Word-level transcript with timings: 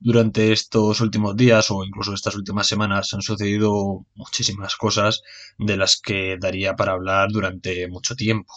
Durante 0.00 0.52
estos 0.52 1.00
últimos 1.00 1.34
días 1.34 1.72
o 1.72 1.84
incluso 1.84 2.14
estas 2.14 2.36
últimas 2.36 2.68
semanas 2.68 3.12
han 3.14 3.22
sucedido 3.22 4.06
muchísimas 4.14 4.76
cosas 4.76 5.22
de 5.58 5.76
las 5.76 6.00
que 6.00 6.36
daría 6.40 6.76
para 6.76 6.92
hablar 6.92 7.30
durante 7.32 7.88
mucho 7.88 8.14
tiempo. 8.14 8.52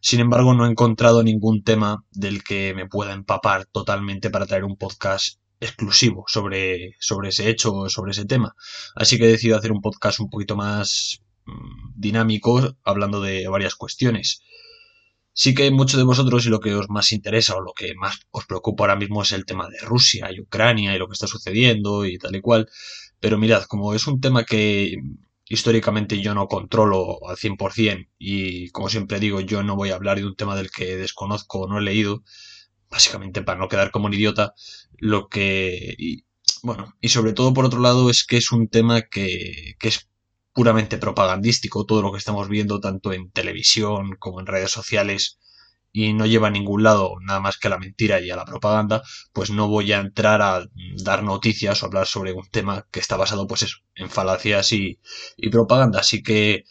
Sin 0.00 0.20
embargo, 0.20 0.54
no 0.54 0.66
he 0.66 0.70
encontrado 0.70 1.22
ningún 1.22 1.62
tema 1.62 2.04
del 2.12 2.42
que 2.42 2.72
me 2.74 2.88
pueda 2.88 3.12
empapar 3.12 3.66
totalmente 3.66 4.30
para 4.30 4.46
traer 4.46 4.64
un 4.64 4.76
podcast 4.76 5.38
exclusivo 5.60 6.24
sobre, 6.28 6.92
sobre 6.98 7.28
ese 7.28 7.50
hecho 7.50 7.74
o 7.74 7.90
sobre 7.90 8.12
ese 8.12 8.24
tema. 8.24 8.54
Así 8.94 9.18
que 9.18 9.24
he 9.24 9.28
decidido 9.32 9.58
hacer 9.58 9.72
un 9.72 9.82
podcast 9.82 10.20
un 10.20 10.30
poquito 10.30 10.56
más 10.56 11.20
mm, 11.44 11.92
dinámico, 11.94 12.74
hablando 12.84 13.20
de 13.20 13.48
varias 13.48 13.74
cuestiones. 13.74 14.40
Sí 15.38 15.54
que 15.54 15.70
muchos 15.70 15.98
de 15.98 16.04
vosotros 16.04 16.46
y 16.46 16.48
lo 16.48 16.60
que 16.60 16.74
os 16.74 16.88
más 16.88 17.12
interesa 17.12 17.56
o 17.56 17.60
lo 17.60 17.74
que 17.74 17.94
más 17.94 18.20
os 18.30 18.46
preocupa 18.46 18.84
ahora 18.84 18.96
mismo 18.96 19.22
es 19.22 19.32
el 19.32 19.44
tema 19.44 19.68
de 19.68 19.78
Rusia 19.80 20.32
y 20.32 20.40
Ucrania 20.40 20.94
y 20.94 20.98
lo 20.98 21.08
que 21.08 21.12
está 21.12 21.26
sucediendo 21.26 22.06
y 22.06 22.16
tal 22.16 22.34
y 22.36 22.40
cual. 22.40 22.70
Pero 23.20 23.36
mirad, 23.36 23.64
como 23.64 23.92
es 23.94 24.06
un 24.06 24.18
tema 24.18 24.44
que 24.44 24.96
históricamente 25.46 26.22
yo 26.22 26.34
no 26.34 26.48
controlo 26.48 27.18
al 27.28 27.36
100% 27.36 28.08
y 28.18 28.70
como 28.70 28.88
siempre 28.88 29.20
digo, 29.20 29.40
yo 29.42 29.62
no 29.62 29.76
voy 29.76 29.90
a 29.90 29.96
hablar 29.96 30.16
de 30.16 30.24
un 30.26 30.36
tema 30.36 30.56
del 30.56 30.70
que 30.70 30.96
desconozco 30.96 31.60
o 31.60 31.68
no 31.68 31.78
he 31.78 31.82
leído, 31.82 32.24
básicamente 32.90 33.42
para 33.42 33.60
no 33.60 33.68
quedar 33.68 33.90
como 33.90 34.06
un 34.06 34.14
idiota, 34.14 34.54
lo 34.96 35.28
que... 35.28 35.94
Y, 35.98 36.24
bueno, 36.62 36.94
y 37.02 37.10
sobre 37.10 37.34
todo 37.34 37.52
por 37.52 37.66
otro 37.66 37.80
lado 37.80 38.08
es 38.08 38.24
que 38.24 38.38
es 38.38 38.52
un 38.52 38.68
tema 38.68 39.02
que, 39.02 39.74
que 39.78 39.88
es 39.88 40.08
puramente 40.56 40.96
propagandístico, 40.96 41.84
todo 41.84 42.00
lo 42.00 42.10
que 42.12 42.18
estamos 42.18 42.48
viendo 42.48 42.80
tanto 42.80 43.12
en 43.12 43.30
televisión 43.30 44.16
como 44.18 44.40
en 44.40 44.46
redes 44.46 44.70
sociales 44.70 45.38
y 45.92 46.14
no 46.14 46.24
lleva 46.24 46.48
a 46.48 46.50
ningún 46.50 46.82
lado 46.82 47.16
nada 47.20 47.40
más 47.40 47.58
que 47.58 47.68
a 47.68 47.70
la 47.70 47.78
mentira 47.78 48.20
y 48.20 48.30
a 48.30 48.36
la 48.36 48.46
propaganda, 48.46 49.02
pues 49.34 49.50
no 49.50 49.68
voy 49.68 49.92
a 49.92 49.98
entrar 49.98 50.40
a 50.40 50.66
dar 51.04 51.22
noticias 51.22 51.82
o 51.82 51.86
hablar 51.86 52.06
sobre 52.06 52.32
un 52.32 52.48
tema 52.50 52.86
que 52.90 53.00
está 53.00 53.18
basado 53.18 53.46
pues 53.46 53.64
eso, 53.64 53.76
en 53.94 54.08
falacias 54.08 54.72
y, 54.72 54.98
y 55.36 55.50
propaganda. 55.50 56.00
Así 56.00 56.22
que, 56.22 56.64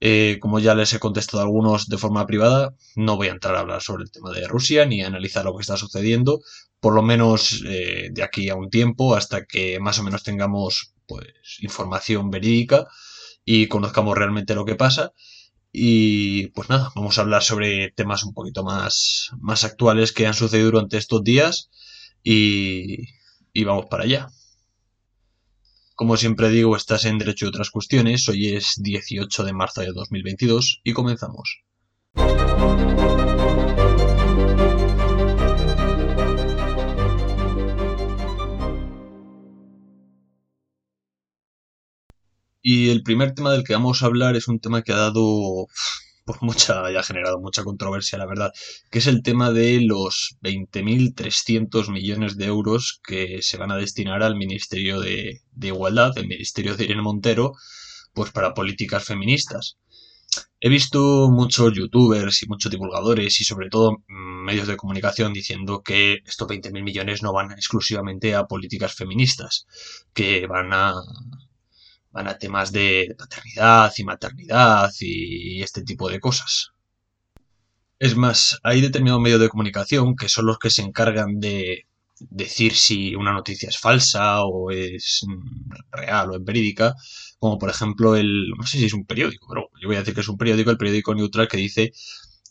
eh, 0.00 0.38
como 0.40 0.58
ya 0.58 0.74
les 0.74 0.92
he 0.92 0.98
contestado 0.98 1.40
a 1.40 1.44
algunos 1.46 1.88
de 1.88 1.98
forma 1.98 2.26
privada, 2.26 2.74
no 2.96 3.16
voy 3.16 3.28
a 3.28 3.32
entrar 3.32 3.54
a 3.54 3.60
hablar 3.60 3.82
sobre 3.82 4.02
el 4.02 4.10
tema 4.10 4.32
de 4.32 4.48
Rusia 4.48 4.84
ni 4.84 5.02
a 5.02 5.06
analizar 5.06 5.44
lo 5.44 5.56
que 5.56 5.62
está 5.62 5.76
sucediendo, 5.76 6.40
por 6.80 6.92
lo 6.94 7.02
menos 7.02 7.62
eh, 7.66 8.08
de 8.12 8.22
aquí 8.24 8.48
a 8.48 8.56
un 8.56 8.68
tiempo, 8.70 9.14
hasta 9.14 9.44
que 9.46 9.78
más 9.80 9.98
o 10.00 10.02
menos 10.02 10.24
tengamos 10.24 10.92
pues 11.06 11.28
información 11.60 12.30
verídica 12.30 12.88
y 13.50 13.66
conozcamos 13.66 14.14
realmente 14.14 14.54
lo 14.54 14.66
que 14.66 14.74
pasa. 14.74 15.14
Y 15.72 16.48
pues 16.48 16.68
nada, 16.68 16.92
vamos 16.94 17.16
a 17.16 17.22
hablar 17.22 17.42
sobre 17.42 17.90
temas 17.92 18.22
un 18.24 18.34
poquito 18.34 18.62
más, 18.62 19.30
más 19.40 19.64
actuales 19.64 20.12
que 20.12 20.26
han 20.26 20.34
sucedido 20.34 20.70
durante 20.70 20.98
estos 20.98 21.24
días 21.24 21.70
y, 22.22 23.08
y 23.54 23.64
vamos 23.64 23.86
para 23.86 24.04
allá. 24.04 24.28
Como 25.94 26.18
siempre 26.18 26.50
digo, 26.50 26.76
estás 26.76 27.06
en 27.06 27.16
Derecho 27.16 27.46
y 27.46 27.48
otras 27.48 27.70
cuestiones. 27.70 28.28
Hoy 28.28 28.54
es 28.54 28.74
18 28.82 29.44
de 29.44 29.52
marzo 29.54 29.80
de 29.80 29.92
2022 29.94 30.82
y 30.84 30.92
comenzamos. 30.92 31.62
Y 42.70 42.90
el 42.90 43.02
primer 43.02 43.32
tema 43.32 43.50
del 43.50 43.64
que 43.64 43.72
vamos 43.72 44.02
a 44.02 44.06
hablar 44.06 44.36
es 44.36 44.46
un 44.46 44.60
tema 44.60 44.82
que 44.82 44.92
ha 44.92 44.96
dado 44.96 45.68
pues 46.26 46.42
mucha, 46.42 46.84
ha 46.84 47.02
generado 47.02 47.40
mucha 47.40 47.64
controversia, 47.64 48.18
la 48.18 48.26
verdad, 48.26 48.52
que 48.90 48.98
es 48.98 49.06
el 49.06 49.22
tema 49.22 49.50
de 49.52 49.80
los 49.80 50.36
20.300 50.42 51.90
millones 51.90 52.36
de 52.36 52.44
euros 52.44 53.00
que 53.02 53.40
se 53.40 53.56
van 53.56 53.72
a 53.72 53.78
destinar 53.78 54.22
al 54.22 54.36
Ministerio 54.36 55.00
de, 55.00 55.40
Igualdad, 55.62 56.12
el 56.18 56.28
Ministerio 56.28 56.76
de 56.76 56.84
Irene 56.84 57.00
Montero, 57.00 57.54
pues 58.12 58.32
para 58.32 58.52
políticas 58.52 59.02
feministas. 59.02 59.78
He 60.60 60.68
visto 60.68 61.30
muchos 61.30 61.72
youtubers 61.72 62.42
y 62.42 62.48
muchos 62.48 62.70
divulgadores 62.70 63.40
y 63.40 63.44
sobre 63.44 63.70
todo 63.70 63.92
mm, 64.08 64.44
medios 64.44 64.68
de 64.68 64.76
comunicación 64.76 65.32
diciendo 65.32 65.80
que 65.82 66.18
estos 66.26 66.46
20.000 66.46 66.82
millones 66.82 67.22
no 67.22 67.32
van 67.32 67.52
exclusivamente 67.52 68.34
a 68.34 68.44
políticas 68.44 68.94
feministas, 68.94 69.66
que 70.12 70.46
van 70.46 70.74
a, 70.74 70.92
van 72.10 72.28
a 72.28 72.38
temas 72.38 72.72
de 72.72 73.14
paternidad 73.18 73.92
y 73.96 74.04
maternidad 74.04 74.90
y 75.00 75.62
este 75.62 75.82
tipo 75.82 76.08
de 76.08 76.20
cosas. 76.20 76.72
Es 77.98 78.16
más, 78.16 78.58
hay 78.62 78.80
determinados 78.80 79.20
medios 79.20 79.40
de 79.40 79.48
comunicación 79.48 80.14
que 80.16 80.28
son 80.28 80.46
los 80.46 80.58
que 80.58 80.70
se 80.70 80.82
encargan 80.82 81.40
de 81.40 81.86
decir 82.20 82.74
si 82.74 83.14
una 83.14 83.32
noticia 83.32 83.68
es 83.68 83.78
falsa 83.78 84.42
o 84.44 84.70
es 84.70 85.24
real 85.90 86.30
o 86.30 86.36
es 86.36 86.44
verídica, 86.44 86.94
como 87.38 87.58
por 87.58 87.70
ejemplo 87.70 88.16
el, 88.16 88.50
no 88.56 88.66
sé 88.66 88.78
si 88.78 88.84
es 88.86 88.92
un 88.92 89.04
periódico, 89.04 89.46
pero 89.48 89.70
yo 89.80 89.88
voy 89.88 89.96
a 89.96 90.00
decir 90.00 90.14
que 90.14 90.20
es 90.20 90.28
un 90.28 90.38
periódico, 90.38 90.70
el 90.70 90.78
periódico 90.78 91.14
Neutral, 91.14 91.48
que 91.48 91.56
dice 91.56 91.92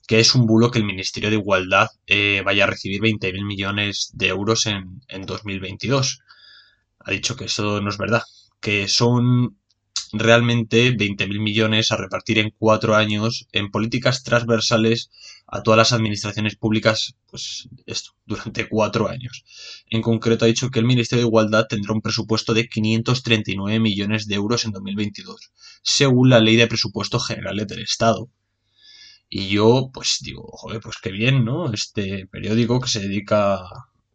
que 0.07 0.19
es 0.19 0.35
un 0.35 0.45
bulo 0.45 0.71
que 0.71 0.79
el 0.79 0.85
Ministerio 0.85 1.29
de 1.29 1.35
Igualdad 1.35 1.89
eh, 2.07 2.41
vaya 2.45 2.63
a 2.63 2.67
recibir 2.67 3.01
20.000 3.01 3.45
millones 3.45 4.11
de 4.13 4.27
euros 4.27 4.65
en, 4.65 5.01
en 5.09 5.25
2022. 5.25 6.21
Ha 6.99 7.11
dicho 7.11 7.35
que 7.35 7.45
eso 7.45 7.81
no 7.81 7.89
es 7.89 7.97
verdad, 7.97 8.23
que 8.59 8.87
son 8.87 9.57
realmente 10.13 10.95
20.000 10.95 11.39
millones 11.39 11.91
a 11.91 11.97
repartir 11.97 12.39
en 12.39 12.53
cuatro 12.57 12.95
años 12.95 13.47
en 13.51 13.71
políticas 13.71 14.23
transversales 14.23 15.09
a 15.47 15.63
todas 15.63 15.77
las 15.77 15.93
administraciones 15.93 16.55
públicas, 16.55 17.15
pues 17.29 17.69
esto, 17.85 18.11
durante 18.25 18.67
cuatro 18.67 19.09
años. 19.09 19.43
En 19.89 20.01
concreto 20.01 20.45
ha 20.45 20.47
dicho 20.47 20.69
que 20.69 20.79
el 20.79 20.85
Ministerio 20.85 21.23
de 21.23 21.27
Igualdad 21.27 21.67
tendrá 21.67 21.93
un 21.93 22.01
presupuesto 22.01 22.53
de 22.53 22.67
539 22.67 23.79
millones 23.79 24.27
de 24.27 24.35
euros 24.35 24.65
en 24.65 24.71
2022, 24.71 25.51
según 25.81 26.29
la 26.29 26.39
Ley 26.39 26.55
de 26.55 26.67
Presupuestos 26.67 27.27
Generales 27.27 27.67
del 27.67 27.79
Estado. 27.79 28.29
Y 29.29 29.49
yo, 29.49 29.89
pues 29.93 30.19
digo, 30.21 30.47
joder, 30.51 30.79
pues 30.79 30.97
qué 31.01 31.11
bien, 31.11 31.43
¿no? 31.43 31.71
Este 31.73 32.27
periódico 32.27 32.79
que 32.79 32.87
se 32.87 33.01
dedica 33.01 33.59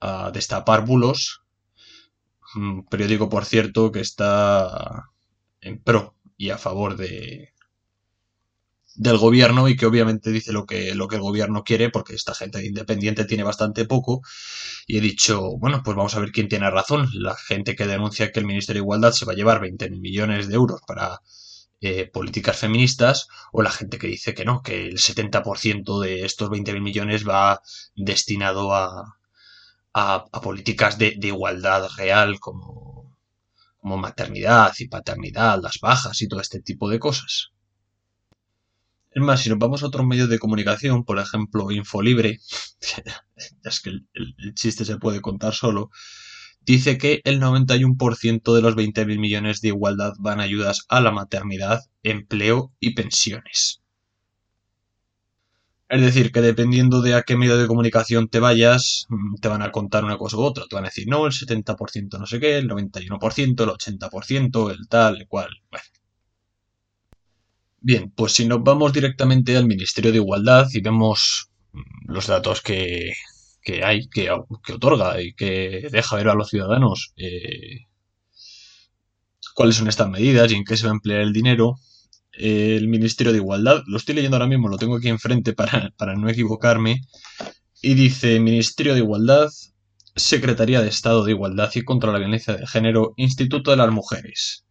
a 0.00 0.30
destapar 0.32 0.84
bulos, 0.86 1.41
un 2.56 2.86
periódico, 2.86 3.28
por 3.28 3.44
cierto, 3.44 3.92
que 3.92 4.00
está 4.00 5.10
en 5.60 5.82
pro 5.82 6.14
y 6.36 6.50
a 6.50 6.58
favor 6.58 6.96
de 6.96 7.52
del 8.94 9.16
gobierno 9.16 9.68
y 9.68 9.76
que 9.76 9.86
obviamente 9.86 10.30
dice 10.30 10.52
lo 10.52 10.66
que, 10.66 10.94
lo 10.94 11.08
que 11.08 11.16
el 11.16 11.22
gobierno 11.22 11.64
quiere 11.64 11.90
porque 11.90 12.14
esta 12.14 12.34
gente 12.34 12.64
independiente 12.64 13.24
tiene 13.24 13.42
bastante 13.42 13.84
poco 13.84 14.22
y 14.86 14.98
he 14.98 15.00
dicho, 15.00 15.56
bueno, 15.58 15.82
pues 15.82 15.96
vamos 15.96 16.14
a 16.14 16.20
ver 16.20 16.30
quién 16.32 16.48
tiene 16.48 16.70
razón. 16.70 17.08
La 17.14 17.36
gente 17.36 17.74
que 17.74 17.86
denuncia 17.86 18.32
que 18.32 18.40
el 18.40 18.46
Ministerio 18.46 18.82
de 18.82 18.84
Igualdad 18.84 19.12
se 19.12 19.24
va 19.24 19.32
a 19.32 19.36
llevar 19.36 19.60
20 19.60 19.90
millones 19.90 20.48
de 20.48 20.54
euros 20.54 20.80
para 20.86 21.20
eh, 21.80 22.06
políticas 22.06 22.58
feministas 22.58 23.28
o 23.52 23.62
la 23.62 23.70
gente 23.70 23.98
que 23.98 24.08
dice 24.08 24.34
que 24.34 24.44
no, 24.44 24.62
que 24.62 24.86
el 24.86 24.98
70% 24.98 26.00
de 26.00 26.24
estos 26.24 26.50
20 26.50 26.78
millones 26.80 27.26
va 27.26 27.62
destinado 27.96 28.74
a, 28.74 29.16
a, 29.94 30.24
políticas 30.42 30.98
de, 30.98 31.16
igualdad 31.20 31.88
real 31.96 32.40
como, 32.40 33.16
como 33.78 33.96
maternidad 33.96 34.72
y 34.78 34.88
paternidad, 34.88 35.60
las 35.62 35.78
bajas 35.80 36.20
y 36.22 36.28
todo 36.28 36.40
este 36.40 36.60
tipo 36.60 36.88
de 36.88 36.98
cosas. 36.98 37.52
Es 39.14 39.22
más, 39.22 39.40
si 39.42 39.50
nos 39.50 39.58
vamos 39.58 39.82
a 39.82 39.86
otros 39.86 40.06
medios 40.06 40.30
de 40.30 40.38
comunicación, 40.38 41.04
por 41.04 41.18
ejemplo, 41.18 41.70
Infolibre, 41.70 42.38
es 43.64 43.80
que 43.80 43.90
el, 43.90 44.54
chiste 44.54 44.84
se 44.86 44.96
puede 44.96 45.20
contar 45.20 45.52
solo, 45.52 45.90
dice 46.60 46.96
que 46.96 47.20
el 47.24 47.38
91% 47.40 48.54
de 48.54 48.62
los 48.62 48.74
20.000 48.74 49.18
millones 49.18 49.60
de 49.60 49.68
igualdad 49.68 50.14
van 50.18 50.40
a 50.40 50.44
ayudas 50.44 50.86
a 50.88 51.00
la 51.00 51.10
maternidad, 51.10 51.80
empleo 52.02 52.72
y 52.80 52.94
pensiones. 52.94 53.81
Es 55.92 56.00
decir, 56.00 56.32
que 56.32 56.40
dependiendo 56.40 57.02
de 57.02 57.14
a 57.14 57.22
qué 57.22 57.36
medio 57.36 57.58
de 57.58 57.66
comunicación 57.66 58.28
te 58.28 58.40
vayas, 58.40 59.04
mm, 59.10 59.36
te 59.42 59.48
van 59.48 59.60
a 59.60 59.70
contar 59.70 60.04
una 60.04 60.16
cosa 60.16 60.38
u 60.38 60.40
otra. 60.40 60.64
Te 60.66 60.74
van 60.74 60.86
a 60.86 60.88
decir, 60.88 61.06
no, 61.06 61.26
el 61.26 61.32
70% 61.32 62.18
no 62.18 62.26
sé 62.26 62.40
qué, 62.40 62.56
el 62.56 62.66
91%, 62.66 63.64
el 63.64 63.70
80%, 63.70 64.70
el 64.70 64.88
tal, 64.88 65.18
el 65.18 65.28
cual. 65.28 65.50
Bueno. 65.70 65.84
Bien, 67.80 68.10
pues 68.10 68.32
si 68.32 68.46
nos 68.46 68.62
vamos 68.62 68.92
directamente 68.94 69.54
al 69.56 69.66
Ministerio 69.66 70.12
de 70.12 70.18
Igualdad 70.18 70.66
y 70.72 70.80
vemos 70.80 71.50
mm, 71.72 72.10
los 72.12 72.26
datos 72.26 72.62
que, 72.62 73.12
hay, 73.84 74.08
que, 74.08 74.30
otorga 74.30 75.20
y 75.20 75.34
que 75.34 75.88
deja 75.92 76.16
ver 76.16 76.28
a 76.28 76.34
los 76.34 76.48
ciudadanos 76.48 77.12
eh, 77.18 77.86
cuáles 79.54 79.76
son 79.76 79.88
estas 79.88 80.08
medidas 80.08 80.50
y 80.52 80.54
en 80.54 80.64
qué 80.64 80.76
se 80.76 80.84
va 80.84 80.92
a 80.92 80.94
emplear 80.94 81.20
el 81.20 81.34
dinero, 81.34 81.76
el 82.32 82.88
Ministerio 82.88 83.32
de 83.32 83.38
Igualdad. 83.38 83.82
Lo 83.86 83.96
estoy 83.96 84.14
leyendo 84.14 84.36
ahora 84.36 84.46
mismo, 84.46 84.68
lo 84.68 84.78
tengo 84.78 84.96
aquí 84.96 85.08
enfrente 85.08 85.52
para, 85.52 85.92
para 85.96 86.14
no 86.14 86.28
equivocarme. 86.28 87.02
Y 87.80 87.94
dice 87.94 88.40
Ministerio 88.40 88.94
de 88.94 89.00
Igualdad, 89.00 89.50
Secretaría 90.14 90.80
de 90.80 90.88
Estado 90.88 91.24
de 91.24 91.32
Igualdad 91.32 91.70
y 91.74 91.82
contra 91.82 92.12
la 92.12 92.18
Violencia 92.18 92.54
de 92.54 92.66
Género, 92.66 93.14
Instituto 93.16 93.70
de 93.70 93.76
las 93.76 93.90
Mujeres. 93.90 94.64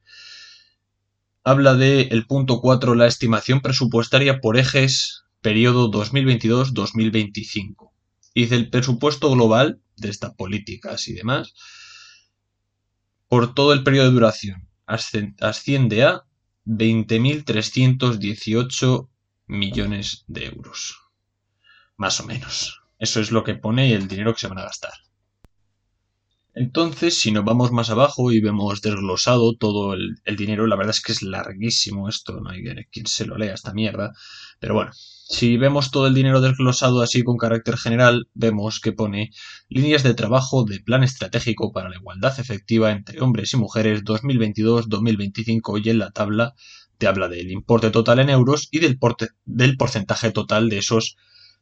Habla 1.44 1.74
de 1.74 2.04
el 2.12 2.28
punto 2.28 2.62
4, 2.62 2.96
la 2.96 3.08
estimación 3.08 3.62
presupuestaria 3.62 4.40
por 4.40 4.58
ejes, 4.58 5.24
periodo 5.42 5.92
2022-2025. 5.92 7.92
Dice 8.36 8.56
el 8.56 8.69
presupuesto 8.69 9.31
global 9.31 9.81
de 9.98 10.10
estas 10.10 10.34
políticas 10.36 11.08
y 11.08 11.13
demás 11.13 11.54
por 13.31 13.54
todo 13.54 13.72
el 13.72 13.84
periodo 13.84 14.08
de 14.08 14.12
duración 14.12 14.68
asciende 14.86 16.04
a 16.04 16.25
20.318 16.71 19.09
millones 19.47 20.23
de 20.27 20.45
euros. 20.45 21.01
Más 21.97 22.21
o 22.21 22.25
menos. 22.25 22.81
Eso 22.97 23.19
es 23.19 23.31
lo 23.31 23.44
que 23.44 23.56
pone 23.56 23.94
el 23.94 24.07
dinero 24.07 24.33
que 24.33 24.39
se 24.39 24.47
van 24.47 24.59
a 24.59 24.63
gastar. 24.63 24.94
Entonces, 26.53 27.18
si 27.18 27.31
nos 27.31 27.45
vamos 27.45 27.71
más 27.71 27.89
abajo 27.89 28.31
y 28.31 28.42
vemos 28.42 28.81
desglosado 28.81 29.56
todo 29.56 29.94
el, 29.94 30.18
dinero, 30.36 30.68
la 30.68 30.75
verdad 30.75 30.95
es 30.95 31.01
que 31.01 31.13
es 31.13 31.21
larguísimo 31.21 32.09
esto, 32.09 32.42
no 32.42 32.50
hay 32.50 32.63
quien 32.92 33.07
se 33.07 33.25
lo 33.25 33.38
lea 33.38 33.53
esta 33.53 33.74
mierda. 33.74 34.12
Pero 34.59 34.74
bueno, 34.74 34.92
si 34.94 35.56
vemos 35.56 35.92
todo 35.92 36.07
el 36.07 36.13
dinero 36.13 36.42
desglosado 36.42 37.01
así 37.01 37.24
con 37.24 37.38
carácter 37.38 37.77
general, 37.77 38.27
vemos 38.33 38.81
que 38.81 38.92
pone 38.92 39.31
líneas 39.69 40.03
de 40.03 40.13
trabajo 40.13 40.65
de 40.65 40.81
plan 40.81 41.03
estratégico 41.03 41.71
para 41.71 41.89
la 41.89 41.95
igualdad 41.95 42.38
efectiva 42.38 42.92
entre 42.92 43.21
hombres 43.21 43.53
y 43.53 43.57
mujeres 43.57 44.03
2022-2025 44.03 45.81
y 45.86 45.89
en 45.89 46.00
la 46.00 46.12
tabla 46.12 46.53
te 46.98 47.07
habla 47.07 47.30
del 47.30 47.50
importe 47.50 47.92
total 47.92 48.19
en 48.19 48.30
euros 48.30 48.68
y 48.71 48.80
del, 48.80 49.00
del 49.45 49.77
porcentaje 49.77 50.31
total 50.31 50.69
de 50.69 50.80
esos 50.80 51.15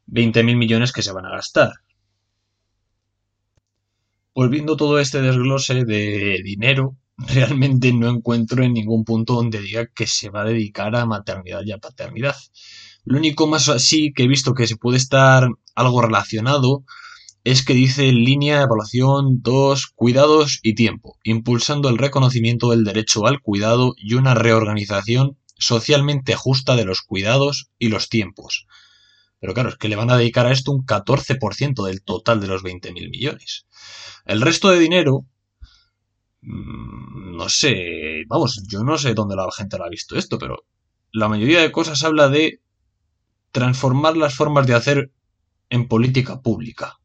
20.000 0.08 0.56
millones 0.56 0.92
que 0.92 1.02
se 1.02 1.12
van 1.12 1.26
a 1.26 1.30
gastar. 1.30 1.74
Volviendo 4.34 4.76
todo 4.76 4.98
este 4.98 5.20
desglose 5.20 5.84
de 5.84 6.40
dinero, 6.44 6.96
realmente 7.16 7.92
no 7.92 8.08
encuentro 8.08 8.62
en 8.62 8.74
ningún 8.74 9.04
punto 9.04 9.34
donde 9.34 9.60
diga 9.60 9.86
que 9.86 10.06
se 10.06 10.30
va 10.30 10.42
a 10.42 10.46
dedicar 10.46 10.94
a 10.96 11.06
maternidad 11.06 11.62
y 11.64 11.72
a 11.72 11.78
paternidad. 11.78 12.36
Lo 13.04 13.18
único 13.18 13.46
más 13.46 13.68
así 13.68 14.12
que 14.12 14.24
he 14.24 14.28
visto 14.28 14.54
que 14.54 14.66
se 14.66 14.76
puede 14.76 14.98
estar 14.98 15.48
algo 15.74 16.02
relacionado 16.02 16.84
es 17.42 17.64
que 17.64 17.72
dice 17.72 18.12
línea 18.12 18.58
de 18.58 18.64
evaluación 18.64 19.42
2, 19.42 19.86
cuidados 19.94 20.60
y 20.62 20.74
tiempo, 20.74 21.16
impulsando 21.24 21.88
el 21.88 21.96
reconocimiento 21.96 22.70
del 22.70 22.84
derecho 22.84 23.26
al 23.26 23.40
cuidado 23.40 23.94
y 23.96 24.14
una 24.14 24.34
reorganización 24.34 25.38
socialmente 25.56 26.34
justa 26.34 26.76
de 26.76 26.84
los 26.84 27.00
cuidados 27.00 27.70
y 27.78 27.88
los 27.88 28.08
tiempos. 28.08 28.66
Pero 29.40 29.54
claro, 29.54 29.70
es 29.70 29.76
que 29.76 29.88
le 29.88 29.96
van 29.96 30.10
a 30.10 30.16
dedicar 30.16 30.46
a 30.46 30.52
esto 30.52 30.70
un 30.70 30.84
14% 30.84 31.84
del 31.86 32.02
total 32.02 32.40
de 32.40 32.46
los 32.46 32.62
20.000 32.62 33.10
millones. 33.10 33.66
El 34.26 34.42
resto 34.42 34.68
de 34.70 34.78
dinero, 34.78 35.26
mm, 36.42 37.36
no 37.36 37.48
sé, 37.48 38.24
vamos, 38.28 38.62
yo 38.68 38.84
no 38.84 38.98
sé 38.98 39.14
dónde 39.14 39.36
la 39.36 39.50
gente 39.50 39.78
lo 39.78 39.84
ha 39.84 39.88
visto 39.88 40.16
esto, 40.16 40.38
pero 40.38 40.66
la 41.12 41.28
mayoría 41.28 41.60
de 41.60 41.72
cosas 41.72 42.04
habla 42.04 42.28
de 42.28 42.60
transformar 43.50 44.16
las 44.16 44.34
formas 44.34 44.66
de 44.66 44.74
hacer 44.74 45.12
en 45.70 45.88
política 45.88 46.42
pública. 46.42 46.99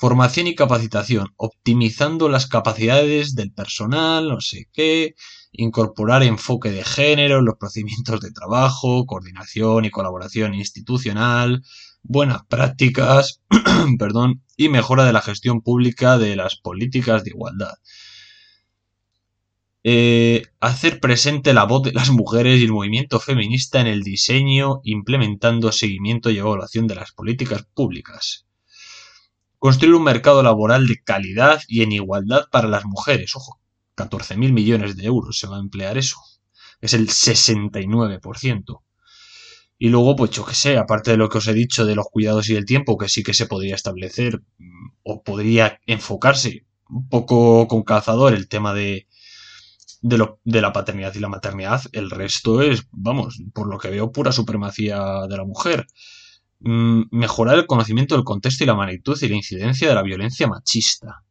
Formación 0.00 0.46
y 0.46 0.54
capacitación, 0.54 1.34
optimizando 1.36 2.28
las 2.28 2.46
capacidades 2.46 3.34
del 3.34 3.50
personal, 3.52 4.28
no 4.28 4.40
sé 4.40 4.68
qué, 4.72 5.16
incorporar 5.50 6.22
enfoque 6.22 6.70
de 6.70 6.84
género 6.84 7.40
en 7.40 7.46
los 7.46 7.56
procedimientos 7.56 8.20
de 8.20 8.30
trabajo, 8.30 9.06
coordinación 9.06 9.86
y 9.86 9.90
colaboración 9.90 10.54
institucional, 10.54 11.64
buenas 12.04 12.46
prácticas, 12.46 13.42
perdón, 13.98 14.44
y 14.56 14.68
mejora 14.68 15.04
de 15.04 15.12
la 15.12 15.20
gestión 15.20 15.62
pública 15.62 16.16
de 16.16 16.36
las 16.36 16.54
políticas 16.54 17.24
de 17.24 17.30
igualdad. 17.30 17.74
Eh, 19.82 20.42
hacer 20.60 21.00
presente 21.00 21.52
la 21.52 21.64
voz 21.64 21.82
de 21.82 21.92
las 21.92 22.10
mujeres 22.10 22.60
y 22.60 22.64
el 22.66 22.72
movimiento 22.72 23.18
feminista 23.18 23.80
en 23.80 23.88
el 23.88 24.04
diseño, 24.04 24.80
implementando 24.84 25.72
seguimiento 25.72 26.30
y 26.30 26.38
evaluación 26.38 26.86
de 26.86 26.94
las 26.94 27.10
políticas 27.10 27.66
públicas. 27.74 28.47
Construir 29.58 29.94
un 29.94 30.04
mercado 30.04 30.42
laboral 30.42 30.86
de 30.86 31.02
calidad 31.02 31.60
y 31.68 31.82
en 31.82 31.92
igualdad 31.92 32.46
para 32.50 32.68
las 32.68 32.84
mujeres. 32.84 33.34
Ojo, 33.34 33.60
14.000 33.96 34.52
millones 34.52 34.96
de 34.96 35.04
euros 35.04 35.38
se 35.38 35.46
va 35.46 35.56
a 35.56 35.60
emplear 35.60 35.98
eso. 35.98 36.16
Es 36.80 36.94
el 36.94 37.08
69%. 37.08 38.82
Y 39.78 39.88
luego, 39.90 40.16
pues 40.16 40.32
yo 40.32 40.44
qué 40.44 40.54
sé, 40.54 40.76
aparte 40.76 41.12
de 41.12 41.16
lo 41.16 41.28
que 41.28 41.38
os 41.38 41.46
he 41.48 41.54
dicho 41.54 41.86
de 41.86 41.94
los 41.94 42.06
cuidados 42.10 42.48
y 42.48 42.56
el 42.56 42.66
tiempo, 42.66 42.98
que 42.98 43.08
sí 43.08 43.22
que 43.22 43.34
se 43.34 43.46
podría 43.46 43.76
establecer 43.76 44.42
mm, 44.58 44.88
o 45.04 45.22
podría 45.22 45.80
enfocarse 45.86 46.66
un 46.88 47.08
poco 47.08 47.68
con 47.68 47.82
calzador 47.82 48.34
el 48.34 48.48
tema 48.48 48.74
de, 48.74 49.06
de, 50.02 50.18
lo, 50.18 50.40
de 50.44 50.60
la 50.60 50.72
paternidad 50.72 51.14
y 51.14 51.20
la 51.20 51.28
maternidad, 51.28 51.82
el 51.92 52.10
resto 52.10 52.62
es, 52.62 52.86
vamos, 52.90 53.40
por 53.52 53.68
lo 53.68 53.78
que 53.78 53.90
veo, 53.90 54.10
pura 54.12 54.32
supremacía 54.32 55.26
de 55.28 55.36
la 55.36 55.44
mujer. 55.44 55.86
Mm, 56.60 57.02
mejorar 57.12 57.58
el 57.58 57.66
conocimiento 57.66 58.14
del 58.14 58.24
contexto 58.24 58.64
y 58.64 58.66
la 58.66 58.74
magnitud 58.74 59.16
y 59.20 59.28
la 59.28 59.36
incidencia 59.36 59.88
de 59.88 59.94
la 59.94 60.02
violencia 60.02 60.46
machista. 60.48 61.24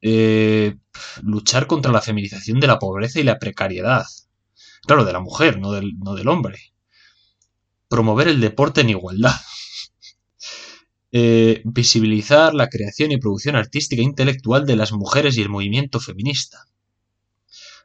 Eh, 0.00 0.76
luchar 1.22 1.66
contra 1.66 1.92
la 1.92 2.02
feminización 2.02 2.60
de 2.60 2.66
la 2.66 2.78
pobreza 2.78 3.20
y 3.20 3.24
la 3.24 3.38
precariedad. 3.38 4.04
Claro, 4.86 5.04
de 5.04 5.12
la 5.12 5.20
mujer, 5.20 5.58
no 5.58 5.72
del, 5.72 5.92
no 5.98 6.14
del 6.14 6.28
hombre 6.28 6.58
promover 7.88 8.28
el 8.28 8.40
deporte 8.40 8.80
en 8.80 8.90
igualdad, 8.90 9.34
eh, 11.12 11.62
visibilizar 11.64 12.54
la 12.54 12.68
creación 12.68 13.12
y 13.12 13.18
producción 13.18 13.56
artística 13.56 14.02
e 14.02 14.04
intelectual 14.04 14.66
de 14.66 14.76
las 14.76 14.92
mujeres 14.92 15.36
y 15.36 15.42
el 15.42 15.48
movimiento 15.48 16.00
feminista, 16.00 16.66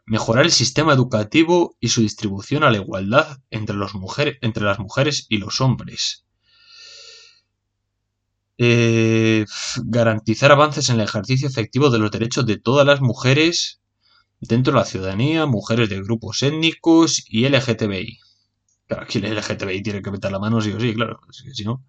mejorar 0.06 0.46
el 0.46 0.52
sistema 0.52 0.94
educativo 0.94 1.76
y 1.80 1.90
su 1.90 2.02
distribución 2.02 2.64
a 2.64 2.72
la 2.72 2.78
igualdad 2.78 3.40
entre, 3.50 3.76
entre 4.42 4.64
las 4.64 4.80
mujeres 4.80 5.26
y 5.30 5.38
los 5.38 5.62
hombres, 5.62 6.26
eh, 8.58 9.46
garantizar 9.86 10.52
avances 10.52 10.90
en 10.90 10.96
el 10.96 11.02
ejercicio 11.02 11.48
efectivo 11.48 11.90
de 11.90 11.98
los 11.98 12.12
derechos 12.12 12.46
de 12.46 12.58
todas 12.60 12.86
las 12.86 13.02
mujeres 13.02 13.82
dentro 14.40 14.74
de 14.74 14.80
la 14.80 14.86
ciudadanía, 14.86 15.46
mujeres 15.46 15.90
de 15.90 16.02
grupos 16.02 16.44
étnicos 16.44 17.24
y 17.28 17.46
LGTBI. 17.46 18.20
Claro, 18.88 19.04
aquí 19.04 19.20
el 19.20 19.36
LGTBI 19.36 19.82
tiene 19.82 20.02
que 20.02 20.12
meter 20.12 20.32
la 20.32 20.40
mano 20.40 20.62
sí 20.62 20.72
o 20.72 20.80
sí, 20.80 20.94
claro, 20.94 21.22
si 21.32 21.64
no. 21.64 21.84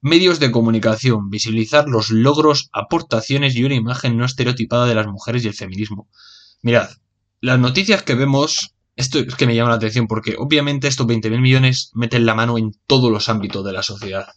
Medios 0.00 0.38
de 0.38 0.52
comunicación, 0.52 1.28
visibilizar 1.28 1.88
los 1.88 2.10
logros, 2.10 2.70
aportaciones 2.72 3.56
y 3.56 3.64
una 3.64 3.74
imagen 3.74 4.16
no 4.16 4.24
estereotipada 4.24 4.86
de 4.86 4.94
las 4.94 5.06
mujeres 5.06 5.44
y 5.44 5.48
el 5.48 5.54
feminismo. 5.54 6.08
Mirad, 6.62 6.90
las 7.40 7.58
noticias 7.58 8.02
que 8.02 8.14
vemos, 8.14 8.74
esto 8.96 9.18
es 9.18 9.34
que 9.34 9.46
me 9.46 9.54
llama 9.54 9.70
la 9.70 9.76
atención 9.76 10.06
porque 10.06 10.36
obviamente 10.38 10.88
estos 10.88 11.06
20.000 11.06 11.40
millones 11.40 11.90
meten 11.94 12.26
la 12.26 12.34
mano 12.34 12.58
en 12.58 12.72
todos 12.86 13.10
los 13.10 13.28
ámbitos 13.28 13.64
de 13.64 13.72
la 13.72 13.82
sociedad. 13.82 14.28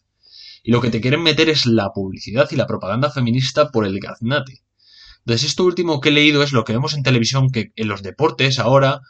Y 0.63 0.71
lo 0.71 0.81
que 0.81 0.89
te 0.89 1.01
quieren 1.01 1.24
meter 1.24 1.50
es 1.50 1.66
la 1.66 1.92
publicidad 1.94 2.48
y 2.51 2.56
la 2.56 2.68
propaganda 2.68 3.10
feminista 3.10 3.71
por 3.71 3.86
el 3.86 4.00
gaznate. 4.00 4.63
Entonces, 5.19 5.50
esto 5.50 5.63
último 5.63 6.02
que 6.02 6.09
he 6.09 6.11
leído 6.11 6.44
es 6.44 6.52
lo 6.52 6.64
que 6.64 6.73
vemos 6.73 6.94
en 6.94 7.04
televisión, 7.04 7.49
que 7.49 7.71
en 7.76 7.88
los 7.88 8.04
deportes 8.04 8.59
ahora 8.59 9.02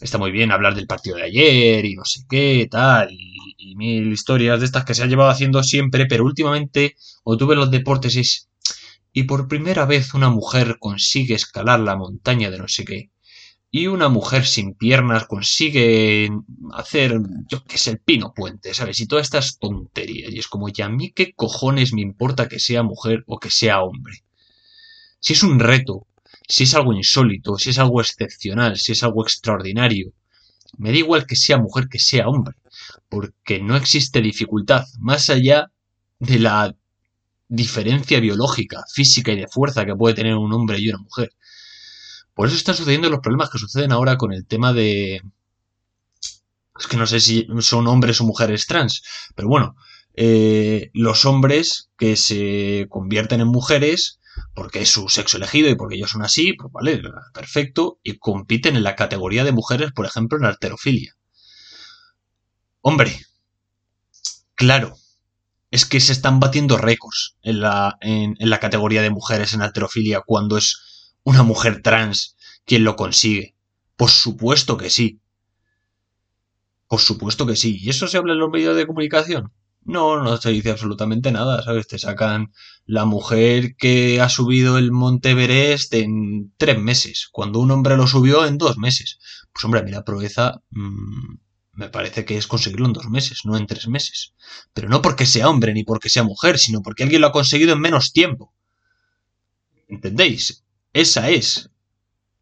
está 0.00 0.18
muy 0.18 0.30
bien 0.30 0.52
hablar 0.52 0.74
del 0.74 0.86
partido 0.86 1.16
de 1.16 1.24
ayer 1.24 1.84
y 1.84 1.94
no 1.94 2.04
sé 2.04 2.20
qué, 2.28 2.68
tal, 2.70 3.10
y, 3.10 3.74
mil 3.76 4.12
historias 4.12 4.60
de 4.60 4.66
estas 4.66 4.84
que 4.84 4.94
se 4.94 5.02
han 5.02 5.08
llevado 5.08 5.30
haciendo 5.30 5.62
siempre, 5.62 6.04
pero 6.04 6.24
últimamente, 6.24 6.96
o 7.24 7.38
tuve 7.38 7.56
los 7.56 7.70
deportes 7.70 8.16
es, 8.16 8.49
y 9.12 9.24
por 9.24 9.48
primera 9.48 9.84
vez 9.86 10.14
una 10.14 10.30
mujer 10.30 10.76
consigue 10.78 11.34
escalar 11.34 11.80
la 11.80 11.96
montaña 11.96 12.50
de 12.50 12.58
no 12.58 12.68
sé 12.68 12.84
qué, 12.84 13.10
y 13.72 13.86
una 13.86 14.08
mujer 14.08 14.46
sin 14.46 14.74
piernas 14.74 15.26
consigue 15.26 16.28
hacer, 16.72 17.20
yo 17.46 17.64
qué 17.64 17.78
sé, 17.78 17.90
el 17.90 18.00
pino 18.00 18.32
puente, 18.34 18.74
¿sabes? 18.74 18.98
Y 19.00 19.06
todas 19.06 19.26
estas 19.26 19.58
tonterías, 19.58 20.32
y 20.32 20.40
es 20.40 20.48
como, 20.48 20.68
¿y 20.68 20.82
a 20.82 20.88
mí 20.88 21.12
qué 21.12 21.32
cojones 21.34 21.92
me 21.92 22.00
importa 22.00 22.48
que 22.48 22.58
sea 22.58 22.82
mujer 22.82 23.22
o 23.26 23.38
que 23.38 23.50
sea 23.50 23.82
hombre? 23.82 24.24
Si 25.20 25.34
es 25.34 25.42
un 25.44 25.60
reto, 25.60 26.08
si 26.48 26.64
es 26.64 26.74
algo 26.74 26.92
insólito, 26.92 27.58
si 27.58 27.70
es 27.70 27.78
algo 27.78 28.00
excepcional, 28.00 28.76
si 28.76 28.92
es 28.92 29.02
algo 29.04 29.22
extraordinario. 29.22 30.12
Me 30.78 30.90
da 30.90 30.98
igual 30.98 31.26
que 31.26 31.36
sea 31.36 31.58
mujer 31.58 31.88
que 31.88 31.98
sea 31.98 32.28
hombre, 32.28 32.56
porque 33.08 33.60
no 33.60 33.76
existe 33.76 34.20
dificultad 34.20 34.84
más 34.98 35.30
allá 35.30 35.70
de 36.18 36.38
la 36.38 36.74
diferencia 37.50 38.20
biológica, 38.20 38.84
física 38.90 39.32
y 39.32 39.36
de 39.36 39.48
fuerza 39.48 39.84
que 39.84 39.94
puede 39.94 40.14
tener 40.14 40.36
un 40.36 40.52
hombre 40.52 40.78
y 40.78 40.88
una 40.88 40.98
mujer. 40.98 41.32
Por 42.32 42.46
eso 42.46 42.56
están 42.56 42.76
sucediendo 42.76 43.10
los 43.10 43.20
problemas 43.20 43.50
que 43.50 43.58
suceden 43.58 43.92
ahora 43.92 44.16
con 44.16 44.32
el 44.32 44.46
tema 44.46 44.72
de... 44.72 45.20
Es 46.78 46.86
que 46.86 46.96
no 46.96 47.06
sé 47.06 47.20
si 47.20 47.46
son 47.58 47.88
hombres 47.88 48.20
o 48.20 48.24
mujeres 48.24 48.66
trans, 48.66 49.02
pero 49.34 49.48
bueno, 49.48 49.76
eh, 50.14 50.90
los 50.94 51.26
hombres 51.26 51.90
que 51.98 52.16
se 52.16 52.86
convierten 52.88 53.40
en 53.40 53.48
mujeres 53.48 54.20
porque 54.54 54.80
es 54.82 54.90
su 54.90 55.08
sexo 55.08 55.36
elegido 55.36 55.68
y 55.68 55.74
porque 55.74 55.96
ellos 55.96 56.10
son 56.10 56.22
así, 56.22 56.54
pues 56.54 56.72
vale, 56.72 57.02
perfecto, 57.34 57.98
y 58.02 58.16
compiten 58.16 58.76
en 58.76 58.84
la 58.84 58.96
categoría 58.96 59.44
de 59.44 59.52
mujeres, 59.52 59.92
por 59.92 60.06
ejemplo, 60.06 60.38
en 60.38 60.44
arterofilia. 60.44 61.16
Hombre, 62.80 63.20
claro, 64.54 64.96
es 65.70 65.86
que 65.86 66.00
se 66.00 66.12
están 66.12 66.40
batiendo 66.40 66.76
récords 66.76 67.36
en 67.42 67.60
la, 67.60 67.96
en, 68.00 68.36
la 68.38 68.58
categoría 68.58 69.02
de 69.02 69.10
mujeres 69.10 69.54
en 69.54 69.62
arterofilia 69.62 70.22
cuando 70.24 70.56
es 70.56 71.14
una 71.22 71.42
mujer 71.42 71.80
trans 71.82 72.36
quien 72.64 72.84
lo 72.84 72.96
consigue. 72.96 73.54
Por 73.96 74.10
supuesto 74.10 74.76
que 74.76 74.90
sí. 74.90 75.20
Por 76.88 77.00
supuesto 77.00 77.46
que 77.46 77.56
sí. 77.56 77.78
¿Y 77.80 77.90
eso 77.90 78.08
se 78.08 78.16
habla 78.16 78.32
en 78.32 78.40
los 78.40 78.50
medios 78.50 78.76
de 78.76 78.86
comunicación? 78.86 79.52
No, 79.82 80.22
no 80.22 80.36
se 80.36 80.50
dice 80.50 80.70
absolutamente 80.70 81.32
nada, 81.32 81.62
¿sabes? 81.62 81.86
Te 81.86 81.98
sacan 81.98 82.52
la 82.84 83.04
mujer 83.04 83.76
que 83.76 84.20
ha 84.20 84.28
subido 84.28 84.76
el 84.76 84.92
Monte 84.92 85.30
Everest 85.30 85.94
en 85.94 86.52
tres 86.58 86.78
meses, 86.78 87.28
cuando 87.30 87.60
un 87.60 87.70
hombre 87.70 87.96
lo 87.96 88.06
subió 88.06 88.44
en 88.44 88.58
dos 88.58 88.76
meses. 88.76 89.18
Pues 89.52 89.64
hombre, 89.64 89.80
a 89.80 89.82
mí 89.84 89.90
la 89.90 90.04
proeza 90.04 90.60
mmm, 90.70 91.36
me 91.72 91.88
parece 91.88 92.24
que 92.24 92.36
es 92.36 92.46
conseguirlo 92.46 92.86
en 92.86 92.92
dos 92.92 93.06
meses, 93.06 93.40
no 93.44 93.56
en 93.56 93.66
tres 93.66 93.88
meses. 93.88 94.34
Pero 94.72 94.88
no 94.88 95.02
porque 95.02 95.26
sea 95.26 95.48
hombre 95.48 95.72
ni 95.72 95.84
porque 95.84 96.08
sea 96.08 96.22
mujer, 96.22 96.58
sino 96.58 96.82
porque 96.82 97.04
alguien 97.04 97.20
lo 97.20 97.28
ha 97.28 97.32
conseguido 97.32 97.72
en 97.72 97.80
menos 97.80 98.12
tiempo. 98.12 98.52
¿Entendéis? 99.88 100.64
Esa 100.92 101.30
es 101.30 101.70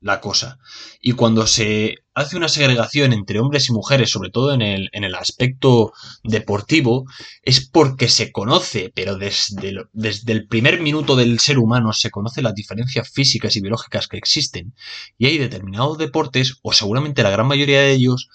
la 0.01 0.21
cosa. 0.21 0.59
Y 1.01 1.13
cuando 1.13 1.47
se 1.47 1.97
hace 2.15 2.37
una 2.37 2.49
segregación 2.49 3.13
entre 3.13 3.41
hombres 3.41 3.69
y 3.69 3.73
mujeres, 3.73 4.11
sobre 4.11 4.31
todo 4.31 4.53
en 4.53 4.63
el, 4.63 4.89
en 4.93 5.05
el 5.05 5.15
aspecto 5.15 5.93
deportivo, 6.23 7.05
es 7.43 7.69
porque 7.69 8.09
se 8.09 8.31
conoce, 8.31 8.93
pero 8.95 9.17
desde, 9.17 9.87
desde 9.93 10.33
el 10.33 10.47
primer 10.47 10.81
minuto 10.81 11.17
del 11.17 11.39
ser 11.41 11.59
humano 11.59 11.93
se 11.93 12.11
conoce 12.11 12.43
las 12.43 12.55
diferencias 12.55 13.09
físicas 13.11 13.57
y 13.57 13.61
biológicas 13.61 14.09
que 14.09 14.19
existen. 14.19 14.75
Y 15.17 15.27
hay 15.27 15.39
determinados 15.39 15.99
deportes, 15.99 16.59
o 16.63 16.73
seguramente 16.73 17.23
la 17.23 17.31
gran 17.31 17.47
mayoría 17.47 17.81
de 17.81 17.93
ellos, 17.93 18.29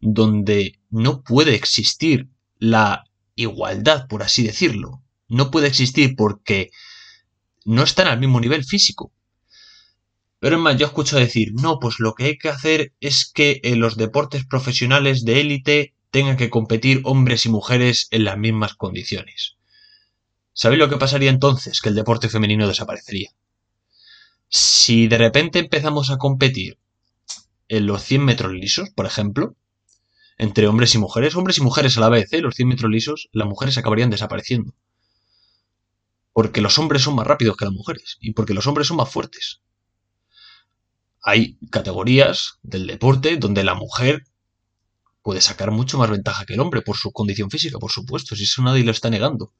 donde 0.00 0.78
no 0.90 1.22
puede 1.22 1.54
existir 1.54 2.28
la 2.58 3.04
igualdad, 3.34 4.06
por 4.08 4.22
así 4.22 4.42
decirlo. 4.42 5.02
No 5.28 5.50
puede 5.50 5.68
existir 5.68 6.16
porque 6.16 6.70
no 7.64 7.82
están 7.82 8.08
al 8.08 8.18
mismo 8.18 8.40
nivel 8.40 8.64
físico. 8.64 9.12
Pero 10.38 10.56
es 10.56 10.62
más, 10.62 10.78
yo 10.78 10.86
escucho 10.86 11.18
decir, 11.18 11.52
no, 11.52 11.78
pues 11.78 12.00
lo 12.00 12.14
que 12.14 12.24
hay 12.24 12.38
que 12.38 12.48
hacer 12.48 12.94
es 13.00 13.30
que 13.30 13.60
en 13.62 13.78
los 13.78 13.96
deportes 13.96 14.46
profesionales 14.46 15.24
de 15.24 15.40
élite 15.40 15.94
tengan 16.10 16.36
que 16.36 16.50
competir 16.50 17.02
hombres 17.04 17.44
y 17.44 17.50
mujeres 17.50 18.08
en 18.10 18.24
las 18.24 18.38
mismas 18.38 18.74
condiciones. 18.74 19.56
¿Sabéis 20.52 20.80
lo 20.80 20.88
que 20.88 20.96
pasaría 20.96 21.30
entonces? 21.30 21.80
Que 21.80 21.90
el 21.90 21.94
deporte 21.94 22.28
femenino 22.28 22.66
desaparecería. 22.66 23.30
Si 24.48 25.06
de 25.06 25.18
repente 25.18 25.58
empezamos 25.58 26.10
a 26.10 26.16
competir 26.16 26.78
en 27.68 27.86
los 27.86 28.02
100 28.02 28.24
metros 28.24 28.52
lisos, 28.52 28.90
por 28.90 29.06
ejemplo, 29.06 29.56
entre 30.40 30.66
hombres 30.68 30.94
y 30.94 30.98
mujeres, 30.98 31.36
hombres 31.36 31.58
y 31.58 31.60
mujeres 31.60 31.98
a 31.98 32.00
la 32.00 32.08
vez, 32.08 32.32
¿eh? 32.32 32.40
los 32.40 32.54
100 32.54 32.68
metros 32.68 32.90
lisos, 32.90 33.28
las 33.30 33.46
mujeres 33.46 33.76
acabarían 33.76 34.08
desapareciendo. 34.08 34.72
Porque 36.32 36.62
los 36.62 36.78
hombres 36.78 37.02
son 37.02 37.14
más 37.14 37.26
rápidos 37.26 37.58
que 37.58 37.66
las 37.66 37.74
mujeres 37.74 38.16
y 38.22 38.32
porque 38.32 38.54
los 38.54 38.66
hombres 38.66 38.86
son 38.86 38.96
más 38.96 39.10
fuertes. 39.10 39.60
Hay 41.22 41.58
categorías 41.70 42.58
del 42.62 42.86
deporte 42.86 43.36
donde 43.36 43.64
la 43.64 43.74
mujer 43.74 44.24
puede 45.20 45.42
sacar 45.42 45.72
mucho 45.72 45.98
más 45.98 46.08
ventaja 46.08 46.46
que 46.46 46.54
el 46.54 46.60
hombre 46.60 46.80
por 46.80 46.96
su 46.96 47.12
condición 47.12 47.50
física, 47.50 47.78
por 47.78 47.92
supuesto, 47.92 48.34
si 48.34 48.44
eso 48.44 48.62
nadie 48.62 48.82
lo 48.82 48.92
está 48.92 49.10
negando. 49.10 49.52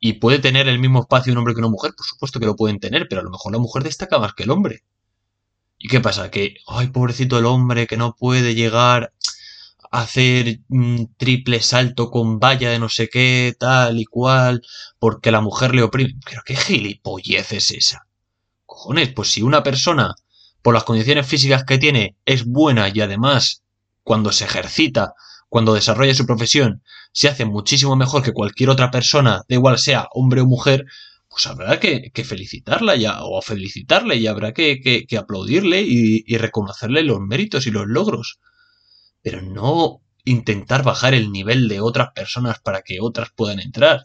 Y 0.00 0.14
puede 0.14 0.38
tener 0.38 0.66
el 0.66 0.78
mismo 0.78 1.00
espacio 1.00 1.30
un 1.30 1.40
hombre 1.40 1.52
que 1.52 1.60
una 1.60 1.68
mujer, 1.68 1.92
por 1.94 2.06
supuesto 2.06 2.40
que 2.40 2.46
lo 2.46 2.56
pueden 2.56 2.80
tener, 2.80 3.06
pero 3.06 3.20
a 3.20 3.24
lo 3.24 3.30
mejor 3.30 3.52
la 3.52 3.58
mujer 3.58 3.82
destaca 3.82 4.18
más 4.18 4.32
que 4.32 4.44
el 4.44 4.50
hombre. 4.50 4.82
¿Y 5.84 5.88
qué 5.88 6.00
pasa? 6.00 6.30
Que, 6.30 6.54
ay, 6.68 6.86
pobrecito 6.86 7.38
el 7.38 7.44
hombre 7.44 7.88
que 7.88 7.96
no 7.98 8.14
puede 8.14 8.54
llegar 8.54 9.12
hacer 9.92 10.60
un 10.70 11.14
triple 11.18 11.60
salto 11.60 12.10
con 12.10 12.40
valla 12.40 12.70
de 12.70 12.78
no 12.78 12.88
sé 12.88 13.08
qué, 13.08 13.54
tal 13.58 14.00
y 14.00 14.06
cual, 14.06 14.62
porque 14.98 15.30
la 15.30 15.42
mujer 15.42 15.74
le 15.74 15.82
oprime. 15.82 16.18
Pero 16.24 16.42
qué 16.46 16.56
gilipollez 16.56 17.52
es 17.52 17.70
esa. 17.70 18.06
Cojones, 18.64 19.12
pues 19.12 19.30
si 19.30 19.42
una 19.42 19.62
persona, 19.62 20.14
por 20.62 20.72
las 20.72 20.84
condiciones 20.84 21.26
físicas 21.26 21.64
que 21.64 21.76
tiene, 21.76 22.16
es 22.24 22.46
buena 22.46 22.88
y 22.88 23.02
además, 23.02 23.62
cuando 24.02 24.32
se 24.32 24.46
ejercita, 24.46 25.12
cuando 25.50 25.74
desarrolla 25.74 26.14
su 26.14 26.24
profesión, 26.24 26.82
se 27.12 27.28
hace 27.28 27.44
muchísimo 27.44 27.94
mejor 27.94 28.22
que 28.22 28.32
cualquier 28.32 28.70
otra 28.70 28.90
persona, 28.90 29.42
da 29.46 29.54
igual 29.54 29.78
sea 29.78 30.08
hombre 30.14 30.40
o 30.40 30.46
mujer, 30.46 30.86
pues 31.28 31.46
habrá 31.46 31.78
que, 31.78 32.10
felicitarla 32.24 32.96
ya, 32.96 33.22
o 33.24 33.42
felicitarle 33.42 34.16
y 34.16 34.26
habrá 34.26 34.52
que, 34.54 34.80
que, 34.80 35.18
aplaudirle 35.18 35.82
y 35.82 36.36
reconocerle 36.38 37.02
los 37.02 37.20
méritos 37.20 37.66
y 37.66 37.70
los 37.70 37.86
logros 37.86 38.38
pero 39.22 39.40
no 39.40 40.02
intentar 40.24 40.82
bajar 40.82 41.14
el 41.14 41.32
nivel 41.32 41.68
de 41.68 41.80
otras 41.80 42.12
personas 42.12 42.60
para 42.60 42.82
que 42.82 43.00
otras 43.00 43.30
puedan 43.34 43.60
entrar. 43.60 44.02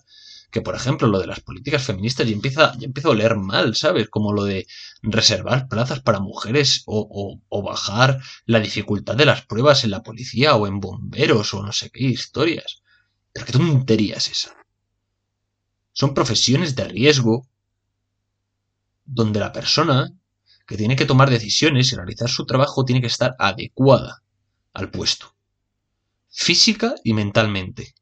Que 0.50 0.62
por 0.62 0.76
ejemplo 0.76 1.08
lo 1.08 1.20
de 1.20 1.28
las 1.28 1.42
políticas 1.42 1.84
feministas 1.84 2.26
ya 2.26 2.34
empieza, 2.34 2.74
ya 2.78 2.86
empieza 2.86 3.10
a 3.10 3.12
oler 3.12 3.36
mal, 3.36 3.76
¿sabes? 3.76 4.10
Como 4.10 4.32
lo 4.32 4.46
de 4.46 4.66
reservar 5.02 5.68
plazas 5.68 6.00
para 6.00 6.22
mujeres 6.22 6.84
o, 6.86 7.42
o 7.50 7.62
bajar 7.62 8.22
la 8.46 8.60
dificultad 8.62 9.16
de 9.16 9.26
las 9.26 9.46
pruebas 9.46 9.84
en 9.84 9.92
la 9.92 10.04
policía 10.04 10.56
o 10.56 10.66
en 10.66 10.80
bomberos 10.80 11.54
o 11.54 11.64
no 11.64 11.74
sé 11.74 11.90
qué 11.90 12.06
historias. 12.06 12.82
Pero 13.34 13.46
qué 13.46 13.52
tontería 13.52 14.16
es 14.16 14.30
esa. 14.30 14.56
Son 15.92 16.14
profesiones 16.14 16.76
de 16.76 16.86
riesgo 16.86 17.48
donde 19.06 19.40
la 19.40 19.52
persona 19.52 20.14
que 20.66 20.78
tiene 20.78 20.96
que 20.96 21.06
tomar 21.06 21.30
decisiones 21.30 21.92
y 21.92 21.96
realizar 21.96 22.30
su 22.30 22.46
trabajo 22.46 22.86
tiene 22.86 23.02
que 23.02 23.08
estar 23.08 23.36
adecuada 23.40 24.22
al 24.78 24.92
puesto. 24.92 25.34
Física 26.30 26.94
y 27.04 27.14
mentalmente. 27.14 27.96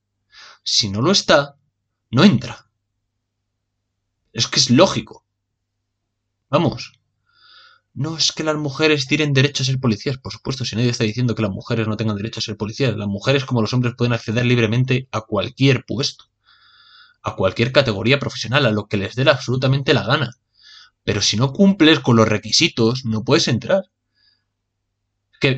Si 0.62 0.90
no 0.90 1.02
lo 1.02 1.12
está, 1.12 1.56
no 2.12 2.26
entra. 2.26 2.70
Es 4.34 4.48
que 4.48 4.60
es 4.60 4.70
lógico. 4.70 5.26
Vamos. 6.50 7.00
No 7.94 8.18
es 8.18 8.34
que 8.34 8.44
las 8.44 8.58
mujeres 8.58 9.08
tienen 9.08 9.32
derecho 9.32 9.64
a 9.64 9.66
ser 9.66 9.80
policías, 9.80 10.18
por 10.18 10.34
supuesto, 10.34 10.66
si 10.66 10.76
nadie 10.76 10.90
está 10.90 11.06
diciendo 11.06 11.34
que 11.34 11.44
las 11.44 11.52
mujeres 11.52 11.88
no 11.88 11.96
tengan 11.96 12.18
derecho 12.18 12.42
a 12.42 12.44
ser 12.44 12.58
policías. 12.58 12.98
Las 12.98 13.08
mujeres, 13.08 13.46
como 13.46 13.62
los 13.62 13.74
hombres, 13.74 13.94
pueden 13.98 14.12
acceder 14.12 14.46
libremente 14.46 15.08
a 15.14 15.22
cualquier 15.22 15.86
puesto, 15.86 16.26
a 17.24 17.38
cualquier 17.38 17.72
categoría 17.72 18.20
profesional, 18.20 18.66
a 18.66 18.72
lo 18.72 18.88
que 18.88 18.98
les 18.98 19.16
dé 19.16 19.30
absolutamente 19.30 19.94
la 19.94 20.04
gana. 20.04 20.36
Pero 21.06 21.22
si 21.22 21.38
no 21.38 21.54
cumples 21.54 22.02
con 22.02 22.18
los 22.18 22.28
requisitos, 22.28 23.06
no 23.06 23.24
puedes 23.24 23.48
entrar 23.48 23.86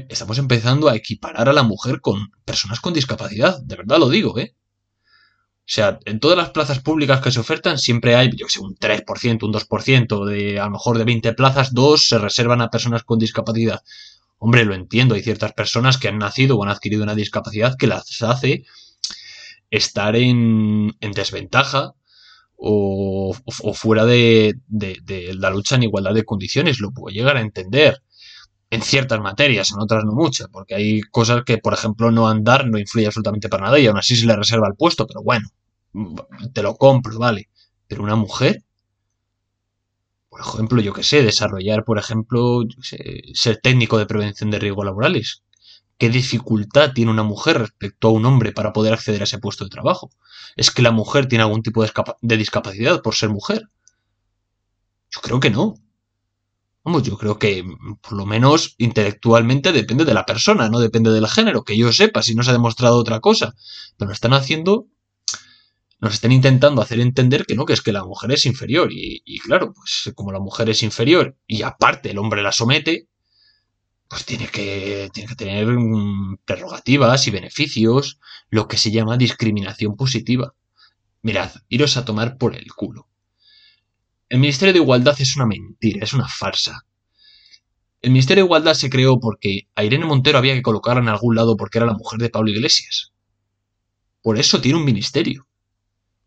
estamos 0.10 0.38
empezando 0.38 0.90
a 0.90 0.96
equiparar 0.96 1.50
a 1.50 1.54
la 1.54 1.64
mujer 1.64 2.02
con 2.02 2.32
personas 2.46 2.80
con 2.80 2.94
discapacidad, 2.94 3.62
de 3.62 3.76
verdad 3.76 4.00
lo 4.00 4.10
digo, 4.10 4.38
¿eh? 4.40 4.56
O 5.68 5.70
sea, 5.70 6.00
en 6.06 6.22
todas 6.22 6.38
las 6.38 6.52
plazas 6.52 6.80
públicas 6.80 7.20
que 7.20 7.32
se 7.32 7.42
ofertan 7.42 7.78
siempre 7.78 8.16
hay, 8.16 8.30
yo 8.34 8.48
sé, 8.48 8.62
un 8.62 8.76
3%, 8.76 9.44
un 9.44 9.52
2%, 9.52 10.26
de 10.26 10.60
a 10.62 10.66
lo 10.66 10.72
mejor 10.72 10.98
de 10.98 11.04
20 11.04 11.34
plazas, 11.34 11.74
dos 11.74 12.08
se 12.08 12.18
reservan 12.18 12.62
a 12.62 12.70
personas 12.70 13.04
con 13.04 13.20
discapacidad. 13.20 13.82
Hombre, 14.38 14.64
lo 14.64 14.74
entiendo, 14.74 15.16
hay 15.16 15.24
ciertas 15.24 15.52
personas 15.52 15.98
que 15.98 16.08
han 16.08 16.20
nacido 16.20 16.56
o 16.56 16.64
han 16.64 16.70
adquirido 16.70 17.04
una 17.04 17.16
discapacidad 17.16 17.76
que 17.78 17.88
las 17.88 18.22
hace 18.22 18.64
estar 19.70 20.16
en, 20.16 20.96
en 21.02 21.12
desventaja 21.12 21.96
o, 22.56 23.36
o 23.46 23.74
fuera 23.74 24.06
de, 24.06 24.56
de, 24.68 25.00
de, 25.04 25.34
la 25.34 25.50
lucha 25.50 25.76
en 25.76 25.84
igualdad 25.84 26.14
de 26.14 26.24
condiciones. 26.24 26.80
Lo 26.80 26.92
puedo 26.92 27.14
llegar 27.14 27.36
a 27.36 27.42
entender 27.42 28.02
en 28.70 28.82
ciertas 28.82 29.20
materias, 29.22 29.72
en 29.72 29.80
otras 29.80 30.04
no 30.04 30.12
mucho, 30.12 30.48
porque 30.52 30.76
hay 30.76 31.02
cosas 31.02 31.44
que, 31.46 31.58
por 31.58 31.74
ejemplo, 31.74 32.12
no 32.12 32.28
andar 32.28 32.68
no 32.68 32.78
influye 32.78 33.08
absolutamente 33.08 33.50
para 33.50 33.66
nada 33.66 33.80
y 33.80 33.88
aún 33.88 33.98
así 33.98 34.16
se 34.16 34.26
le 34.26 34.36
reserva 34.36 34.68
el 34.68 34.76
puesto, 34.76 35.08
pero 35.08 35.22
bueno, 35.24 35.48
te 36.54 36.62
lo 36.62 36.76
compro, 36.76 37.18
vale. 37.18 37.50
Pero 37.88 38.04
una 38.04 38.16
mujer, 38.16 38.64
por 40.30 40.42
ejemplo, 40.42 40.82
yo 40.82 40.94
que 40.94 41.04
sé, 41.04 41.24
desarrollar, 41.24 41.86
por 41.86 41.98
ejemplo, 41.98 42.64
ser 43.34 43.58
técnico 43.62 43.98
de 43.98 44.06
prevención 44.06 44.52
de 44.52 44.60
riesgos 44.60 44.86
laborales. 44.86 45.44
¿Qué 45.98 46.10
dificultad 46.10 46.94
tiene 46.94 47.10
una 47.10 47.24
mujer 47.24 47.58
respecto 47.58 48.10
a 48.10 48.12
un 48.12 48.26
hombre 48.26 48.52
para 48.52 48.72
poder 48.72 48.94
acceder 48.94 49.22
a 49.22 49.24
ese 49.24 49.40
puesto 49.40 49.64
de 49.64 49.72
trabajo? 49.72 50.12
¿Es 50.56 50.70
que 50.70 50.84
la 50.84 50.92
mujer 50.92 51.28
tiene 51.28 51.44
algún 51.44 51.64
tipo 51.64 51.84
de 51.84 52.38
discapacidad 52.38 53.02
por 53.02 53.16
ser 53.16 53.30
mujer? 53.30 53.64
Yo 55.10 55.22
creo 55.22 55.40
que 55.40 55.50
no. 55.50 55.76
Yo 57.04 57.18
creo 57.18 57.38
que 57.38 57.66
por 58.02 58.14
lo 58.14 58.26
menos 58.26 58.76
intelectualmente 58.78 59.74
depende 59.74 60.06
de 60.06 60.14
la 60.14 60.26
persona, 60.26 60.70
no 60.70 60.80
depende 60.80 61.12
del 61.12 61.28
género, 61.28 61.64
que 61.64 61.78
yo 61.78 61.92
sepa 61.92 62.24
si 62.24 62.34
no 62.34 62.44
se 62.44 62.52
ha 62.52 62.54
demostrado 62.54 62.98
otra 62.98 63.20
cosa. 63.20 63.56
Pero 63.98 64.12
están 64.12 64.34
haciendo, 64.34 64.88
nos 66.00 66.14
están 66.14 66.32
intentando 66.32 66.82
hacer 66.82 67.02
entender 67.02 67.46
que 67.46 67.56
no, 67.56 67.66
que 67.66 67.74
es 67.74 67.82
que 67.82 67.92
la 67.92 68.06
mujer 68.06 68.32
es 68.32 68.46
inferior. 68.46 68.90
Y, 68.92 69.40
claro, 69.40 69.74
pues 69.74 70.14
como 70.16 70.32
la 70.32 70.40
mujer 70.40 70.70
es 70.70 70.82
inferior 70.82 71.38
y 71.46 71.64
aparte 71.64 72.12
el 72.12 72.20
hombre 72.20 72.42
la 72.42 72.54
somete, 72.54 73.10
pues 74.08 74.24
tiene 74.24 74.48
que, 74.48 75.10
tiene 75.14 75.28
que 75.28 75.36
tener 75.36 75.68
mm, 75.68 76.38
prerrogativas 76.46 77.28
y 77.28 77.32
beneficios, 77.32 78.20
lo 78.50 78.70
que 78.70 78.78
se 78.78 78.92
llama 78.92 79.18
discriminación 79.18 79.98
positiva. 79.98 80.54
Mirad, 81.22 81.52
iros 81.68 81.98
a 81.98 82.06
tomar 82.06 82.38
por 82.38 82.56
el 82.56 82.72
culo. 82.74 83.10
El 84.30 84.40
Ministerio 84.40 84.74
de 84.74 84.80
Igualdad 84.80 85.16
es 85.20 85.38
una 85.38 85.46
mentira, 85.46 86.04
es 86.04 86.12
una 86.12 86.28
farsa. 86.28 86.86
El 88.02 88.12
Ministerio 88.12 88.44
de 88.44 88.48
Igualdad 88.48 88.74
se 88.74 88.90
creó 88.90 89.20
porque 89.22 89.70
a 89.74 89.86
Irene 89.86 90.06
Montero 90.06 90.38
había 90.38 90.54
que 90.54 90.62
colocarla 90.62 91.02
en 91.02 91.08
algún 91.08 91.36
lado 91.36 91.56
porque 91.56 91.78
era 91.78 91.88
la 91.88 91.94
mujer 91.94 92.20
de 92.20 92.30
Pablo 92.30 92.52
Iglesias. 92.52 93.14
Por 94.22 94.38
eso 94.38 94.60
tiene 94.60 94.80
un 94.80 94.86
ministerio. 94.86 95.48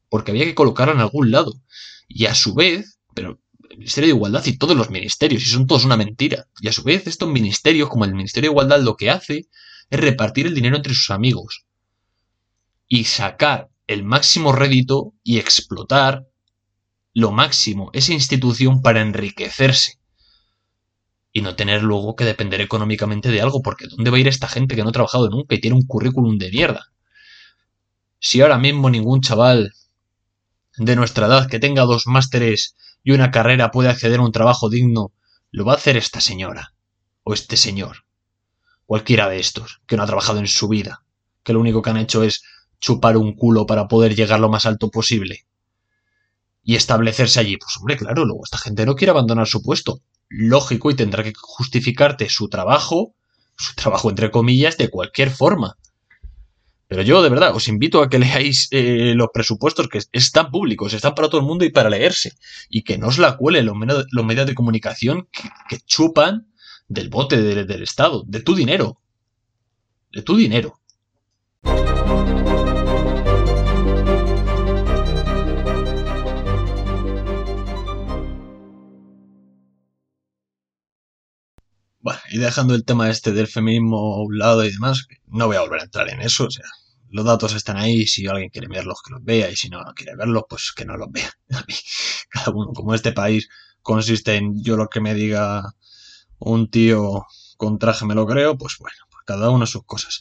Porque 0.09 0.31
había 0.31 0.47
que 0.47 0.55
colocarla 0.55 0.95
en 0.95 1.01
algún 1.01 1.31
lado. 1.31 1.61
Y 2.09 2.25
a 2.25 2.35
su 2.35 2.55
vez, 2.55 2.99
pero 3.15 3.39
el 3.69 3.77
Ministerio 3.77 4.09
de 4.09 4.17
Igualdad 4.17 4.47
y 4.47 4.57
todos 4.57 4.77
los 4.77 4.89
ministerios, 4.89 5.43
y 5.43 5.47
son 5.47 5.67
todos 5.67 5.85
una 5.85 5.99
mentira. 5.99 6.47
Y 6.61 6.69
a 6.69 6.73
su 6.73 6.83
vez, 6.83 7.07
estos 7.07 7.29
ministerios, 7.29 7.91
como 7.91 8.07
el 8.07 8.15
Ministerio 8.15 8.49
de 8.49 8.53
Igualdad, 8.53 8.81
lo 8.81 8.97
que 8.97 9.11
hace 9.11 9.49
es 9.91 10.01
repartir 10.01 10.47
el 10.47 10.55
dinero 10.55 10.77
entre 10.77 10.95
sus 10.95 11.11
amigos. 11.11 11.67
Y 12.89 13.05
sacar 13.05 13.69
el 13.87 14.05
máximo 14.05 14.53
rédito 14.53 15.13
y 15.23 15.39
explotar 15.39 16.30
lo 17.13 17.33
máximo 17.33 17.91
esa 17.93 18.13
institución 18.13 18.83
para 18.83 19.01
enriquecerse 19.01 19.99
y 21.33 21.43
no 21.43 21.55
tener 21.55 21.83
luego 21.83 22.17
que 22.17 22.25
depender 22.25 22.61
económicamente 22.61 23.31
de 23.31 23.41
algo, 23.41 23.63
porque 23.63 23.87
¿dónde 23.87 24.11
va 24.11 24.17
a 24.17 24.21
ir 24.21 24.29
esta 24.29 24.49
gente 24.49 24.75
que 24.75 24.83
no 24.83 24.89
ha 24.89 24.93
trabajado 24.93 25.29
nunca 25.31 25.55
y 25.55 25.61
tiene 25.61 25.77
un 25.77 25.87
currículum 25.87 26.39
de 26.39 26.51
mierda? 26.51 26.93
Si 28.19 28.41
ahora 28.41 28.59
mismo 28.59 28.91
ningún 28.91 29.21
chaval 29.21 29.73
de 30.77 30.97
nuestra 30.97 31.27
edad 31.27 31.49
que 31.49 31.61
tenga 31.61 31.83
dos 31.83 32.07
másteres 32.07 32.75
y 33.03 33.13
una 33.13 33.31
carrera 33.31 33.71
puede 33.71 33.89
acceder 33.89 34.19
a 34.19 34.25
un 34.25 34.33
trabajo 34.33 34.69
digno, 34.69 35.13
lo 35.51 35.65
va 35.65 35.73
a 35.73 35.77
hacer 35.77 35.97
esta 35.97 36.21
señora 36.21 36.75
o 37.23 37.33
este 37.33 37.57
señor. 37.57 38.05
Cualquiera 38.87 39.29
de 39.29 39.39
estos, 39.39 39.81
que 39.87 39.97
no 39.97 40.03
ha 40.03 40.07
trabajado 40.07 40.41
en 40.41 40.49
su 40.49 40.69
vida, 40.69 41.05
que 41.45 41.53
lo 41.53 41.61
único 41.61 41.81
que 41.81 41.91
han 41.91 41.97
hecho 41.97 42.25
es 42.25 42.43
chupar 42.81 43.17
un 43.17 43.35
culo 43.35 43.67
para 43.67 43.89
poder 43.89 44.17
llegar 44.17 44.41
lo 44.41 44.49
más 44.49 44.67
alto 44.67 44.91
posible. 44.91 45.47
Y 46.63 46.77
establecerse 46.77 47.41
allí. 47.41 47.57
Pues 47.57 47.77
hombre, 47.79 47.97
claro, 47.97 48.25
luego 48.25 48.43
esta 48.45 48.59
gente 48.59 48.87
no 48.87 48.95
quiere 48.95 49.11
abandonar 49.11 49.47
su 49.47 49.63
puesto 49.63 50.03
lógico 50.29 50.91
y 50.91 50.95
tendrá 50.95 51.23
que 51.23 51.33
justificarte 51.35 52.29
su 52.29 52.49
trabajo, 52.49 53.15
su 53.57 53.75
trabajo 53.75 54.09
entre 54.11 54.31
comillas, 54.31 54.79
de 54.79 54.89
cualquier 54.89 55.31
forma. 55.31 55.77
Pero 56.87 57.03
yo 57.03 57.23
de 57.23 57.29
verdad 57.29 57.55
os 57.55 57.69
invito 57.69 58.03
a 58.03 58.09
que 58.09 58.19
leáis 58.19 58.69
eh, 58.73 59.13
los 59.15 59.29
presupuestos 59.33 59.89
que 59.89 60.01
están 60.11 60.51
públicos, 60.51 60.93
están 60.93 61.15
para 61.15 61.29
todo 61.29 61.41
el 61.41 61.47
mundo 61.47 61.65
y 61.65 61.71
para 61.71 61.91
leerse. 61.91 62.33
Y 62.69 62.83
que 62.83 62.99
no 62.99 63.09
os 63.09 63.19
la 63.19 63.37
cuelen 63.37 63.67
los, 63.67 63.77
los 64.11 64.25
medios 64.25 64.47
de 64.47 64.55
comunicación 64.55 65.29
que, 65.69 65.79
chupan 65.87 66.49
del 66.89 67.09
bote 67.09 67.41
del 67.41 67.83
Estado, 67.83 68.25
de 68.27 68.41
tu 68.41 68.57
dinero. 68.57 69.01
De 70.13 70.23
tu 70.23 70.37
dinero. 70.37 70.81
Bueno, 82.01 82.19
y 82.31 82.39
dejando 82.39 82.75
el 82.75 82.85
tema 82.85 83.11
este 83.11 83.33
del 83.33 83.47
feminismo 83.47 84.15
a 84.15 84.23
un 84.23 84.39
lado 84.39 84.65
y 84.65 84.73
demás, 84.73 85.07
no 85.27 85.47
voy 85.47 85.57
a 85.57 85.61
volver 85.61 85.81
a 85.81 85.85
entrar 85.85 86.09
en 86.09 86.23
eso, 86.23 86.47
o 86.47 86.51
sea, 86.51 86.65
los 87.11 87.27
datos 87.27 87.55
están 87.55 87.77
ahí, 87.77 88.07
si 88.07 88.27
alguien 88.27 88.49
quiere 88.49 88.69
verlos, 88.69 89.03
que 89.05 89.13
los 89.13 89.23
vea, 89.23 89.51
y 89.51 89.57
si 89.57 89.69
no, 89.69 89.83
quiere 89.95 90.17
verlos, 90.17 90.45
pues 90.49 90.73
que 90.75 90.87
no 90.87 90.97
los 90.97 91.11
vea. 91.11 91.31
Cada 92.31 92.51
uno, 92.53 92.73
como 92.73 92.95
este 92.95 93.13
país 93.13 93.49
consiste 93.83 94.37
en 94.37 94.63
yo 94.63 94.77
lo 94.77 94.89
que 94.89 95.01
me 95.01 95.15
diga 95.15 95.75
un 96.39 96.71
tío 96.71 97.27
con 97.59 97.79
traje 97.79 98.07
me 98.07 98.15
lo 98.15 98.27
creo, 98.27 98.57
pues 98.57 98.77
bueno, 98.79 98.97
pues 99.11 99.23
cada 99.27 99.51
uno 99.51 99.67
sus 99.67 99.85
cosas. 99.85 100.21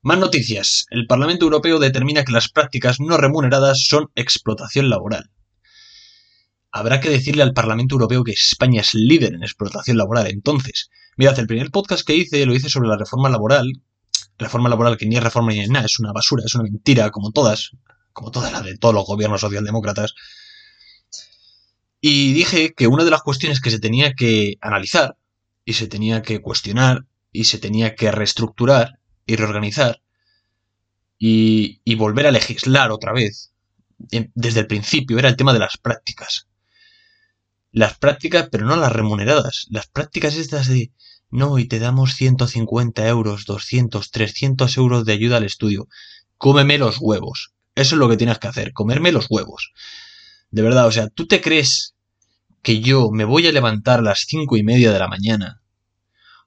Más 0.00 0.18
noticias. 0.18 0.86
El 0.90 1.06
Parlamento 1.06 1.44
Europeo 1.44 1.78
determina 1.78 2.24
que 2.24 2.32
las 2.32 2.48
prácticas 2.48 3.00
no 3.00 3.18
remuneradas 3.18 3.84
son 3.86 4.10
explotación 4.14 4.88
laboral 4.88 5.30
habrá 6.72 7.00
que 7.00 7.10
decirle 7.10 7.42
al 7.42 7.52
Parlamento 7.52 7.94
Europeo 7.94 8.24
que 8.24 8.32
España 8.32 8.80
es 8.80 8.94
líder 8.94 9.34
en 9.34 9.42
explotación 9.42 9.96
laboral. 9.96 10.28
Entonces, 10.28 10.90
mirad, 11.16 11.38
el 11.38 11.46
primer 11.46 11.70
podcast 11.70 12.06
que 12.06 12.14
hice 12.14 12.46
lo 12.46 12.54
hice 12.54 12.68
sobre 12.68 12.88
la 12.88 12.96
reforma 12.96 13.28
laboral. 13.28 13.72
Reforma 14.38 14.68
laboral 14.68 14.96
que 14.96 15.06
ni 15.06 15.16
es 15.16 15.22
reforma 15.22 15.52
ni 15.52 15.60
es 15.60 15.68
nada, 15.68 15.86
es 15.86 15.98
una 15.98 16.12
basura, 16.12 16.44
es 16.46 16.54
una 16.54 16.64
mentira, 16.64 17.10
como 17.10 17.30
todas, 17.32 17.72
como 18.12 18.30
todas 18.30 18.52
las 18.52 18.64
de 18.64 18.78
todos 18.78 18.94
los 18.94 19.04
gobiernos 19.04 19.40
socialdemócratas. 19.40 20.14
Y 22.00 22.32
dije 22.32 22.72
que 22.74 22.86
una 22.86 23.04
de 23.04 23.10
las 23.10 23.22
cuestiones 23.22 23.60
que 23.60 23.70
se 23.70 23.78
tenía 23.78 24.14
que 24.14 24.56
analizar, 24.60 25.16
y 25.64 25.74
se 25.74 25.88
tenía 25.88 26.22
que 26.22 26.40
cuestionar, 26.40 27.04
y 27.32 27.44
se 27.44 27.58
tenía 27.58 27.94
que 27.94 28.10
reestructurar 28.10 28.98
y 29.26 29.36
reorganizar, 29.36 30.00
y, 31.18 31.82
y 31.84 31.96
volver 31.96 32.26
a 32.26 32.30
legislar 32.30 32.90
otra 32.90 33.12
vez, 33.12 33.52
desde 33.98 34.60
el 34.60 34.66
principio, 34.66 35.18
era 35.18 35.28
el 35.28 35.36
tema 35.36 35.52
de 35.52 35.58
las 35.58 35.76
prácticas 35.76 36.46
las 37.72 37.98
prácticas, 37.98 38.48
pero 38.50 38.66
no 38.66 38.76
las 38.76 38.92
remuneradas. 38.92 39.66
Las 39.70 39.86
prácticas 39.86 40.36
estas 40.36 40.68
de, 40.68 40.92
no, 41.30 41.58
y 41.58 41.66
te 41.66 41.78
damos 41.78 42.14
150 42.14 43.06
euros, 43.06 43.44
200, 43.44 44.10
300 44.10 44.76
euros 44.76 45.04
de 45.04 45.12
ayuda 45.12 45.36
al 45.36 45.44
estudio. 45.44 45.88
Cómeme 46.36 46.78
los 46.78 46.98
huevos. 47.00 47.52
Eso 47.74 47.94
es 47.94 47.98
lo 47.98 48.08
que 48.08 48.16
tienes 48.16 48.38
que 48.38 48.48
hacer, 48.48 48.72
comerme 48.72 49.12
los 49.12 49.26
huevos. 49.30 49.72
De 50.50 50.62
verdad, 50.62 50.86
o 50.86 50.92
sea, 50.92 51.08
¿tú 51.08 51.26
te 51.26 51.40
crees 51.40 51.94
que 52.62 52.80
yo 52.80 53.10
me 53.10 53.24
voy 53.24 53.46
a 53.46 53.52
levantar 53.52 54.00
a 54.00 54.02
las 54.02 54.24
cinco 54.26 54.56
y 54.56 54.62
media 54.62 54.92
de 54.92 54.98
la 54.98 55.08
mañana 55.08 55.62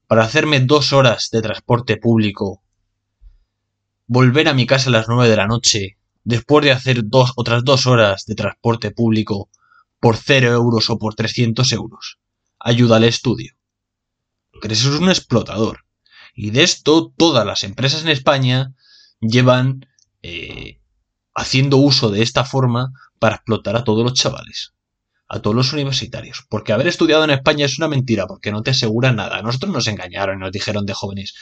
para 0.07 0.23
hacerme 0.23 0.59
dos 0.59 0.93
horas 0.93 1.29
de 1.31 1.41
transporte 1.41 1.97
público, 1.97 2.61
volver 4.05 4.47
a 4.47 4.53
mi 4.53 4.67
casa 4.67 4.89
a 4.89 4.91
las 4.91 5.07
nueve 5.07 5.29
de 5.29 5.37
la 5.37 5.47
noche, 5.47 5.97
después 6.23 6.63
de 6.63 6.71
hacer 6.71 7.01
dos, 7.05 7.31
otras 7.35 7.63
dos 7.63 7.87
horas 7.87 8.25
de 8.25 8.35
transporte 8.35 8.91
público, 8.91 9.49
por 10.03 10.17
0 10.17 10.51
euros 10.51 10.89
o 10.89 10.97
por 10.97 11.15
300 11.15 11.71
euros. 11.71 12.19
Ayuda 12.59 12.97
al 12.97 13.05
estudio. 13.05 13.53
Porque 14.51 14.67
eso 14.67 14.93
es 14.93 14.99
un 14.99 15.07
explotador. 15.07 15.85
Y 16.35 16.51
de 16.51 16.63
esto 16.63 17.13
todas 17.15 17.45
las 17.45 17.63
empresas 17.63 18.01
en 18.01 18.09
España 18.09 18.73
llevan 19.21 19.87
eh, 20.21 20.81
haciendo 21.33 21.77
uso 21.77 22.09
de 22.09 22.21
esta 22.21 22.43
forma 22.43 22.91
para 23.17 23.35
explotar 23.35 23.77
a 23.77 23.85
todos 23.85 24.03
los 24.03 24.13
chavales, 24.13 24.73
a 25.29 25.39
todos 25.39 25.55
los 25.55 25.71
universitarios. 25.71 26.45
Porque 26.49 26.73
haber 26.73 26.87
estudiado 26.87 27.23
en 27.23 27.29
España 27.29 27.65
es 27.65 27.77
una 27.77 27.87
mentira, 27.87 28.27
porque 28.27 28.51
no 28.51 28.61
te 28.61 28.71
asegura 28.71 29.13
nada. 29.13 29.41
nosotros 29.41 29.71
nos 29.71 29.87
engañaron 29.87 30.35
y 30.35 30.41
nos 30.41 30.51
dijeron 30.51 30.85
de 30.85 30.93
jóvenes, 30.93 31.33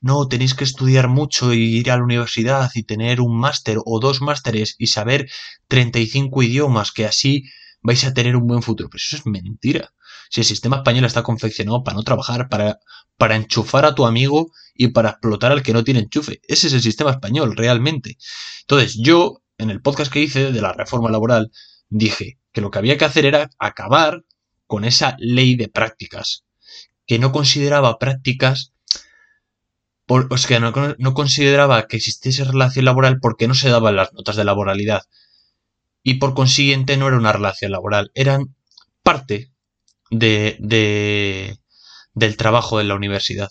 no, 0.00 0.26
tenéis 0.26 0.54
que 0.54 0.64
estudiar 0.64 1.06
mucho 1.06 1.54
y 1.54 1.76
ir 1.76 1.92
a 1.92 1.98
la 1.98 2.02
universidad 2.02 2.68
y 2.74 2.82
tener 2.82 3.20
un 3.20 3.38
máster 3.38 3.78
o 3.84 4.00
dos 4.00 4.20
másteres 4.20 4.74
y 4.76 4.88
saber 4.88 5.30
35 5.68 6.42
idiomas, 6.42 6.90
que 6.90 7.06
así 7.06 7.44
vais 7.82 8.04
a 8.04 8.14
tener 8.14 8.36
un 8.36 8.46
buen 8.46 8.62
futuro. 8.62 8.88
Pero 8.88 9.02
eso 9.02 9.16
es 9.16 9.26
mentira. 9.26 9.92
Si 10.30 10.40
el 10.40 10.46
sistema 10.46 10.76
español 10.76 11.04
está 11.04 11.22
confeccionado 11.22 11.84
para 11.84 11.96
no 11.96 12.02
trabajar, 12.02 12.48
para, 12.48 12.78
para 13.18 13.36
enchufar 13.36 13.84
a 13.84 13.94
tu 13.94 14.06
amigo 14.06 14.52
y 14.74 14.88
para 14.88 15.10
explotar 15.10 15.52
al 15.52 15.62
que 15.62 15.72
no 15.72 15.84
tiene 15.84 16.00
enchufe. 16.00 16.40
Ese 16.48 16.68
es 16.68 16.72
el 16.72 16.82
sistema 16.82 17.10
español, 17.10 17.56
realmente. 17.56 18.16
Entonces, 18.62 18.98
yo, 18.98 19.42
en 19.58 19.70
el 19.70 19.82
podcast 19.82 20.12
que 20.12 20.20
hice 20.20 20.52
de 20.52 20.62
la 20.62 20.72
reforma 20.72 21.10
laboral, 21.10 21.50
dije 21.88 22.38
que 22.52 22.60
lo 22.60 22.70
que 22.70 22.78
había 22.78 22.96
que 22.96 23.04
hacer 23.04 23.26
era 23.26 23.50
acabar 23.58 24.24
con 24.66 24.84
esa 24.84 25.16
ley 25.18 25.56
de 25.56 25.68
prácticas, 25.68 26.44
que 27.06 27.18
no 27.18 27.32
consideraba 27.32 27.98
prácticas, 27.98 28.72
por, 30.06 30.32
o 30.32 30.38
sea, 30.38 30.60
no, 30.60 30.72
no 30.98 31.14
consideraba 31.14 31.86
que 31.86 31.96
existiese 31.96 32.44
relación 32.44 32.86
laboral 32.86 33.20
porque 33.20 33.48
no 33.48 33.54
se 33.54 33.68
daban 33.68 33.96
las 33.96 34.12
notas 34.14 34.36
de 34.36 34.44
laboralidad 34.44 35.02
y 36.02 36.14
por 36.14 36.34
consiguiente 36.34 36.96
no 36.96 37.08
era 37.08 37.16
una 37.16 37.32
relación 37.32 37.72
laboral, 37.72 38.10
eran 38.14 38.54
parte 39.02 39.52
de, 40.10 40.56
de, 40.60 41.58
del 42.14 42.36
trabajo 42.36 42.78
de 42.78 42.84
la 42.84 42.94
universidad. 42.94 43.50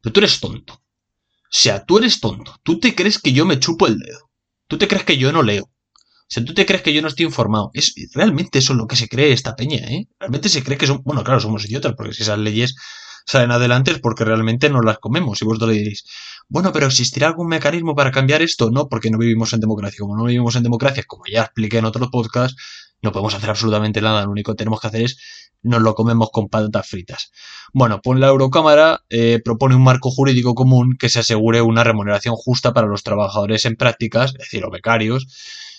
Pero 0.00 0.12
tú 0.12 0.20
eres 0.20 0.40
tonto. 0.40 0.74
O 0.74 1.50
sea, 1.50 1.84
tú 1.84 1.98
eres 1.98 2.20
tonto. 2.20 2.56
Tú 2.62 2.78
te 2.78 2.94
crees 2.94 3.18
que 3.18 3.32
yo 3.32 3.46
me 3.46 3.58
chupo 3.58 3.86
el 3.86 3.98
dedo. 3.98 4.30
Tú 4.66 4.76
te 4.78 4.86
crees 4.86 5.04
que 5.04 5.16
yo 5.16 5.32
no 5.32 5.42
leo. 5.42 5.64
O 5.64 6.30
sea, 6.30 6.44
tú 6.44 6.52
te 6.52 6.66
crees 6.66 6.82
que 6.82 6.92
yo 6.92 7.00
no 7.00 7.08
estoy 7.08 7.24
informado. 7.24 7.70
Es 7.72 7.94
realmente 8.12 8.58
eso 8.58 8.74
es 8.74 8.78
lo 8.78 8.86
que 8.86 8.96
se 8.96 9.08
cree 9.08 9.32
esta 9.32 9.56
peña, 9.56 9.78
¿eh? 9.78 10.08
Realmente 10.20 10.50
se 10.50 10.62
cree 10.62 10.76
que 10.76 10.86
son, 10.86 11.02
bueno, 11.02 11.24
claro, 11.24 11.40
somos 11.40 11.64
idiotas, 11.64 11.94
porque 11.96 12.12
si 12.12 12.22
esas 12.22 12.38
leyes 12.38 12.76
salen 13.24 13.50
adelante 13.50 13.92
es 13.92 13.98
porque 13.98 14.24
realmente 14.24 14.68
no 14.68 14.82
las 14.82 14.98
comemos. 14.98 15.40
Y 15.40 15.46
vosotros 15.46 15.70
le 15.70 15.78
diréis, 15.78 16.04
bueno, 16.48 16.72
pero 16.72 16.86
¿existirá 16.86 17.28
algún 17.28 17.48
mecanismo 17.48 17.94
para 17.94 18.10
cambiar 18.10 18.42
esto? 18.42 18.70
No, 18.70 18.88
porque 18.88 19.10
no 19.10 19.18
vivimos 19.18 19.52
en 19.52 19.60
democracia. 19.60 19.98
Como 20.00 20.16
no 20.16 20.24
vivimos 20.24 20.56
en 20.56 20.62
democracia, 20.62 21.04
como 21.06 21.24
ya 21.30 21.42
expliqué 21.42 21.78
en 21.78 21.84
otros 21.84 22.08
podcasts, 22.10 22.56
no 23.02 23.12
podemos 23.12 23.34
hacer 23.34 23.50
absolutamente 23.50 24.00
nada. 24.00 24.24
Lo 24.24 24.30
único 24.30 24.52
que 24.52 24.56
tenemos 24.56 24.80
que 24.80 24.86
hacer 24.86 25.02
es 25.02 25.18
nos 25.62 25.82
lo 25.82 25.94
comemos 25.94 26.30
con 26.32 26.48
patatas 26.48 26.88
fritas. 26.88 27.30
Bueno, 27.72 28.00
pues 28.02 28.18
la 28.18 28.28
Eurocámara 28.28 29.04
eh, 29.10 29.40
propone 29.44 29.74
un 29.74 29.82
marco 29.82 30.10
jurídico 30.10 30.54
común 30.54 30.96
que 30.98 31.08
se 31.08 31.20
asegure 31.20 31.60
una 31.62 31.84
remuneración 31.84 32.34
justa 32.36 32.72
para 32.72 32.86
los 32.86 33.02
trabajadores 33.02 33.64
en 33.64 33.76
prácticas, 33.76 34.32
es 34.32 34.38
decir, 34.38 34.62
los 34.62 34.70
becarios, 34.70 35.26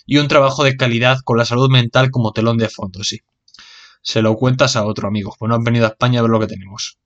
y 0.06 0.18
un 0.18 0.28
trabajo 0.28 0.64
de 0.64 0.76
calidad 0.76 1.20
con 1.24 1.38
la 1.38 1.46
salud 1.46 1.70
mental 1.70 2.12
como 2.12 2.32
telón 2.34 2.58
de 2.58 2.70
fondo, 2.70 3.04
sí. 3.04 3.22
Se 4.02 4.22
lo 4.22 4.36
cuentas 4.36 4.76
a 4.76 4.86
otro 4.86 5.08
amigo. 5.08 5.36
Pues 5.38 5.50
no 5.50 5.56
han 5.56 5.64
venido 5.64 5.86
a 5.86 5.90
España 5.90 6.20
a 6.20 6.24
ver 6.24 6.32
lo 6.32 6.40
que 6.40 6.48
tenemos. 6.48 6.98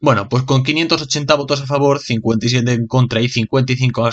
Bueno, 0.00 0.28
pues 0.28 0.44
con 0.44 0.62
580 0.62 1.34
votos 1.34 1.62
a 1.62 1.66
favor, 1.66 1.98
57 1.98 2.72
en 2.72 2.86
contra 2.86 3.20
y 3.20 3.28
55 3.28 4.08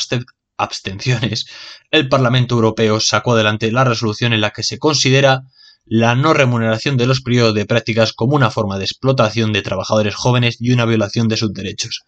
abstenciones, 0.57 1.45
el 1.91 2.09
Parlamento 2.09 2.55
Europeo 2.55 2.99
sacó 2.99 3.33
adelante 3.33 3.71
la 3.71 3.83
resolución 3.83 4.33
en 4.33 4.41
la 4.41 4.51
que 4.51 4.63
se 4.63 4.79
considera 4.79 5.43
la 5.85 6.15
no 6.15 6.33
remuneración 6.33 6.97
de 6.97 7.05
los 7.05 7.21
periodos 7.21 7.53
de 7.53 7.65
prácticas 7.65 8.13
como 8.13 8.35
una 8.35 8.49
forma 8.49 8.79
de 8.79 8.85
explotación 8.85 9.53
de 9.53 9.61
trabajadores 9.61 10.15
jóvenes 10.15 10.57
y 10.59 10.71
una 10.71 10.85
violación 10.85 11.27
de 11.27 11.37
sus 11.37 11.53
derechos. 11.53 12.01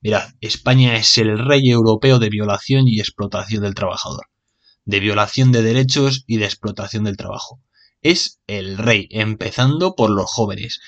Mirad, 0.00 0.30
España 0.40 0.94
es 0.96 1.18
el 1.18 1.38
rey 1.38 1.68
europeo 1.68 2.20
de 2.20 2.30
violación 2.30 2.86
y 2.86 3.00
explotación 3.00 3.64
del 3.64 3.74
trabajador, 3.74 4.26
de 4.84 5.00
violación 5.00 5.50
de 5.50 5.62
derechos 5.62 6.22
y 6.28 6.36
de 6.36 6.44
explotación 6.44 7.02
del 7.04 7.16
trabajo. 7.16 7.60
Es 8.02 8.40
el 8.46 8.78
rey, 8.78 9.08
empezando 9.10 9.96
por 9.96 10.10
los 10.10 10.30
jóvenes 10.30 10.80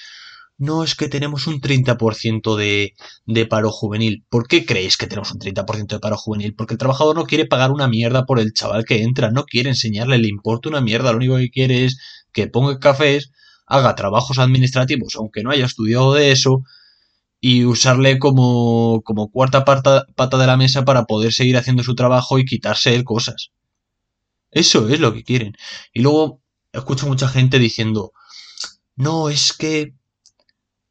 no 0.62 0.84
es 0.84 0.94
que 0.94 1.08
tenemos 1.08 1.48
un 1.48 1.60
30% 1.60 2.56
de, 2.56 2.94
de 3.26 3.46
paro 3.46 3.72
juvenil. 3.72 4.24
¿Por 4.28 4.46
qué 4.46 4.64
creéis 4.64 4.96
que 4.96 5.08
tenemos 5.08 5.32
un 5.32 5.40
30% 5.40 5.96
de 5.96 5.98
paro 5.98 6.16
juvenil? 6.16 6.54
Porque 6.54 6.74
el 6.74 6.78
trabajador 6.78 7.16
no 7.16 7.24
quiere 7.24 7.46
pagar 7.46 7.72
una 7.72 7.88
mierda 7.88 8.26
por 8.26 8.38
el 8.38 8.52
chaval 8.52 8.84
que 8.84 9.02
entra, 9.02 9.32
no 9.32 9.44
quiere 9.44 9.70
enseñarle, 9.70 10.18
le 10.18 10.28
importa 10.28 10.68
una 10.68 10.80
mierda, 10.80 11.10
lo 11.10 11.16
único 11.16 11.36
que 11.36 11.50
quiere 11.50 11.84
es 11.84 11.98
que 12.32 12.46
ponga 12.46 12.78
cafés, 12.78 13.32
haga 13.66 13.96
trabajos 13.96 14.38
administrativos, 14.38 15.16
aunque 15.16 15.42
no 15.42 15.50
haya 15.50 15.66
estudiado 15.66 16.14
de 16.14 16.30
eso, 16.30 16.62
y 17.40 17.64
usarle 17.64 18.20
como, 18.20 19.02
como 19.02 19.32
cuarta 19.32 19.64
pata, 19.64 20.06
pata 20.14 20.38
de 20.38 20.46
la 20.46 20.56
mesa 20.56 20.84
para 20.84 21.06
poder 21.06 21.32
seguir 21.32 21.56
haciendo 21.56 21.82
su 21.82 21.96
trabajo 21.96 22.38
y 22.38 22.44
quitarse 22.44 22.94
él 22.94 23.02
cosas. 23.02 23.50
Eso 24.52 24.88
es 24.88 25.00
lo 25.00 25.12
que 25.12 25.24
quieren. 25.24 25.54
Y 25.92 26.02
luego 26.02 26.40
escucho 26.72 27.08
mucha 27.08 27.26
gente 27.26 27.58
diciendo, 27.58 28.12
no, 28.94 29.28
es 29.28 29.52
que 29.52 29.94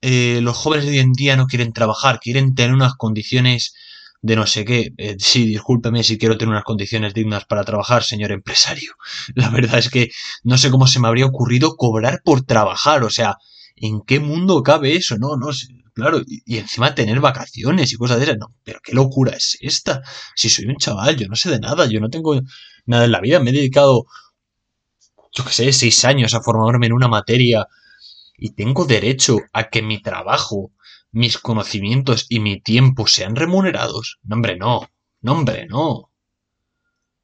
eh, 0.01 0.39
los 0.41 0.57
jóvenes 0.57 0.85
de 0.85 0.91
hoy 0.91 0.99
en 0.99 1.13
día 1.13 1.35
no 1.35 1.47
quieren 1.47 1.73
trabajar, 1.73 2.19
quieren 2.19 2.55
tener 2.55 2.73
unas 2.73 2.95
condiciones 2.95 3.73
de 4.21 4.35
no 4.35 4.47
sé 4.47 4.65
qué. 4.65 4.93
Eh, 4.97 5.15
sí, 5.19 5.45
discúlpeme 5.45 6.03
si 6.03 6.17
quiero 6.17 6.37
tener 6.37 6.51
unas 6.51 6.63
condiciones 6.63 7.13
dignas 7.13 7.45
para 7.45 7.63
trabajar, 7.63 8.03
señor 8.03 8.31
empresario. 8.31 8.93
La 9.35 9.49
verdad 9.49 9.79
es 9.79 9.89
que 9.89 10.11
no 10.43 10.57
sé 10.57 10.71
cómo 10.71 10.87
se 10.87 10.99
me 10.99 11.07
habría 11.07 11.25
ocurrido 11.25 11.75
cobrar 11.75 12.21
por 12.23 12.43
trabajar. 12.43 13.03
O 13.03 13.09
sea, 13.09 13.37
¿en 13.75 14.01
qué 14.01 14.19
mundo 14.19 14.63
cabe 14.63 14.95
eso? 14.95 15.17
No, 15.17 15.37
no, 15.37 15.49
claro. 15.93 16.21
Y, 16.25 16.57
encima 16.57 16.95
tener 16.95 17.19
vacaciones 17.19 17.93
y 17.93 17.97
cosas 17.97 18.17
de 18.17 18.25
esas. 18.25 18.37
No, 18.37 18.53
pero 18.63 18.79
qué 18.83 18.93
locura 18.93 19.31
es 19.35 19.57
esta. 19.61 20.01
Si 20.35 20.49
soy 20.49 20.65
un 20.65 20.77
chaval, 20.77 21.17
yo 21.17 21.27
no 21.27 21.35
sé 21.35 21.49
de 21.49 21.59
nada, 21.59 21.85
yo 21.87 21.99
no 21.99 22.09
tengo 22.09 22.39
nada 22.85 23.05
en 23.05 23.11
la 23.11 23.21
vida. 23.21 23.39
Me 23.39 23.51
he 23.51 23.53
dedicado, 23.53 24.05
yo 25.33 25.45
qué 25.45 25.51
sé, 25.51 25.73
seis 25.73 26.05
años 26.05 26.33
a 26.33 26.41
formarme 26.41 26.87
en 26.87 26.93
una 26.93 27.07
materia 27.07 27.67
y 28.41 28.56
tengo 28.56 28.86
derecho 28.86 29.38
a 29.54 29.69
que 29.69 29.84
mi 29.84 30.01
trabajo 30.01 30.71
mis 31.12 31.38
conocimientos 31.38 32.25
y 32.27 32.39
mi 32.39 32.60
tiempo 32.60 33.06
sean 33.06 33.36
remunerados? 33.36 34.17
No, 34.23 34.36
hombre, 34.36 34.58
no. 34.58 34.89
No, 35.21 35.34
hombre, 35.34 35.67
no. 35.67 36.12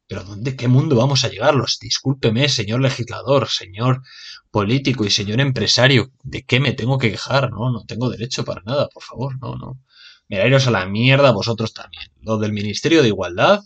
Pero 0.07 0.23
¿dónde 0.23 0.55
qué 0.55 0.67
mundo 0.67 0.95
vamos 0.95 1.23
a 1.23 1.29
llegarlos? 1.29 1.79
Discúlpeme, 1.81 2.47
señor 2.49 2.81
legislador, 2.81 3.49
señor 3.49 4.03
político 4.51 5.05
y 5.05 5.09
señor 5.09 5.41
empresario, 5.41 6.11
¿de 6.21 6.43
qué 6.43 6.59
me 6.59 6.73
tengo 6.73 6.99
que 6.99 7.09
quejar? 7.09 7.49
No, 7.49 7.71
no 7.71 7.83
tengo 7.85 8.09
derecho 8.09 8.45
para 8.45 8.61
nada, 8.61 8.87
por 8.87 9.01
favor, 9.03 9.39
no, 9.41 9.55
no. 9.55 9.81
Mira, 10.29 10.45
iros 10.45 10.67
a 10.67 10.71
la 10.71 10.85
mierda 10.85 11.31
vosotros 11.31 11.73
también. 11.73 12.11
Lo 12.21 12.37
del 12.37 12.53
Ministerio 12.53 13.01
de 13.01 13.07
Igualdad, 13.07 13.63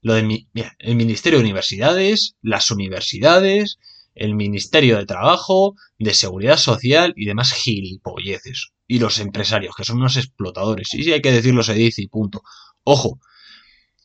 lo 0.00 0.14
del 0.14 0.48
el 0.78 0.96
Ministerio 0.96 1.38
de 1.38 1.44
Universidades, 1.44 2.34
las 2.42 2.72
universidades, 2.72 3.78
el 4.14 4.34
Ministerio 4.34 4.98
de 4.98 5.06
Trabajo, 5.06 5.74
de 5.98 6.14
Seguridad 6.14 6.56
Social 6.56 7.14
y 7.16 7.26
demás 7.26 7.52
gilipolleces 7.52 8.72
y 8.86 8.98
los 8.98 9.18
empresarios, 9.18 9.74
que 9.74 9.84
son 9.84 9.98
unos 9.98 10.16
explotadores. 10.16 10.92
Y 10.94 11.02
sí 11.02 11.12
hay 11.12 11.22
que 11.22 11.32
decirlo, 11.32 11.62
se 11.62 11.74
dice 11.74 12.02
y 12.02 12.08
punto. 12.08 12.42
Ojo, 12.84 13.18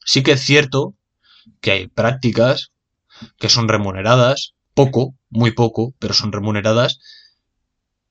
sí 0.06 0.24
que 0.24 0.34
es 0.34 0.42
cierto 0.42 0.96
que 1.62 1.72
hay 1.72 1.88
prácticas 1.88 2.72
que 3.38 3.50
son 3.50 3.68
remuneradas, 3.68 4.54
poco, 4.74 5.16
muy 5.30 5.52
poco, 5.52 5.94
pero 6.00 6.14
son 6.14 6.32
remuneradas, 6.32 7.00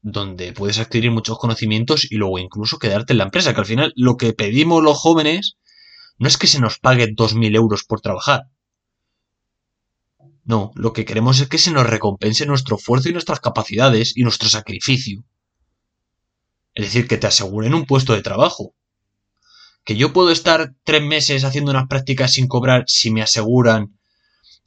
donde 0.03 0.53
puedes 0.53 0.79
adquirir 0.79 1.11
muchos 1.11 1.39
conocimientos 1.39 2.11
y 2.11 2.17
luego 2.17 2.39
incluso 2.39 2.79
quedarte 2.79 3.13
en 3.13 3.19
la 3.19 3.25
empresa, 3.25 3.55
que 3.55 3.61
al 3.61 3.67
final 3.67 3.93
lo 3.97 4.17
que 4.17 4.33
pedimos 4.33 4.83
los 4.83 4.99
jóvenes 4.99 5.57
no 6.19 6.29
es 6.29 6.39
que 6.39 6.47
se 6.47 6.61
nos 6.61 6.79
pague 6.79 7.09
2.000 7.09 7.57
euros 7.57 7.85
por 7.85 8.01
trabajar. 8.01 8.45
No, 10.47 10.71
lo 10.77 10.93
que 10.93 11.05
queremos 11.05 11.41
es 11.41 11.49
que 11.49 11.59
se 11.59 11.73
nos 11.73 11.89
recompense 11.89 12.47
nuestro 12.47 12.77
esfuerzo 12.77 13.09
y 13.09 13.13
nuestras 13.13 13.41
capacidades 13.41 14.17
y 14.17 14.23
nuestro 14.23 14.49
sacrificio. 14.49 15.25
Es 16.73 16.85
decir, 16.87 17.09
que 17.09 17.17
te 17.17 17.27
aseguren 17.27 17.75
un 17.75 17.85
puesto 17.85 18.13
de 18.13 18.23
trabajo. 18.23 18.73
Que 19.85 19.97
yo 19.97 20.13
puedo 20.13 20.31
estar 20.31 20.73
tres 20.85 21.03
meses 21.03 21.43
haciendo 21.43 21.73
unas 21.73 21.89
prácticas 21.89 22.33
sin 22.33 22.47
cobrar 22.47 22.85
si 22.87 23.11
me 23.11 23.23
aseguran 23.23 23.99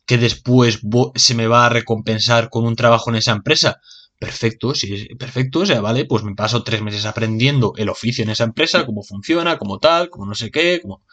que 0.05 0.17
después 0.17 0.81
se 1.15 1.33
me 1.33 1.47
va 1.47 1.65
a 1.65 1.69
recompensar 1.69 2.49
con 2.49 2.65
un 2.65 2.75
trabajo 2.75 3.09
en 3.09 3.15
esa 3.15 3.31
empresa. 3.31 3.79
Perfecto, 4.19 4.75
sí, 4.75 5.07
perfecto, 5.15 5.59
o 5.59 5.65
sea, 5.65 5.79
vale, 5.79 6.03
pues 6.03 6.23
me 6.23 6.35
paso 6.35 6.61
tres 6.63 6.81
meses 6.81 7.05
aprendiendo 7.05 7.73
el 7.77 7.87
oficio 7.87 8.25
en 8.25 8.31
esa 8.31 8.43
empresa, 8.43 8.85
cómo 8.85 9.01
funciona, 9.01 9.57
cómo 9.57 9.79
tal, 9.79 10.09
cómo 10.09 10.25
no 10.25 10.35
sé 10.35 10.51
qué, 10.51 10.79
cómo... 10.81 11.03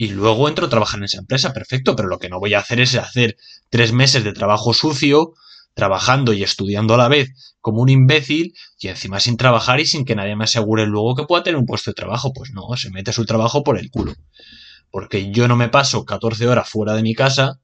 Y 0.00 0.08
luego 0.08 0.48
entro 0.48 0.64
a 0.64 0.70
trabajar 0.70 0.96
en 0.98 1.04
esa 1.04 1.18
empresa, 1.18 1.52
perfecto, 1.52 1.94
pero 1.94 2.08
lo 2.08 2.18
que 2.18 2.30
no 2.30 2.40
voy 2.40 2.54
a 2.54 2.60
hacer 2.60 2.80
es 2.80 2.94
hacer 2.94 3.36
tres 3.68 3.92
meses 3.92 4.24
de 4.24 4.32
trabajo 4.32 4.72
sucio, 4.72 5.34
trabajando 5.74 6.32
y 6.32 6.42
estudiando 6.42 6.94
a 6.94 6.96
la 6.96 7.08
vez 7.08 7.54
como 7.60 7.82
un 7.82 7.90
imbécil 7.90 8.54
y 8.78 8.88
encima 8.88 9.20
sin 9.20 9.36
trabajar 9.36 9.78
y 9.78 9.84
sin 9.84 10.06
que 10.06 10.14
nadie 10.14 10.36
me 10.36 10.44
asegure 10.44 10.86
luego 10.86 11.16
que 11.16 11.24
pueda 11.24 11.42
tener 11.42 11.58
un 11.58 11.66
puesto 11.66 11.90
de 11.90 11.96
trabajo. 11.96 12.32
Pues 12.32 12.50
no, 12.52 12.74
se 12.78 12.88
mete 12.88 13.12
su 13.12 13.26
trabajo 13.26 13.62
por 13.62 13.76
el 13.76 13.90
culo. 13.90 14.14
Porque 14.90 15.30
yo 15.32 15.48
no 15.48 15.56
me 15.56 15.68
paso 15.68 16.06
14 16.06 16.48
horas 16.48 16.66
fuera 16.66 16.94
de 16.94 17.02
mi 17.02 17.14
casa 17.14 17.60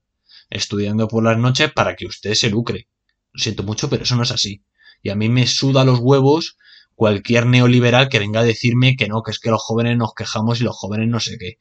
estudiando 0.51 1.09
por 1.09 1.25
las 1.25 1.38
noches 1.38 1.72
para 1.72 1.96
que 1.96 2.05
usted 2.05 2.35
se 2.35 2.51
lucre. 2.51 2.87
Lo 3.33 3.42
siento 3.42 3.62
mucho, 3.62 3.88
pero 3.88 4.03
eso 4.03 4.14
no 4.14 4.25
es 4.25 4.31
así. 4.31 4.62
Y 5.03 5.09
a 5.09 5.14
mí 5.14 5.31
me 5.31 5.46
suda 5.46 5.87
los 5.87 6.01
huevos 6.01 6.59
cualquier 6.94 7.46
neoliberal 7.46 8.11
que 8.11 8.18
venga 8.18 8.40
a 8.40 8.44
decirme 8.44 8.94
que 8.94 9.09
no, 9.09 9.22
que 9.22 9.31
es 9.31 9.38
que 9.38 9.51
los 9.51 9.62
jóvenes 9.62 9.96
nos 9.96 10.12
quejamos 10.12 10.61
y 10.61 10.64
los 10.64 10.77
jóvenes 10.77 11.09
no 11.09 11.18
sé 11.18 11.38
qué. 11.38 11.57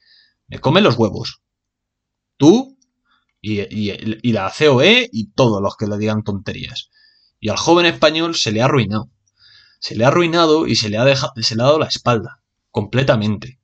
Me 0.48 0.60
come 0.60 0.82
los 0.82 0.98
huevos. 0.98 1.42
Tú 2.38 2.78
y, 3.42 4.32
la 4.32 4.52
COE 4.58 5.10
y 5.12 5.32
todos 5.32 5.62
los 5.62 5.76
que 5.78 5.88
le 5.88 5.98
digan 5.98 6.24
tonterías. 6.24 6.90
Y 7.40 7.50
al 7.50 7.58
joven 7.58 7.86
español 7.86 8.36
se 8.36 8.52
le 8.52 8.62
ha 8.62 8.66
arruinado. 8.66 9.10
Se 9.80 9.96
le 9.96 10.06
ha 10.06 10.08
arruinado 10.08 10.68
y 10.68 10.76
se 10.76 10.90
le 10.90 10.98
ha, 10.98 11.06
dejado, 11.06 11.34
se 11.38 11.56
le 11.56 11.62
ha 11.62 11.66
dado 11.66 11.80
la 11.80 11.88
espalda, 11.88 12.42
completamente. 12.72 13.60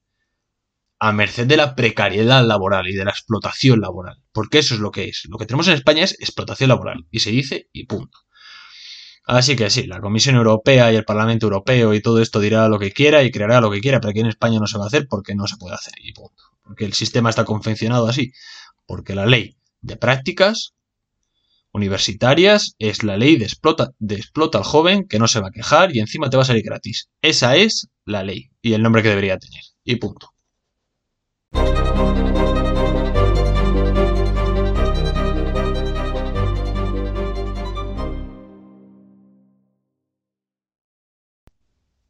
A 0.99 1.11
merced 1.11 1.47
de 1.47 1.57
la 1.57 1.73
precariedad 1.73 2.45
laboral 2.45 2.87
y 2.87 2.93
de 2.93 3.05
la 3.05 3.11
explotación 3.11 3.81
laboral. 3.81 4.21
Porque 4.31 4.59
eso 4.59 4.75
es 4.75 4.79
lo 4.79 4.91
que 4.91 5.05
es. 5.05 5.23
Lo 5.27 5.37
que 5.37 5.47
tenemos 5.47 5.67
en 5.67 5.73
España 5.73 6.03
es 6.03 6.13
explotación 6.19 6.69
laboral. 6.69 7.07
Y 7.09 7.21
se 7.21 7.31
dice 7.31 7.69
y 7.73 7.85
punto. 7.85 8.19
Así 9.25 9.55
que 9.55 9.69
sí, 9.69 9.87
la 9.87 10.01
Comisión 10.01 10.35
Europea 10.35 10.91
y 10.91 10.95
el 10.95 11.05
Parlamento 11.05 11.45
Europeo 11.45 11.93
y 11.93 12.01
todo 12.01 12.21
esto 12.21 12.39
dirá 12.39 12.67
lo 12.67 12.79
que 12.79 12.91
quiera 12.91 13.23
y 13.23 13.31
creará 13.31 13.61
lo 13.61 13.71
que 13.71 13.79
quiera, 13.79 13.99
pero 13.99 14.11
aquí 14.11 14.19
en 14.19 14.25
España 14.27 14.59
no 14.59 14.67
se 14.67 14.77
va 14.77 14.85
a 14.85 14.87
hacer 14.87 15.07
porque 15.07 15.35
no 15.35 15.47
se 15.47 15.57
puede 15.57 15.75
hacer 15.75 15.93
y 16.01 16.11
punto. 16.11 16.50
Porque 16.63 16.85
el 16.85 16.93
sistema 16.93 17.29
está 17.29 17.45
confeccionado 17.45 18.07
así. 18.07 18.31
Porque 18.85 19.15
la 19.15 19.25
ley 19.25 19.57
de 19.81 19.97
prácticas 19.97 20.73
universitarias 21.73 22.75
es 22.79 23.03
la 23.03 23.17
ley 23.17 23.37
de 23.37 23.45
explota, 23.45 23.91
de 23.99 24.15
explota 24.15 24.57
al 24.57 24.63
joven 24.63 25.07
que 25.07 25.19
no 25.19 25.27
se 25.27 25.39
va 25.39 25.47
a 25.47 25.51
quejar 25.51 25.95
y 25.95 25.99
encima 25.99 26.29
te 26.29 26.37
va 26.37 26.43
a 26.43 26.45
salir 26.45 26.63
gratis. 26.63 27.09
Esa 27.21 27.55
es 27.55 27.87
la 28.05 28.23
ley 28.23 28.51
y 28.61 28.73
el 28.73 28.83
nombre 28.83 29.01
que 29.01 29.09
debería 29.09 29.37
tener. 29.37 29.61
Y 29.83 29.95
punto. 29.95 30.33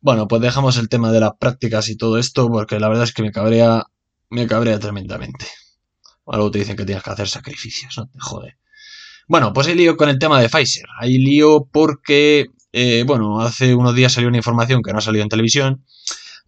Bueno, 0.04 0.28
pues 0.28 0.42
dejamos 0.42 0.78
el 0.78 0.90
tema 0.90 1.12
de 1.12 1.20
las 1.20 1.34
prácticas 1.40 1.88
y 1.90 1.96
todo 1.96 2.18
esto 2.18 2.50
porque 2.50 2.80
la 2.80 2.90
verdad 2.90 3.04
es 3.04 3.14
que 3.14 3.22
me 3.22 3.32
cabrea, 3.32 3.84
me 4.32 4.48
cabrea 4.48 4.80
tremendamente. 4.80 5.46
Luego 6.26 6.50
te 6.50 6.60
dicen 6.60 6.76
que 6.76 6.86
tienes 6.86 7.04
que 7.04 7.10
hacer 7.10 7.28
sacrificios, 7.28 7.98
¿no? 7.98 8.08
Te 8.08 8.20
jode. 8.20 8.58
Bueno, 9.28 9.54
pues 9.54 9.68
hay 9.68 9.76
lío 9.76 9.98
con 9.98 10.10
el 10.10 10.20
tema 10.20 10.40
de 10.42 10.50
Pfizer. 10.50 10.86
Hay 11.00 11.18
lío 11.18 11.68
porque, 11.72 12.48
eh, 12.72 13.04
bueno, 13.06 13.42
hace 13.42 13.76
unos 13.76 13.96
días 13.96 14.14
salió 14.14 14.30
una 14.30 14.38
información 14.38 14.82
que 14.82 14.92
no 14.92 15.00
ha 15.00 15.02
salido 15.02 15.24
en 15.24 15.30
televisión, 15.30 15.86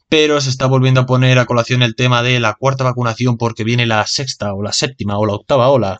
pero 0.10 0.40
se 0.42 0.50
está 0.50 0.66
volviendo 0.66 1.02
a 1.02 1.06
poner 1.06 1.40
a 1.40 1.46
colación 1.46 1.82
el 1.82 1.96
tema 1.96 2.24
de 2.24 2.40
la 2.40 2.54
cuarta 2.54 2.84
vacunación 2.84 3.38
porque 3.38 3.64
viene 3.64 3.86
la 3.86 4.06
sexta 4.08 4.54
o 4.54 4.64
la 4.64 4.74
séptima 4.74 5.18
o 5.18 5.26
la 5.26 5.34
octava 5.34 5.70
ola. 5.70 6.00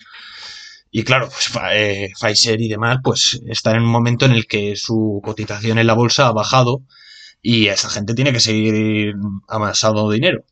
Y 0.90 1.04
claro, 1.04 1.28
pues 1.28 1.52
eh, 1.74 2.12
Pfizer 2.20 2.62
y 2.62 2.70
demás, 2.70 3.00
pues 3.04 3.42
están 3.48 3.76
en 3.76 3.84
un 3.84 3.90
momento 3.90 4.26
en 4.26 4.32
el 4.34 4.46
que 4.46 4.76
su 4.76 5.22
cotización 5.24 5.80
en 5.80 5.88
la 5.88 5.94
bolsa 5.94 6.28
ha 6.28 6.32
bajado 6.32 6.84
y 7.42 7.68
esa 7.68 7.90
gente 7.90 8.14
tiene 8.14 8.32
que 8.32 8.40
seguir 8.40 9.16
amasando 9.48 10.10
dinero. 10.10 10.46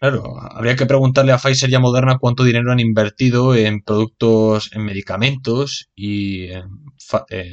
Claro, 0.00 0.22
habría 0.40 0.76
que 0.76 0.86
preguntarle 0.86 1.32
a 1.32 1.38
Pfizer 1.38 1.68
y 1.70 1.74
a 1.74 1.78
Moderna 1.80 2.18
cuánto 2.18 2.42
dinero 2.42 2.72
han 2.72 2.80
invertido 2.80 3.54
en 3.54 3.82
productos, 3.82 4.70
en 4.72 4.82
medicamentos 4.84 5.90
y 5.94 6.46
en, 6.46 6.70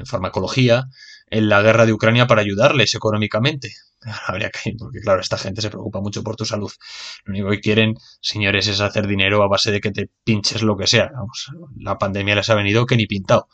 farmacología 0.06 0.86
en 1.30 1.50
la 1.50 1.62
guerra 1.62 1.86
de 1.86 1.92
Ucrania 1.92 2.26
para 2.26 2.42
ayudarles 2.42 2.96
económicamente. 2.96 3.74
Habría 4.28 4.50
que, 4.50 4.74
porque 4.80 5.00
claro, 5.02 5.20
esta 5.20 5.38
gente 5.38 5.62
se 5.62 5.70
preocupa 5.70 6.00
mucho 6.00 6.24
por 6.24 6.38
tu 6.38 6.46
salud. 6.46 6.72
Lo 7.26 7.32
único 7.34 7.50
que 7.50 7.60
quieren, 7.60 7.96
señores, 8.22 8.68
es 8.68 8.80
hacer 8.80 9.08
dinero 9.08 9.44
a 9.44 9.50
base 9.50 9.72
de 9.72 9.82
que 9.82 9.92
te 9.92 10.10
pinches 10.24 10.62
lo 10.62 10.78
que 10.78 10.88
sea. 10.88 11.12
La 11.78 11.98
pandemia 11.98 12.36
les 12.36 12.50
ha 12.50 12.56
venido 12.56 12.86
que 12.86 12.96
ni 12.96 13.08
pintado. 13.08 13.50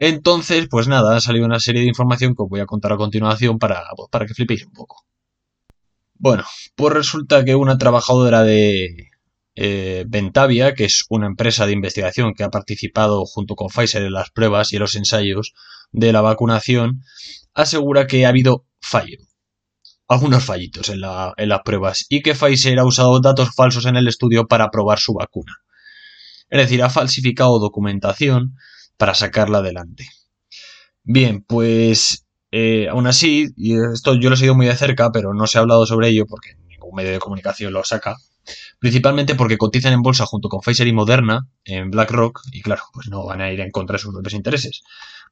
Entonces, 0.00 0.68
pues 0.70 0.88
nada, 0.88 1.16
ha 1.16 1.20
salido 1.20 1.46
una 1.46 1.60
serie 1.60 1.82
de 1.82 1.88
información 1.88 2.34
que 2.34 2.42
os 2.42 2.48
voy 2.48 2.60
a 2.60 2.66
contar 2.66 2.92
a 2.92 2.96
continuación 2.96 3.58
para, 3.58 3.84
para 4.10 4.26
que 4.26 4.34
flipéis 4.34 4.66
un 4.66 4.72
poco. 4.72 5.04
Bueno, 6.22 6.44
pues 6.76 6.92
resulta 6.92 7.46
que 7.46 7.54
una 7.54 7.78
trabajadora 7.78 8.42
de, 8.42 9.08
eh, 9.54 10.04
Ventavia, 10.06 10.74
que 10.74 10.84
es 10.84 11.06
una 11.08 11.26
empresa 11.26 11.64
de 11.64 11.72
investigación 11.72 12.34
que 12.34 12.44
ha 12.44 12.50
participado 12.50 13.24
junto 13.24 13.54
con 13.54 13.68
Pfizer 13.68 14.02
en 14.02 14.12
las 14.12 14.30
pruebas 14.30 14.70
y 14.70 14.76
en 14.76 14.80
los 14.80 14.96
ensayos 14.96 15.54
de 15.92 16.12
la 16.12 16.20
vacunación, 16.20 17.00
asegura 17.54 18.06
que 18.06 18.26
ha 18.26 18.28
habido 18.28 18.66
fallo, 18.82 19.16
algunos 20.08 20.44
fallitos 20.44 20.90
en, 20.90 21.00
en 21.38 21.48
las 21.48 21.60
pruebas 21.64 22.04
y 22.10 22.20
que 22.20 22.34
Pfizer 22.34 22.78
ha 22.78 22.84
usado 22.84 23.18
datos 23.20 23.54
falsos 23.54 23.86
en 23.86 23.96
el 23.96 24.06
estudio 24.06 24.46
para 24.46 24.70
probar 24.70 24.98
su 24.98 25.14
vacuna. 25.14 25.54
Es 26.50 26.60
decir, 26.60 26.82
ha 26.82 26.90
falsificado 26.90 27.58
documentación 27.58 28.56
para 28.98 29.14
sacarla 29.14 29.58
adelante. 29.58 30.06
Bien, 31.02 31.42
pues 31.42 32.26
eh, 32.52 32.88
aún 32.88 33.06
así, 33.06 33.48
y 33.56 33.76
esto 33.92 34.14
yo 34.14 34.28
lo 34.28 34.34
he 34.34 34.38
seguido 34.38 34.54
muy 34.54 34.66
de 34.66 34.76
cerca, 34.76 35.12
pero 35.12 35.34
no 35.34 35.46
se 35.46 35.58
ha 35.58 35.60
hablado 35.60 35.86
sobre 35.86 36.08
ello 36.08 36.26
porque 36.26 36.56
ningún 36.68 36.94
medio 36.94 37.12
de 37.12 37.18
comunicación 37.18 37.72
lo 37.72 37.84
saca. 37.84 38.16
Principalmente 38.78 39.34
porque 39.34 39.58
cotizan 39.58 39.92
en 39.92 40.02
bolsa 40.02 40.26
junto 40.26 40.48
con 40.48 40.60
Pfizer 40.60 40.86
y 40.86 40.92
Moderna 40.92 41.46
en 41.64 41.90
BlackRock 41.90 42.40
y 42.52 42.62
claro, 42.62 42.82
pues 42.92 43.08
no 43.08 43.24
van 43.24 43.40
a 43.40 43.52
ir 43.52 43.60
en 43.60 43.70
contra 43.70 43.94
de 43.94 44.00
sus 44.00 44.12
propios 44.12 44.34
intereses, 44.34 44.82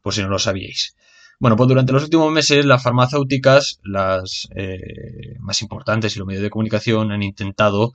por 0.02 0.14
si 0.14 0.22
no 0.22 0.28
lo 0.28 0.38
sabíais. 0.38 0.94
Bueno, 1.40 1.56
pues 1.56 1.68
durante 1.68 1.92
los 1.92 2.04
últimos 2.04 2.32
meses 2.32 2.64
las 2.64 2.82
farmacéuticas, 2.82 3.80
las 3.82 4.48
eh, 4.54 5.36
más 5.40 5.62
importantes 5.62 6.14
y 6.14 6.18
los 6.18 6.26
medios 6.26 6.42
de 6.42 6.50
comunicación 6.50 7.12
han 7.12 7.22
intentado 7.22 7.92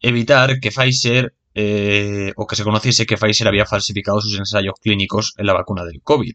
evitar 0.00 0.60
que 0.60 0.70
Pfizer 0.70 1.34
eh, 1.54 2.32
o 2.36 2.46
que 2.46 2.56
se 2.56 2.64
conociese 2.64 3.06
que 3.06 3.16
Pfizer 3.16 3.48
había 3.48 3.66
falsificado 3.66 4.20
sus 4.20 4.38
ensayos 4.38 4.74
clínicos 4.80 5.34
en 5.38 5.46
la 5.46 5.54
vacuna 5.54 5.84
del 5.84 6.02
COVID. 6.02 6.34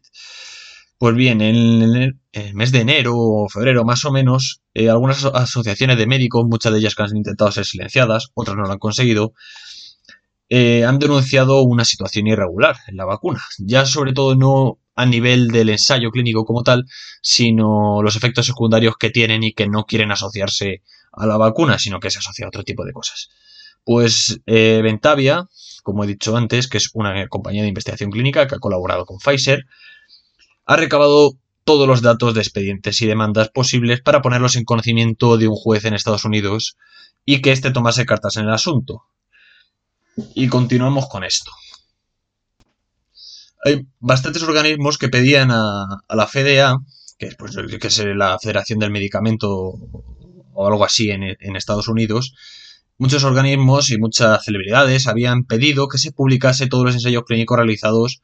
Pues 0.98 1.14
bien, 1.14 1.40
en 1.40 1.56
el 2.32 2.54
mes 2.54 2.72
de 2.72 2.80
enero 2.80 3.14
o 3.16 3.48
febrero 3.48 3.84
más 3.84 4.04
o 4.04 4.12
menos, 4.12 4.62
eh, 4.74 4.88
algunas 4.88 5.24
asociaciones 5.24 5.98
de 5.98 6.06
médicos, 6.06 6.46
muchas 6.46 6.72
de 6.72 6.78
ellas 6.78 6.94
que 6.94 7.02
han 7.02 7.16
intentado 7.16 7.50
ser 7.52 7.64
silenciadas, 7.64 8.30
otras 8.34 8.56
no 8.56 8.62
lo 8.62 8.72
han 8.72 8.78
conseguido, 8.78 9.34
eh, 10.48 10.84
han 10.84 10.98
denunciado 10.98 11.62
una 11.62 11.84
situación 11.84 12.26
irregular 12.26 12.76
en 12.86 12.96
la 12.96 13.04
vacuna. 13.04 13.42
Ya 13.58 13.86
sobre 13.86 14.12
todo 14.12 14.36
no 14.36 14.78
a 14.94 15.06
nivel 15.06 15.48
del 15.48 15.70
ensayo 15.70 16.10
clínico 16.10 16.44
como 16.44 16.62
tal, 16.62 16.86
sino 17.22 18.00
los 18.02 18.14
efectos 18.16 18.46
secundarios 18.46 18.96
que 18.96 19.10
tienen 19.10 19.42
y 19.42 19.52
que 19.52 19.68
no 19.68 19.84
quieren 19.84 20.12
asociarse 20.12 20.82
a 21.12 21.26
la 21.26 21.36
vacuna, 21.36 21.78
sino 21.78 21.98
que 21.98 22.10
se 22.10 22.18
asocia 22.20 22.44
a 22.46 22.48
otro 22.48 22.62
tipo 22.62 22.84
de 22.84 22.92
cosas. 22.92 23.30
Pues 23.84 24.40
eh, 24.46 24.80
Ventavia, 24.82 25.48
como 25.82 26.04
he 26.04 26.06
dicho 26.06 26.36
antes, 26.36 26.68
que 26.68 26.78
es 26.78 26.90
una 26.94 27.26
compañía 27.28 27.62
de 27.62 27.68
investigación 27.68 28.10
clínica 28.10 28.46
que 28.46 28.54
ha 28.54 28.58
colaborado 28.58 29.04
con 29.04 29.18
Pfizer, 29.18 29.66
ha 30.66 30.76
recabado 30.76 31.32
todos 31.64 31.88
los 31.88 32.02
datos 32.02 32.34
de 32.34 32.40
expedientes 32.40 33.00
y 33.00 33.06
demandas 33.06 33.48
posibles 33.48 34.00
para 34.00 34.22
ponerlos 34.22 34.56
en 34.56 34.64
conocimiento 34.64 35.36
de 35.38 35.48
un 35.48 35.56
juez 35.56 35.84
en 35.84 35.94
Estados 35.94 36.24
Unidos 36.24 36.76
y 37.24 37.40
que 37.40 37.52
éste 37.52 37.70
tomase 37.70 38.06
cartas 38.06 38.36
en 38.36 38.44
el 38.44 38.52
asunto. 38.52 39.04
Y 40.34 40.48
continuamos 40.48 41.08
con 41.08 41.24
esto. 41.24 41.50
Hay 43.64 43.86
bastantes 43.98 44.42
organismos 44.42 44.98
que 44.98 45.08
pedían 45.08 45.50
a, 45.50 46.02
la 46.10 46.26
FDA, 46.26 46.78
que, 47.18 47.30
pues, 47.38 47.56
que 47.80 47.86
es 47.86 48.04
la 48.14 48.38
Federación 48.38 48.78
del 48.78 48.90
Medicamento 48.90 49.48
o 50.56 50.66
algo 50.66 50.84
así 50.84 51.10
en 51.10 51.56
Estados 51.56 51.88
Unidos, 51.88 52.34
muchos 52.98 53.24
organismos 53.24 53.90
y 53.90 53.98
muchas 53.98 54.44
celebridades 54.44 55.06
habían 55.06 55.44
pedido 55.44 55.88
que 55.88 55.98
se 55.98 56.12
publicase 56.12 56.68
todos 56.68 56.84
los 56.84 56.94
ensayos 56.94 57.24
clínicos 57.24 57.56
realizados 57.56 58.22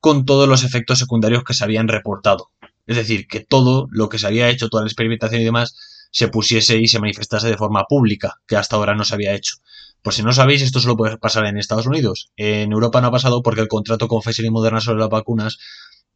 con 0.00 0.24
todos 0.24 0.48
los 0.48 0.64
efectos 0.64 0.98
secundarios 0.98 1.44
que 1.44 1.54
se 1.54 1.64
habían 1.64 1.88
reportado. 1.88 2.50
Es 2.86 2.96
decir, 2.96 3.28
que 3.28 3.40
todo 3.40 3.86
lo 3.90 4.08
que 4.08 4.18
se 4.18 4.26
había 4.26 4.48
hecho, 4.48 4.68
toda 4.68 4.82
la 4.82 4.88
experimentación 4.88 5.40
y 5.40 5.44
demás, 5.44 5.76
se 6.10 6.28
pusiese 6.28 6.78
y 6.78 6.88
se 6.88 6.98
manifestase 6.98 7.48
de 7.48 7.56
forma 7.56 7.84
pública, 7.84 8.40
que 8.46 8.56
hasta 8.56 8.76
ahora 8.76 8.94
no 8.94 9.04
se 9.04 9.14
había 9.14 9.34
hecho. 9.34 9.56
Por 10.02 10.14
si 10.14 10.22
no 10.22 10.32
sabéis, 10.32 10.62
esto 10.62 10.80
solo 10.80 10.96
puede 10.96 11.18
pasar 11.18 11.44
en 11.46 11.58
Estados 11.58 11.86
Unidos. 11.86 12.32
En 12.36 12.72
Europa 12.72 13.00
no 13.00 13.08
ha 13.08 13.12
pasado 13.12 13.42
porque 13.42 13.60
el 13.60 13.68
contrato 13.68 14.08
con 14.08 14.22
Pfizer 14.22 14.44
y 14.44 14.50
Moderna 14.50 14.80
sobre 14.80 14.98
las 14.98 15.10
vacunas 15.10 15.58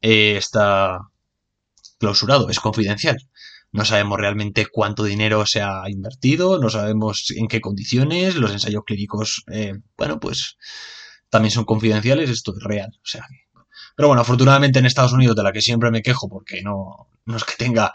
eh, 0.01 0.37
está 0.37 1.11
clausurado, 1.99 2.49
es 2.49 2.61
confidencial. 2.61 3.19
No 3.73 3.85
sabemos 3.85 4.19
realmente 4.19 4.67
cuánto 4.67 5.05
dinero 5.05 5.47
se 5.47 5.61
ha 5.61 5.83
invertido, 5.89 6.59
no 6.59 6.71
sabemos 6.71 7.31
en 7.37 7.49
qué 7.49 7.61
condiciones, 7.61 8.37
los 8.37 8.53
ensayos 8.53 8.85
clínicos, 8.85 9.45
eh, 9.51 9.75
bueno, 9.97 10.21
pues 10.21 10.57
también 11.29 11.51
son 11.51 11.65
confidenciales, 11.65 12.31
esto 12.31 12.55
es 12.57 12.63
real. 12.63 12.91
O 12.97 13.07
sea, 13.07 13.27
pero 13.95 14.09
bueno, 14.09 14.23
afortunadamente 14.23 14.79
en 14.79 14.87
Estados 14.87 15.13
Unidos, 15.13 15.37
de 15.37 15.43
la 15.43 15.53
que 15.53 15.63
siempre 15.63 15.91
me 15.91 16.03
quejo, 16.03 16.29
porque 16.29 16.63
no, 16.63 17.09
es 17.35 17.45
que 17.45 17.55
tenga 17.57 17.93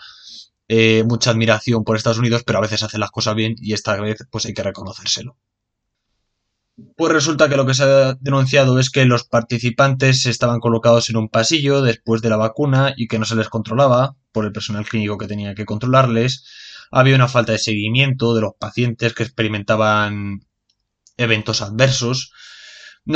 eh, 0.68 1.04
mucha 1.08 1.32
admiración 1.32 1.84
por 1.84 1.98
Estados 1.98 2.20
Unidos, 2.20 2.44
pero 2.46 2.60
a 2.60 2.62
veces 2.62 2.84
hacen 2.84 3.00
las 3.00 3.12
cosas 3.12 3.36
bien 3.36 3.56
y 3.58 3.74
esta 3.74 4.00
vez 4.00 4.26
pues 4.32 4.46
hay 4.46 4.54
que 4.54 4.64
reconocérselo. 4.64 5.38
Pues 6.96 7.12
resulta 7.12 7.50
que 7.50 7.58
lo 7.58 7.66
que 7.66 7.74
se 7.74 7.84
ha 7.84 8.14
denunciado 8.14 8.80
es 8.80 8.90
que 8.90 9.04
los 9.04 9.26
participantes 9.26 10.26
estaban 10.26 10.60
colocados 10.60 11.10
en 11.10 11.18
un 11.18 11.28
pasillo 11.28 11.82
después 11.82 12.22
de 12.22 12.30
la 12.30 12.38
vacuna 12.38 12.94
y 12.96 13.08
que 13.08 13.20
no 13.20 13.26
se 13.26 13.36
les 13.36 13.50
controlaba 13.50 14.16
por 14.32 14.46
el 14.46 14.54
personal 14.54 14.88
clínico 14.88 15.18
que 15.18 15.28
tenía 15.28 15.56
que 15.56 15.66
controlarles. 15.66 16.46
Había 16.92 17.16
una 17.16 17.28
falta 17.28 17.52
de 17.52 17.58
seguimiento 17.58 18.34
de 18.34 18.42
los 18.42 18.54
pacientes 18.58 19.14
que 19.14 19.24
experimentaban 19.24 20.46
eventos 21.18 21.62
adversos 21.62 22.32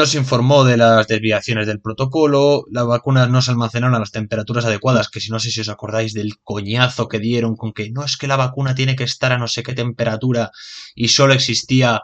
se 0.05 0.17
informó 0.17 0.63
de 0.63 0.77
las 0.77 1.07
desviaciones 1.07 1.67
del 1.67 1.81
protocolo, 1.81 2.65
las 2.71 2.85
vacunas 2.85 3.29
no 3.29 3.41
se 3.41 3.51
almacenaron 3.51 3.95
a 3.95 3.99
las 3.99 4.11
temperaturas 4.11 4.65
adecuadas, 4.65 5.09
que 5.09 5.19
si 5.19 5.29
no 5.29 5.39
sé 5.39 5.51
si 5.51 5.61
os 5.61 5.69
acordáis 5.69 6.13
del 6.13 6.37
coñazo 6.43 7.07
que 7.07 7.19
dieron 7.19 7.55
con 7.55 7.73
que 7.73 7.91
no 7.91 8.03
es 8.03 8.17
que 8.17 8.27
la 8.27 8.35
vacuna 8.35 8.75
tiene 8.75 8.95
que 8.95 9.03
estar 9.03 9.31
a 9.31 9.37
no 9.37 9.47
sé 9.47 9.63
qué 9.63 9.73
temperatura 9.73 10.51
y 10.95 11.09
solo 11.09 11.33
existía 11.33 12.01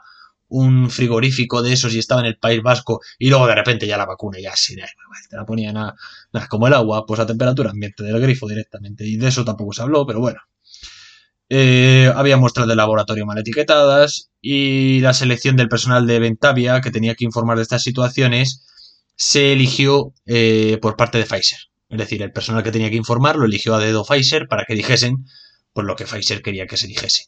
un 0.50 0.90
frigorífico 0.90 1.62
de 1.62 1.74
esos 1.74 1.94
y 1.94 2.00
estaba 2.00 2.22
en 2.22 2.28
el 2.28 2.38
País 2.38 2.62
Vasco 2.62 3.02
y 3.18 3.30
luego 3.30 3.48
de 3.48 3.56
repente 3.56 3.88
ya 3.88 3.98
la 3.98 4.06
vacuna 4.06 4.40
ya 4.40 4.56
se 4.56 4.76
te 4.76 5.36
la 5.36 5.46
ponían 5.46 5.78
a, 5.78 5.96
como 6.50 6.68
el 6.68 6.74
agua, 6.74 7.06
pues 7.06 7.20
a 7.20 7.26
temperatura 7.26 7.70
ambiente 7.70 8.04
del 8.04 8.20
grifo 8.20 8.48
directamente 8.48 9.06
y 9.06 9.18
de 9.18 9.28
eso 9.28 9.46
tampoco 9.46 9.74
se 9.74 9.84
habló, 9.84 10.06
pero 10.06 10.20
bueno. 10.20 10.40
Eh, 11.50 12.12
había 12.16 12.38
muestras 12.38 12.68
de 12.68 12.76
laboratorio 12.76 13.26
mal 13.26 13.40
etiquetadas 13.40 14.30
y 14.40 15.00
la 15.02 15.14
selección 15.14 15.56
del 15.56 15.68
personal 15.68 16.06
de 16.06 16.20
Ventavia 16.20 16.80
que 16.80 16.92
tenía 16.92 17.16
que 17.16 17.26
informar 17.26 17.58
de 17.58 17.64
estas 17.64 17.82
situaciones 17.82 18.66
se 19.16 19.52
eligió 19.52 20.14
eh, 20.28 20.78
por 20.82 20.96
parte 20.96 21.18
de 21.18 21.26
Pfizer. 21.26 21.60
Es 21.90 21.98
decir, 21.98 22.22
el 22.22 22.32
personal 22.32 22.64
que 22.64 22.72
tenía 22.72 22.92
que 22.92 22.96
informar 22.96 23.36
lo 23.36 23.46
eligió 23.46 23.74
a 23.74 23.80
dedo 23.80 24.06
Pfizer 24.06 24.48
para 24.48 24.66
que 24.66 24.76
dijesen 24.76 25.26
por 25.74 25.86
lo 25.86 25.96
que 25.96 26.06
Pfizer 26.06 26.44
quería 26.44 26.68
que 26.68 26.78
se 26.78 26.88
dijese. 26.88 27.26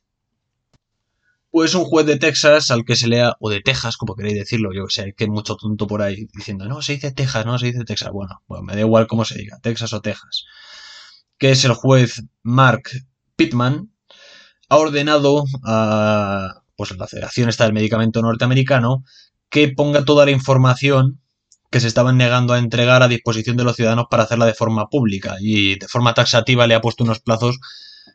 Pues 1.50 1.74
un 1.74 1.84
juez 1.84 2.06
de 2.06 2.18
Texas 2.18 2.72
al 2.72 2.86
que 2.86 2.96
se 2.96 3.08
lea, 3.10 3.36
o 3.40 3.50
de 3.50 3.60
Texas, 3.60 3.98
como 3.98 4.16
queréis 4.16 4.36
decirlo, 4.36 4.72
yo 4.74 4.86
que 4.86 4.94
sé, 4.94 5.14
que 5.18 5.26
hay 5.26 5.30
mucho 5.30 5.58
tonto 5.58 5.86
por 5.86 6.02
ahí 6.02 6.28
diciendo, 6.34 6.66
no, 6.66 6.82
se 6.82 6.94
dice 6.94 7.12
Texas, 7.12 7.46
no, 7.46 7.60
se 7.60 7.66
dice 7.66 7.84
Texas. 7.84 8.10
Bueno, 8.14 8.42
bueno, 8.48 8.64
me 8.64 8.74
da 8.74 8.80
igual 8.80 9.08
cómo 9.08 9.26
se 9.26 9.38
diga, 9.38 9.60
Texas 9.62 9.92
o 9.92 10.02
Texas. 10.02 10.46
Que 11.38 11.52
es 11.52 11.66
el 11.66 11.74
juez 11.74 12.24
Mark 12.42 12.84
Pittman, 13.36 13.92
ha 14.72 14.78
ordenado 14.78 15.44
a 15.66 16.64
pues, 16.78 16.98
la 16.98 17.06
Federación 17.06 17.50
está 17.50 17.66
del 17.66 17.74
Medicamento 17.74 18.22
Norteamericano 18.22 19.04
que 19.50 19.68
ponga 19.68 20.06
toda 20.06 20.24
la 20.24 20.32
información 20.32 21.20
que 21.70 21.82
se 21.82 21.90
estaban 21.90 22.16
negando 22.16 22.54
a 22.54 22.58
entregar 22.58 23.04
a 23.04 23.10
disposición 23.10 23.58
de 23.58 23.66
los 23.66 23.76
ciudadanos 23.76 24.06
para 24.10 24.24
hacerla 24.24 24.46
de 24.46 24.54
forma 24.54 24.88
pública 24.88 25.36
y 25.42 25.78
de 25.78 25.90
forma 25.90 26.14
taxativa 26.14 26.68
le 26.68 26.76
ha 26.76 26.80
puesto 26.80 27.04
unos 27.04 27.20
plazos 27.20 27.60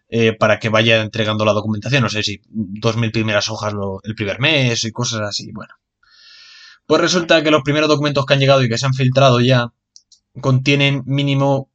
eh, 0.09 0.33
para 0.33 0.59
que 0.59 0.71
vaya 0.71 1.03
entregando 1.03 1.45
la 1.45 1.53
documentación, 1.53 2.03
no 2.03 2.09
sé 2.09 2.23
si 2.23 2.41
dos 2.49 2.97
mil 2.97 3.13
primeras 3.13 3.51
hojas 3.51 3.75
el 4.05 4.15
primer 4.15 4.41
mes 4.41 4.83
y 4.85 4.93
cosas 4.93 5.21
así, 5.21 5.53
bueno. 5.53 5.75
Pues 6.87 7.03
resulta 7.03 7.43
que 7.43 7.51
los 7.51 7.63
primeros 7.63 7.91
documentos 7.91 8.25
que 8.25 8.33
han 8.33 8.41
llegado 8.41 8.63
y 8.65 8.71
que 8.71 8.79
se 8.79 8.87
han 8.87 8.95
filtrado 8.95 9.41
ya 9.41 9.75
contienen 10.41 11.03
mínimo 11.05 11.71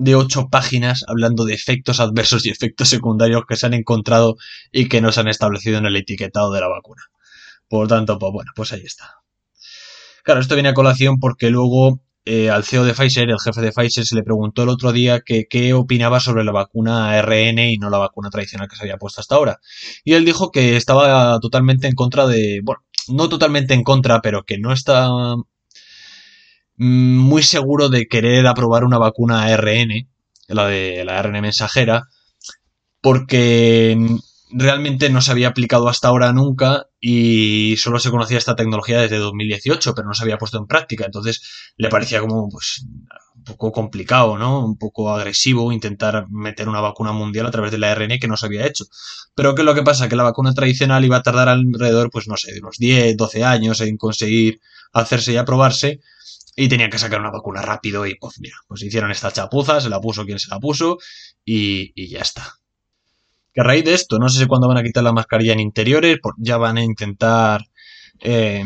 de 0.00 0.14
ocho 0.14 0.48
páginas 0.48 1.04
hablando 1.06 1.44
de 1.44 1.52
efectos 1.52 2.00
adversos 2.00 2.46
y 2.46 2.50
efectos 2.50 2.88
secundarios 2.88 3.42
que 3.46 3.56
se 3.56 3.66
han 3.66 3.74
encontrado 3.74 4.36
y 4.72 4.88
que 4.88 5.02
no 5.02 5.12
se 5.12 5.20
han 5.20 5.28
establecido 5.28 5.76
en 5.76 5.84
el 5.84 5.94
etiquetado 5.94 6.50
de 6.52 6.60
la 6.60 6.68
vacuna. 6.68 7.02
Por 7.68 7.86
tanto, 7.86 8.18
pues 8.18 8.32
bueno, 8.32 8.50
pues 8.56 8.72
ahí 8.72 8.82
está. 8.82 9.16
Claro, 10.24 10.40
esto 10.40 10.54
viene 10.54 10.70
a 10.70 10.74
colación 10.74 11.18
porque 11.20 11.50
luego 11.50 12.00
eh, 12.24 12.48
al 12.48 12.64
CEO 12.64 12.84
de 12.84 12.94
Pfizer, 12.94 13.28
el 13.28 13.38
jefe 13.38 13.60
de 13.60 13.72
Pfizer, 13.72 14.06
se 14.06 14.14
le 14.14 14.22
preguntó 14.22 14.62
el 14.62 14.70
otro 14.70 14.92
día 14.92 15.20
que 15.20 15.44
qué 15.48 15.74
opinaba 15.74 16.18
sobre 16.18 16.44
la 16.44 16.52
vacuna 16.52 17.10
ARN 17.10 17.58
y 17.58 17.76
no 17.76 17.90
la 17.90 17.98
vacuna 17.98 18.30
tradicional 18.30 18.68
que 18.68 18.76
se 18.76 18.84
había 18.84 18.96
puesto 18.96 19.20
hasta 19.20 19.34
ahora. 19.34 19.60
Y 20.02 20.14
él 20.14 20.24
dijo 20.24 20.50
que 20.50 20.76
estaba 20.76 21.38
totalmente 21.40 21.88
en 21.88 21.94
contra 21.94 22.26
de, 22.26 22.60
bueno, 22.64 22.82
no 23.08 23.28
totalmente 23.28 23.74
en 23.74 23.82
contra, 23.82 24.22
pero 24.22 24.44
que 24.44 24.58
no 24.58 24.72
está 24.72 25.10
muy 26.80 27.42
seguro 27.42 27.90
de 27.90 28.08
querer 28.08 28.46
aprobar 28.46 28.84
una 28.84 28.96
vacuna 28.96 29.42
ARN, 29.44 30.08
la 30.48 30.66
de 30.66 31.04
la 31.04 31.18
ARN 31.18 31.42
mensajera, 31.42 32.08
porque 33.02 33.98
realmente 34.50 35.10
no 35.10 35.20
se 35.20 35.30
había 35.30 35.48
aplicado 35.48 35.88
hasta 35.88 36.08
ahora 36.08 36.32
nunca 36.32 36.86
y 36.98 37.76
solo 37.76 37.98
se 37.98 38.10
conocía 38.10 38.38
esta 38.38 38.56
tecnología 38.56 38.98
desde 38.98 39.18
2018, 39.18 39.94
pero 39.94 40.08
no 40.08 40.14
se 40.14 40.22
había 40.22 40.38
puesto 40.38 40.56
en 40.56 40.66
práctica. 40.66 41.04
Entonces 41.04 41.42
le 41.76 41.90
parecía 41.90 42.22
como, 42.22 42.48
pues, 42.48 42.86
poco 43.44 43.72
complicado, 43.72 44.38
¿no? 44.38 44.64
Un 44.64 44.78
poco 44.78 45.10
agresivo 45.14 45.72
intentar 45.72 46.28
meter 46.30 46.66
una 46.66 46.80
vacuna 46.80 47.12
mundial 47.12 47.46
a 47.46 47.50
través 47.50 47.72
de 47.72 47.78
la 47.78 47.92
ARN 47.92 48.18
que 48.18 48.28
no 48.28 48.38
se 48.38 48.46
había 48.46 48.66
hecho. 48.66 48.86
Pero 49.34 49.54
¿qué 49.54 49.60
es 49.60 49.66
lo 49.66 49.74
que 49.74 49.82
pasa? 49.82 50.08
Que 50.08 50.16
la 50.16 50.22
vacuna 50.22 50.54
tradicional 50.54 51.04
iba 51.04 51.18
a 51.18 51.22
tardar 51.22 51.50
alrededor, 51.50 52.10
pues 52.10 52.26
no 52.26 52.38
sé, 52.38 52.52
de 52.54 52.60
unos 52.60 52.78
10, 52.78 53.18
12 53.18 53.44
años 53.44 53.82
en 53.82 53.98
conseguir 53.98 54.60
hacerse 54.94 55.32
y 55.34 55.36
aprobarse. 55.36 56.00
Y 56.62 56.68
tenían 56.68 56.90
que 56.90 56.98
sacar 56.98 57.20
una 57.20 57.30
vacuna 57.30 57.62
rápido 57.62 58.04
y 58.04 58.16
pues 58.16 58.38
mira, 58.38 58.56
pues 58.68 58.82
hicieron 58.82 59.10
esta 59.10 59.32
chapuza, 59.32 59.80
se 59.80 59.88
la 59.88 59.98
puso 59.98 60.26
quien 60.26 60.38
se 60.38 60.50
la 60.50 60.60
puso 60.60 60.98
y, 61.42 61.90
y 61.94 62.10
ya 62.10 62.20
está. 62.20 62.58
Que 63.54 63.62
a 63.62 63.64
raíz 63.64 63.82
de 63.82 63.94
esto, 63.94 64.18
no 64.18 64.28
sé 64.28 64.40
si 64.40 64.46
cuándo 64.46 64.68
van 64.68 64.76
a 64.76 64.82
quitar 64.82 65.02
la 65.02 65.14
mascarilla 65.14 65.54
en 65.54 65.60
interiores, 65.60 66.18
ya 66.36 66.58
van 66.58 66.76
a 66.76 66.84
intentar... 66.84 67.64
Eh, 68.18 68.62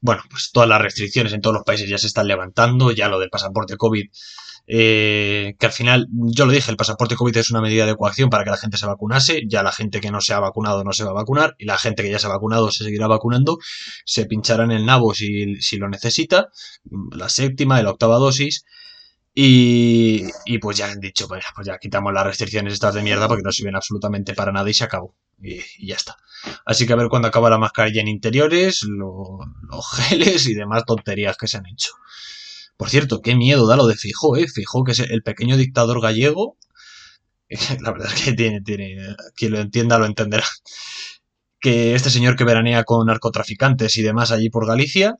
bueno, 0.00 0.22
pues 0.30 0.52
todas 0.52 0.68
las 0.68 0.80
restricciones 0.80 1.32
en 1.32 1.40
todos 1.40 1.54
los 1.54 1.64
países 1.64 1.88
ya 1.90 1.98
se 1.98 2.06
están 2.06 2.28
levantando, 2.28 2.92
ya 2.92 3.08
lo 3.08 3.18
del 3.18 3.30
pasaporte 3.30 3.76
COVID, 3.76 4.08
eh, 4.66 5.54
que 5.58 5.66
al 5.66 5.72
final, 5.72 6.08
yo 6.10 6.46
lo 6.46 6.52
dije, 6.52 6.70
el 6.70 6.76
pasaporte 6.76 7.14
COVID 7.14 7.36
es 7.36 7.50
una 7.50 7.60
medida 7.60 7.86
de 7.86 7.94
coacción 7.94 8.30
para 8.30 8.44
que 8.44 8.50
la 8.50 8.56
gente 8.56 8.76
se 8.76 8.86
vacunase, 8.86 9.42
ya 9.46 9.62
la 9.62 9.72
gente 9.72 10.00
que 10.00 10.10
no 10.10 10.20
se 10.20 10.34
ha 10.34 10.40
vacunado 10.40 10.82
no 10.84 10.92
se 10.92 11.04
va 11.04 11.10
a 11.10 11.14
vacunar 11.14 11.54
y 11.58 11.64
la 11.66 11.78
gente 11.78 12.02
que 12.02 12.10
ya 12.10 12.18
se 12.18 12.26
ha 12.26 12.30
vacunado 12.30 12.70
se 12.70 12.84
seguirá 12.84 13.06
vacunando, 13.06 13.58
se 14.04 14.26
pincharán 14.26 14.72
el 14.72 14.84
nabo 14.84 15.14
si, 15.14 15.56
si 15.60 15.76
lo 15.76 15.88
necesita, 15.88 16.48
la 17.12 17.28
séptima 17.28 17.80
la 17.82 17.90
octava 17.90 18.16
dosis, 18.16 18.64
y, 19.38 20.22
y, 20.46 20.58
pues 20.58 20.78
ya 20.78 20.90
han 20.90 20.98
dicho, 20.98 21.28
pues, 21.28 21.44
pues 21.54 21.66
ya 21.66 21.76
quitamos 21.76 22.10
las 22.14 22.24
restricciones 22.24 22.72
estas 22.72 22.94
de 22.94 23.02
mierda 23.02 23.28
porque 23.28 23.42
no 23.42 23.52
sirven 23.52 23.76
absolutamente 23.76 24.32
para 24.32 24.50
nada 24.50 24.70
y 24.70 24.72
se 24.72 24.84
acabó. 24.84 25.14
Y, 25.42 25.60
ya 25.86 25.94
está. 25.94 26.16
Así 26.64 26.86
que 26.86 26.94
a 26.94 26.96
ver 26.96 27.08
cuándo 27.08 27.28
acaba 27.28 27.50
la 27.50 27.58
mascarilla 27.58 28.00
en 28.00 28.08
interiores, 28.08 28.82
lo, 28.84 29.40
los 29.68 29.90
geles 29.92 30.46
y 30.46 30.54
demás 30.54 30.84
tonterías 30.86 31.36
que 31.36 31.48
se 31.48 31.58
han 31.58 31.66
hecho. 31.66 31.90
Por 32.76 32.90
cierto, 32.90 33.22
qué 33.22 33.34
miedo 33.34 33.66
da 33.66 33.76
lo 33.76 33.86
de 33.86 33.94
Fijo, 33.96 34.36
¿eh? 34.36 34.48
Fijo, 34.48 34.84
que 34.84 34.92
es 34.92 35.00
el 35.00 35.22
pequeño 35.22 35.56
dictador 35.56 36.00
gallego. 36.00 36.58
La 37.80 37.92
verdad 37.92 38.12
es 38.14 38.22
que 38.22 38.32
tiene, 38.32 38.60
tiene, 38.60 38.96
quien 39.34 39.52
lo 39.52 39.60
entienda 39.60 39.98
lo 39.98 40.06
entenderá. 40.06 40.44
Que 41.60 41.94
este 41.94 42.10
señor 42.10 42.36
que 42.36 42.44
veranea 42.44 42.84
con 42.84 43.06
narcotraficantes 43.06 43.96
y 43.96 44.02
demás 44.02 44.30
allí 44.30 44.50
por 44.50 44.66
Galicia, 44.66 45.18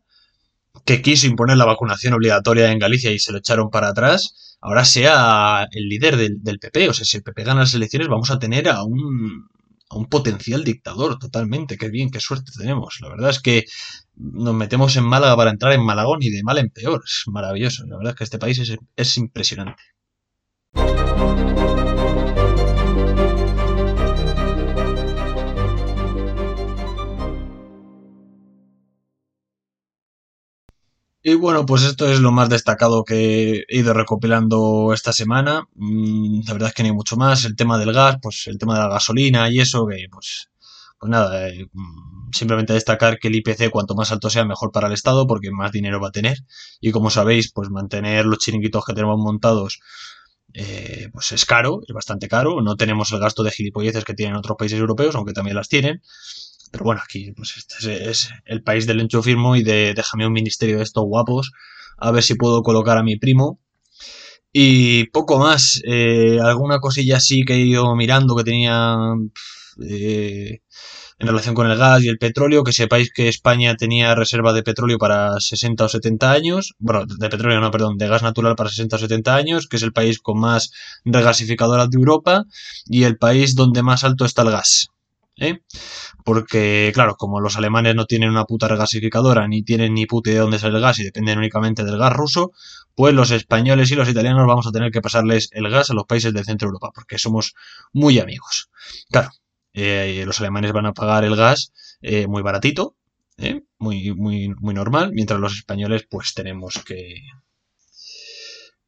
que 0.85 1.03
quiso 1.03 1.27
imponer 1.27 1.57
la 1.57 1.65
vacunación 1.65 2.13
obligatoria 2.15 2.71
en 2.71 2.79
Galicia 2.79 3.11
y 3.11 3.19
se 3.19 3.33
lo 3.33 3.39
echaron 3.39 3.71
para 3.71 3.89
atrás, 3.89 4.57
ahora 4.61 4.85
sea 4.85 5.67
el 5.73 5.89
líder 5.89 6.17
del, 6.17 6.43
del 6.43 6.59
PP. 6.59 6.91
O 6.91 6.95
sea, 6.95 7.07
si 7.07 7.17
el 7.17 7.23
PP 7.23 7.45
gana 7.45 7.61
las 7.61 7.75
elecciones, 7.75 8.09
vamos 8.09 8.31
a 8.31 8.39
tener 8.39 8.69
a 8.69 8.83
un, 8.85 9.49
a 9.89 9.97
un 9.97 10.07
potencial 10.07 10.65
dictador 10.65 11.19
totalmente. 11.19 11.79
Qué 11.79 11.89
bien, 11.89 12.11
qué 12.11 12.21
suerte 12.21 12.53
tenemos. 12.57 12.99
La 13.01 13.09
verdad 13.09 13.31
es 13.31 13.41
que 13.41 13.65
nos 14.17 14.55
metemos 14.55 14.97
en 14.97 15.05
Málaga 15.05 15.37
para 15.37 15.51
entrar 15.51 15.73
en 15.73 15.85
Malagón 15.85 16.23
y 16.23 16.31
de 16.31 16.43
mal 16.43 16.59
en 16.59 16.71
peor. 16.71 17.03
Es 17.05 17.25
maravilloso. 17.27 17.85
La 17.87 17.97
verdad 17.97 18.13
es 18.13 18.19
que 18.19 18.25
este 18.25 18.39
país 18.39 18.59
es, 18.59 18.77
es 18.97 19.17
impresionante. 19.17 19.83
Y 31.29 31.35
bueno, 31.35 31.67
pues 31.67 31.83
esto 31.83 32.07
es 32.09 32.21
lo 32.21 32.31
más 32.31 32.49
destacado 32.49 33.03
que 33.03 33.65
he 33.69 33.79
ido 33.79 33.93
recopilando 33.93 34.93
esta 34.95 35.13
semana. 35.13 35.67
Mm, 35.75 36.43
la 36.47 36.53
verdad 36.53 36.69
es 36.69 36.75
que 36.77 36.85
no 36.85 36.91
hay 36.91 36.95
mucho 36.95 37.17
más. 37.17 37.45
El 37.45 37.57
tema 37.57 37.79
del 37.79 37.93
gas, 37.93 38.19
pues 38.23 38.47
el 38.47 38.59
tema 38.59 38.75
de 38.75 38.81
la 38.83 38.89
gasolina 38.89 39.51
y 39.51 39.59
eso, 39.59 39.89
que 39.89 40.07
pues, 40.09 40.51
pues 41.01 41.11
nada, 41.11 41.49
eh, 41.49 41.67
mm, 41.73 42.31
simplemente 42.33 42.75
destacar 42.75 43.19
que 43.19 43.27
el 43.27 43.35
IPC 43.35 43.71
cuanto 43.73 43.97
más 43.97 44.13
alto 44.13 44.31
sea 44.31 44.45
mejor 44.45 44.71
para 44.71 44.87
el 44.87 44.93
Estado 44.93 45.27
porque 45.27 45.51
más 45.51 45.73
dinero 45.73 46.01
va 46.01 46.09
a 46.11 46.13
tener. 46.13 46.39
Y 46.81 46.93
como 46.93 47.11
sabéis, 47.11 47.51
pues 47.53 47.71
mantener 47.71 48.25
los 48.25 48.39
chiringuitos 48.39 48.85
que 48.85 48.95
tenemos 48.95 49.19
montados 49.19 49.81
eh, 50.55 51.09
pues 51.13 51.33
es 51.33 51.45
caro, 51.45 51.81
es 51.87 51.93
bastante 51.93 52.29
caro. 52.29 52.63
No 52.63 52.77
tenemos 52.77 53.13
el 53.13 53.19
gasto 53.19 53.43
de 53.43 53.51
gilipolleces 53.51 54.05
que 54.05 54.15
tienen 54.15 54.37
otros 54.37 54.57
países 54.57 54.79
europeos, 54.79 55.15
aunque 55.17 55.33
también 55.33 55.57
las 55.57 55.69
tienen. 55.69 56.03
Pero 56.71 56.85
bueno, 56.85 57.01
aquí 57.05 57.33
pues 57.33 57.57
este 57.57 58.11
es, 58.11 58.31
el 58.45 58.63
país 58.63 58.87
del 58.87 59.01
enchufismo 59.01 59.57
y 59.57 59.63
de 59.63 59.95
déjame 59.95 60.27
un 60.27 60.33
ministerio 60.33 60.79
de 60.79 60.85
estos 60.85 61.05
guapos, 61.05 61.53
a 61.99 62.11
ver 62.11 62.23
si 62.23 62.35
puedo 62.35 62.63
colocar 62.63 62.99
a 62.99 63.03
mi 63.03 63.17
primo. 63.17 63.61
Y 64.53 65.05
poco 65.11 65.39
más, 65.39 65.83
eh, 65.85 66.39
alguna 66.43 66.81
cosilla 66.81 67.19
así 67.19 67.45
que 67.45 67.55
he 67.55 67.61
ido 67.61 67.95
mirando 67.95 68.35
que 68.37 68.45
tenía 68.45 68.97
eh, 69.83 70.61
en 71.19 71.27
relación 71.27 71.55
con 71.55 71.71
el 71.71 71.79
gas 71.79 72.03
y 72.03 72.09
el 72.09 72.19
petróleo, 72.19 72.65
que 72.65 72.73
sepáis 72.73 73.11
que 73.13 73.29
España 73.29 73.75
tenía 73.77 74.15
reserva 74.15 74.53
de 74.53 74.63
petróleo 74.63 74.99
para 74.99 75.41
60 75.41 75.85
o 75.85 75.89
70 75.89 76.33
años, 76.33 76.75
bueno, 76.79 77.07
de 77.07 77.29
petróleo 77.29 77.61
no, 77.61 77.71
perdón, 77.71 77.97
de 77.97 78.09
gas 78.09 78.23
natural 78.23 78.55
para 78.57 78.71
60 78.71 78.97
o 78.97 78.99
70 78.99 79.35
años, 79.35 79.67
que 79.67 79.77
es 79.77 79.83
el 79.83 79.93
país 79.93 80.19
con 80.21 80.39
más 80.41 80.71
regasificadoras 81.05 81.91
de 81.91 81.99
Europa 81.99 82.45
y 82.87 83.05
el 83.05 83.17
país 83.17 83.55
donde 83.55 83.83
más 83.83 84.05
alto 84.05 84.25
está 84.25 84.43
el 84.43 84.51
gas. 84.51 84.89
¿Eh? 85.39 85.61
Porque, 86.25 86.91
claro, 86.95 87.17
como 87.17 87.41
los 87.41 87.57
alemanes 87.57 87.95
no 87.95 88.07
tienen 88.07 88.31
una 88.31 88.45
puta 88.45 88.69
regasificadora, 88.69 89.47
ni 89.49 89.63
tienen 89.63 89.95
ni 89.95 90.07
puta 90.07 90.31
idea 90.31 90.41
de 90.41 90.43
dónde 90.43 90.59
sale 90.59 90.77
el 90.77 90.83
gas 90.83 90.99
y 90.99 91.05
dependen 91.05 91.39
únicamente 91.39 91.85
del 91.85 91.99
gas 91.99 92.13
ruso, 92.13 92.53
pues 92.95 93.15
los 93.15 93.31
españoles 93.31 93.91
y 93.91 93.95
los 93.95 94.09
italianos 94.09 94.47
vamos 94.47 94.67
a 94.67 94.73
tener 94.73 94.91
que 94.91 95.03
pasarles 95.03 95.49
el 95.53 95.69
gas 95.71 95.91
a 95.91 95.95
los 95.95 96.07
países 96.07 96.33
del 96.33 96.45
centro 96.45 96.67
de 96.67 96.71
Europa, 96.71 96.91
porque 96.95 97.19
somos 97.19 97.55
muy 97.93 98.19
amigos. 98.19 98.71
Claro, 99.11 99.31
eh, 99.73 100.25
los 100.27 100.41
alemanes 100.41 100.73
van 100.73 100.87
a 100.87 100.95
pagar 100.95 101.25
el 101.25 101.37
gas 101.37 101.73
eh, 102.01 102.27
muy 102.27 102.43
baratito, 102.43 102.97
¿eh? 103.37 103.63
muy, 103.79 104.15
muy, 104.15 104.49
muy 104.59 104.75
normal, 104.75 105.13
mientras 105.13 105.39
los 105.39 105.55
españoles 105.55 106.07
pues 106.09 106.35
tenemos 106.35 106.83
que, 106.85 107.17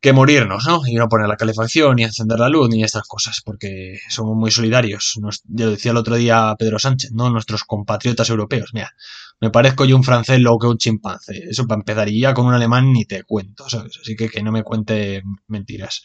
que 0.00 0.12
morirnos, 0.12 0.64
¿no? 0.66 0.82
Y 0.86 0.94
no 0.94 1.08
poner 1.08 1.28
la 1.28 1.36
calefacción, 1.36 1.96
ni 1.96 2.04
encender 2.04 2.38
la 2.38 2.48
luz, 2.48 2.68
ni 2.68 2.84
estas 2.84 3.02
cosas, 3.02 3.40
porque 3.44 3.98
somos 4.08 4.36
muy 4.36 4.50
solidarios. 4.50 5.14
Nos, 5.20 5.42
yo 5.44 5.70
decía 5.70 5.90
el 5.90 5.96
otro 5.96 6.14
día 6.14 6.54
Pedro 6.58 6.78
Sánchez, 6.78 7.10
¿no? 7.12 7.30
Nuestros 7.30 7.64
compatriotas 7.64 8.30
europeos. 8.30 8.70
Mira, 8.74 8.94
me 9.40 9.50
parezco 9.50 9.84
yo 9.84 9.96
un 9.96 10.04
francés 10.04 10.40
lo 10.40 10.56
que 10.58 10.68
un 10.68 10.78
chimpancé. 10.78 11.44
Eso 11.50 11.66
para 11.66 11.80
empezar. 11.80 12.08
Y 12.08 12.20
ya 12.20 12.32
con 12.32 12.46
un 12.46 12.54
alemán 12.54 12.92
ni 12.92 13.06
te 13.06 13.24
cuento, 13.24 13.68
¿sabes? 13.68 13.98
Así 14.00 14.14
que 14.14 14.28
que 14.28 14.42
no 14.42 14.52
me 14.52 14.62
cuente 14.62 15.22
mentiras. 15.48 16.02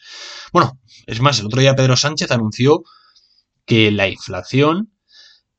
Bueno, 0.52 0.80
es 1.06 1.20
más, 1.20 1.38
el 1.38 1.46
otro 1.46 1.60
día 1.60 1.76
Pedro 1.76 1.96
Sánchez 1.96 2.32
anunció 2.32 2.82
que 3.64 3.92
la 3.92 4.08
inflación, 4.08 4.92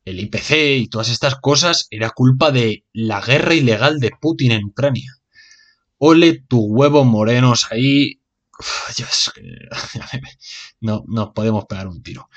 el 0.04 0.20
IPC 0.20 0.78
y 0.78 0.88
todas 0.88 1.08
estas 1.08 1.36
cosas 1.36 1.88
era 1.90 2.10
culpa 2.10 2.50
de 2.50 2.84
la 2.92 3.20
guerra 3.22 3.54
ilegal 3.54 3.98
de 3.98 4.12
Putin 4.20 4.52
en 4.52 4.64
Ucrania. 4.64 5.12
Ole 5.98 6.44
tu 6.46 6.60
huevos 6.66 7.06
morenos 7.06 7.68
ahí 7.70 8.20
no 10.80 11.04
nos 11.06 11.30
podemos 11.30 11.64
pegar 11.66 11.88
un 11.88 12.02
tiro. 12.02 12.28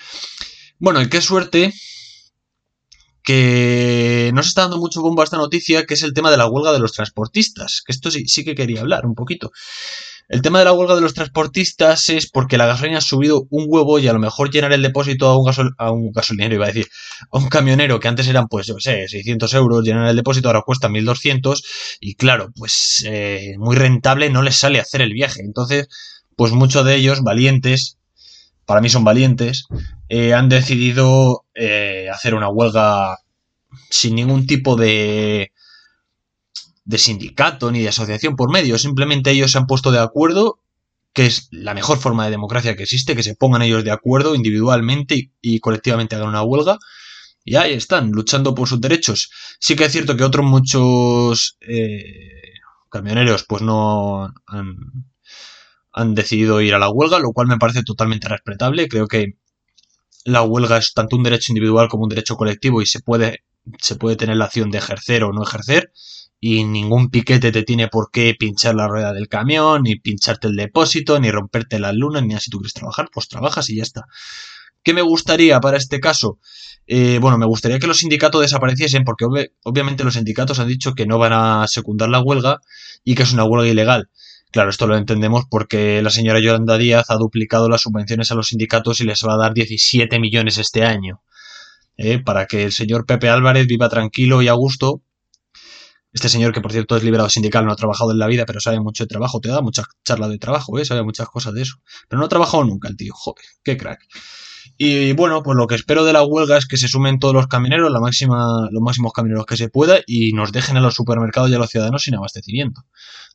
Bueno, 0.78 1.02
y 1.02 1.10
qué 1.10 1.22
suerte 1.22 1.74
que 3.24 4.32
no 4.34 4.42
se 4.42 4.50
está 4.50 4.62
dando 4.62 4.78
mucho 4.78 5.02
bombo 5.02 5.22
a 5.22 5.26
esta 5.26 5.38
noticia, 5.38 5.86
que 5.86 5.94
es 5.94 6.04
el 6.04 6.14
tema 6.14 6.32
de 6.32 6.38
la 6.38 6.48
huelga 6.48 6.72
de 6.72 6.80
los 6.80 6.94
transportistas, 6.94 7.84
que 7.86 7.92
esto 7.92 8.10
sí, 8.10 8.28
sí 8.28 8.44
que 8.44 8.56
quería 8.56 8.82
hablar 8.82 9.06
un 9.06 9.14
poquito. 9.14 9.52
El 10.30 10.44
tema 10.44 10.60
de 10.60 10.66
la 10.66 10.74
huelga 10.74 10.94
de 10.94 11.02
los 11.02 11.16
transportistas 11.16 12.08
es 12.10 12.30
porque 12.30 12.60
la 12.60 12.68
gasolina 12.68 13.00
ha 13.00 13.02
subido 13.02 13.48
un 13.50 13.66
huevo 13.68 13.98
y 13.98 14.08
a 14.08 14.14
lo 14.14 14.20
mejor 14.20 14.52
llenar 14.52 14.72
el 14.74 14.84
depósito 14.84 15.28
a 15.28 15.36
un, 15.36 15.52
a 15.80 15.92
un 15.92 16.12
gasolinero, 16.12 16.54
iba 16.54 16.66
a 16.66 16.68
decir, 16.68 16.88
a 17.32 17.40
un 17.40 17.50
camionero 17.50 18.00
que 18.00 18.10
antes 18.10 18.28
eran, 18.28 18.48
pues, 18.48 18.68
yo 18.68 18.76
sé, 18.78 19.08
600 19.08 19.52
euros, 19.56 19.84
llenar 19.84 20.08
el 20.08 20.16
depósito 20.16 20.48
ahora 20.48 20.62
cuesta 20.62 20.88
1200 20.88 21.64
y 22.00 22.14
claro, 22.14 22.52
pues 22.56 23.04
eh, 23.08 23.56
muy 23.58 23.76
rentable 23.76 24.30
no 24.30 24.44
les 24.44 24.56
sale 24.56 24.80
hacer 24.80 25.02
el 25.02 25.14
viaje. 25.14 25.42
Entonces, 25.42 25.88
pues 26.36 26.52
muchos 26.52 26.86
de 26.86 26.94
ellos, 26.94 27.24
valientes, 27.24 27.98
para 28.68 28.82
mí 28.82 28.90
son 28.90 29.04
valientes, 29.04 29.66
eh, 30.10 30.36
han 30.36 30.48
decidido 30.48 31.44
eh, 31.56 32.08
hacer 32.14 32.36
una 32.36 32.50
huelga 32.50 33.18
sin 33.90 34.14
ningún 34.14 34.46
tipo 34.46 34.76
de 34.76 35.52
de 36.90 36.98
sindicato 36.98 37.72
ni 37.72 37.82
de 37.82 37.90
asociación 37.90 38.36
por 38.36 38.52
medio, 38.52 38.80
simplemente 38.80 39.30
ellos 39.30 39.52
se 39.52 39.60
han 39.60 39.68
puesto 39.68 39.92
de 39.92 40.00
acuerdo, 40.00 40.60
que 41.14 41.28
es 41.28 41.48
la 41.52 41.76
mejor 41.76 42.00
forma 42.00 42.26
de 42.26 42.32
democracia 42.32 42.76
que 42.76 42.82
existe, 42.82 43.16
que 43.16 43.22
se 43.22 43.36
pongan 43.36 43.62
ellos 43.62 43.84
de 43.84 43.92
acuerdo 43.92 44.34
individualmente 44.34 45.32
y, 45.40 45.60
colectivamente 45.60 46.16
hagan 46.16 46.30
una 46.30 46.42
huelga. 46.42 46.80
Y 47.46 47.58
ahí 47.58 47.74
están, 47.74 48.10
luchando 48.10 48.56
por 48.56 48.68
sus 48.68 48.82
derechos. 48.82 49.30
Sí 49.60 49.76
que 49.76 49.86
es 49.86 49.92
cierto 49.92 50.18
que 50.18 50.24
otros 50.24 50.44
muchos 50.48 51.58
eh, 51.62 52.54
camioneros 52.90 53.46
pues 53.48 53.62
no 53.62 54.34
han, 54.48 54.76
han 55.92 56.16
decidido 56.16 56.60
ir 56.60 56.74
a 56.74 56.80
la 56.80 56.90
huelga, 56.90 57.20
lo 57.20 57.34
cual 57.34 57.48
me 57.48 57.60
parece 57.60 57.84
totalmente 57.84 58.28
respetable. 58.28 58.88
Creo 58.88 59.08
que 59.08 59.36
la 60.26 60.42
huelga 60.42 60.80
es 60.80 60.94
tanto 60.96 61.18
un 61.18 61.24
derecho 61.24 61.52
individual 61.52 61.88
como 61.88 62.06
un 62.06 62.10
derecho 62.10 62.36
colectivo 62.36 62.82
y 62.82 62.88
se 62.88 63.00
puede, 63.00 63.44
se 63.80 63.96
puede 63.96 64.16
tener 64.16 64.38
la 64.38 64.46
acción 64.46 64.72
de 64.72 64.80
ejercer 64.80 65.24
o 65.24 65.32
no 65.32 65.44
ejercer 65.44 65.92
y 66.40 66.64
ningún 66.64 67.10
piquete 67.10 67.52
te 67.52 67.64
tiene 67.64 67.88
por 67.88 68.12
qué 68.12 68.36
pinchar 68.38 68.76
la 68.76 68.88
rueda 68.88 69.14
del 69.14 69.28
camión, 69.28 69.84
ni 69.84 69.98
pincharte 69.98 70.48
el 70.48 70.56
depósito, 70.56 71.20
ni 71.20 71.32
romperte 71.32 71.80
las 71.80 71.96
lunas, 71.96 72.24
ni 72.24 72.34
así 72.34 72.50
tú 72.50 72.60
quieres 72.60 72.74
trabajar, 72.74 73.10
pues 73.12 73.28
trabajas 73.28 73.70
y 73.70 73.78
ya 73.78 73.84
está. 73.84 74.06
¿Qué 74.84 74.94
me 74.94 75.02
gustaría 75.02 75.60
para 75.60 75.78
este 75.78 76.00
caso? 76.00 76.40
Eh, 76.88 77.20
bueno, 77.22 77.38
me 77.38 77.46
gustaría 77.46 77.80
que 77.80 77.88
los 77.88 78.00
sindicatos 78.00 78.42
desapareciesen 78.42 79.04
porque 79.04 79.26
obviamente 79.64 80.04
los 80.04 80.16
sindicatos 80.16 80.60
han 80.60 80.68
dicho 80.68 80.94
que 80.94 81.06
no 81.06 81.20
van 81.20 81.34
a 81.34 81.68
secundar 81.68 82.10
la 82.10 82.22
huelga 82.22 82.62
y 83.04 83.16
que 83.16 83.24
es 83.24 83.34
una 83.34 83.44
huelga 83.44 83.70
ilegal. 83.70 84.10
Claro, 84.52 84.72
esto 84.72 84.88
lo 84.88 84.98
entendemos 84.98 85.46
porque 85.48 86.02
la 86.02 86.10
señora 86.10 86.40
Yolanda 86.40 86.78
Díaz 86.78 87.12
ha 87.12 87.18
duplicado 87.18 87.70
las 87.70 87.82
subvenciones 87.82 88.32
a 88.32 88.36
los 88.36 88.48
sindicatos 88.48 89.00
y 89.00 89.04
les 89.04 89.24
va 89.24 89.34
a 89.34 89.38
dar 89.38 89.54
17 89.54 90.20
millones 90.20 90.58
este 90.58 90.84
año. 90.84 91.22
¿eh? 91.98 92.18
Para 92.18 92.48
que 92.48 92.64
el 92.64 92.72
señor 92.72 93.06
Pepe 93.06 93.30
Álvarez 93.30 93.68
viva 93.68 93.90
tranquilo 93.90 94.42
y 94.42 94.48
a 94.48 94.54
gusto. 94.54 95.04
Este 96.12 96.28
señor, 96.28 96.54
que 96.54 96.62
por 96.62 96.72
cierto 96.72 96.98
es 96.98 97.04
liberado 97.04 97.30
sindical, 97.30 97.66
no 97.66 97.72
ha 97.72 97.76
trabajado 97.76 98.12
en 98.12 98.20
la 98.20 98.28
vida, 98.28 98.46
pero 98.46 98.60
sabe 98.60 98.80
mucho 98.80 99.04
de 99.04 99.08
trabajo, 99.08 99.40
te 99.40 99.50
da 99.50 99.62
mucha 99.62 99.84
charla 100.04 100.28
de 100.28 100.40
trabajo, 100.40 100.80
¿eh? 100.80 100.86
sabe 100.86 101.04
muchas 101.04 101.28
cosas 101.30 101.54
de 101.54 101.62
eso. 101.62 101.76
Pero 102.08 102.20
no 102.20 102.26
ha 102.26 102.30
trabajado 102.30 102.64
nunca 102.64 102.88
el 102.88 102.98
tío, 102.98 103.14
joder, 103.14 103.46
qué 103.64 103.78
crack. 103.78 104.02
Y 104.82 105.12
bueno, 105.14 105.44
pues 105.44 105.58
lo 105.58 105.68
que 105.68 105.76
espero 105.76 106.06
de 106.06 106.14
la 106.14 106.24
huelga 106.24 106.58
es 106.58 106.66
que 106.66 106.78
se 106.78 106.88
sumen 106.88 107.20
todos 107.20 107.34
los 107.34 107.48
camioneros, 107.48 107.92
la 107.92 108.00
máxima, 108.00 108.70
los 108.72 108.82
máximos 108.82 109.12
camioneros 109.14 109.46
que 109.46 109.58
se 109.58 109.70
pueda, 109.70 110.00
y 110.08 110.34
nos 110.34 110.52
dejen 110.52 110.78
a 110.78 110.82
los 110.82 110.96
supermercados 110.96 111.52
y 111.52 111.56
a 111.56 111.58
los 111.58 111.70
ciudadanos 111.70 112.04
sin 112.04 112.16
abastecimiento. 112.16 112.84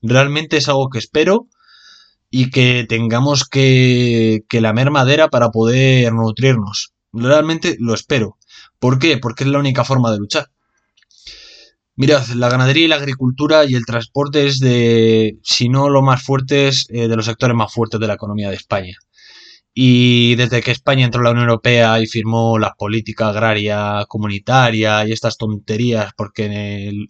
Realmente 0.03 0.57
es 0.57 0.69
algo 0.69 0.89
que 0.89 0.99
espero 0.99 1.49
y 2.31 2.51
que 2.51 2.87
tengamos 2.89 3.45
que, 3.45 4.45
que 4.49 4.61
lamer 4.61 4.91
madera 4.91 5.29
para 5.29 5.51
poder 5.51 6.13
nutrirnos. 6.13 6.95
Realmente 7.13 7.77
lo 7.79 7.95
espero. 7.95 8.39
¿Por 8.79 8.99
qué? 8.99 9.19
Porque 9.19 9.45
es 9.45 9.51
la 9.51 9.59
única 9.59 9.85
forma 9.85 10.11
de 10.11 10.19
luchar. 10.19 10.51
Mirad, 11.97 12.27
la 12.35 12.49
ganadería 12.49 12.85
y 12.85 12.89
la 12.89 12.97
agricultura 12.97 13.65
y 13.65 13.75
el 13.75 13.87
transporte 13.87 14.47
es 14.47 14.59
de, 14.59 15.39
si 15.43 15.69
no 15.69 15.89
lo 15.89 16.03
más 16.03 16.23
fuertes, 16.23 16.87
eh, 16.91 17.07
de 17.07 17.17
los 17.17 17.27
sectores 17.27 17.57
más 17.57 17.73
fuertes 17.73 18.01
de 18.01 18.09
la 18.09 18.15
economía 18.15 18.51
de 18.51 18.57
España. 18.57 18.97
Y 19.73 20.35
desde 20.37 20.63
que 20.63 20.71
España 20.73 21.05
entró 21.05 21.21
a 21.21 21.25
la 21.25 21.31
Unión 21.31 21.49
Europea 21.49 22.01
y 22.01 22.07
firmó 22.07 22.59
la 22.59 22.75
política 22.75 23.29
agraria 23.29 24.05
comunitaria 24.09 25.07
y 25.07 25.13
estas 25.13 25.37
tonterías, 25.37 26.13
porque 26.17 26.47
en 26.47 26.53
el, 26.53 27.09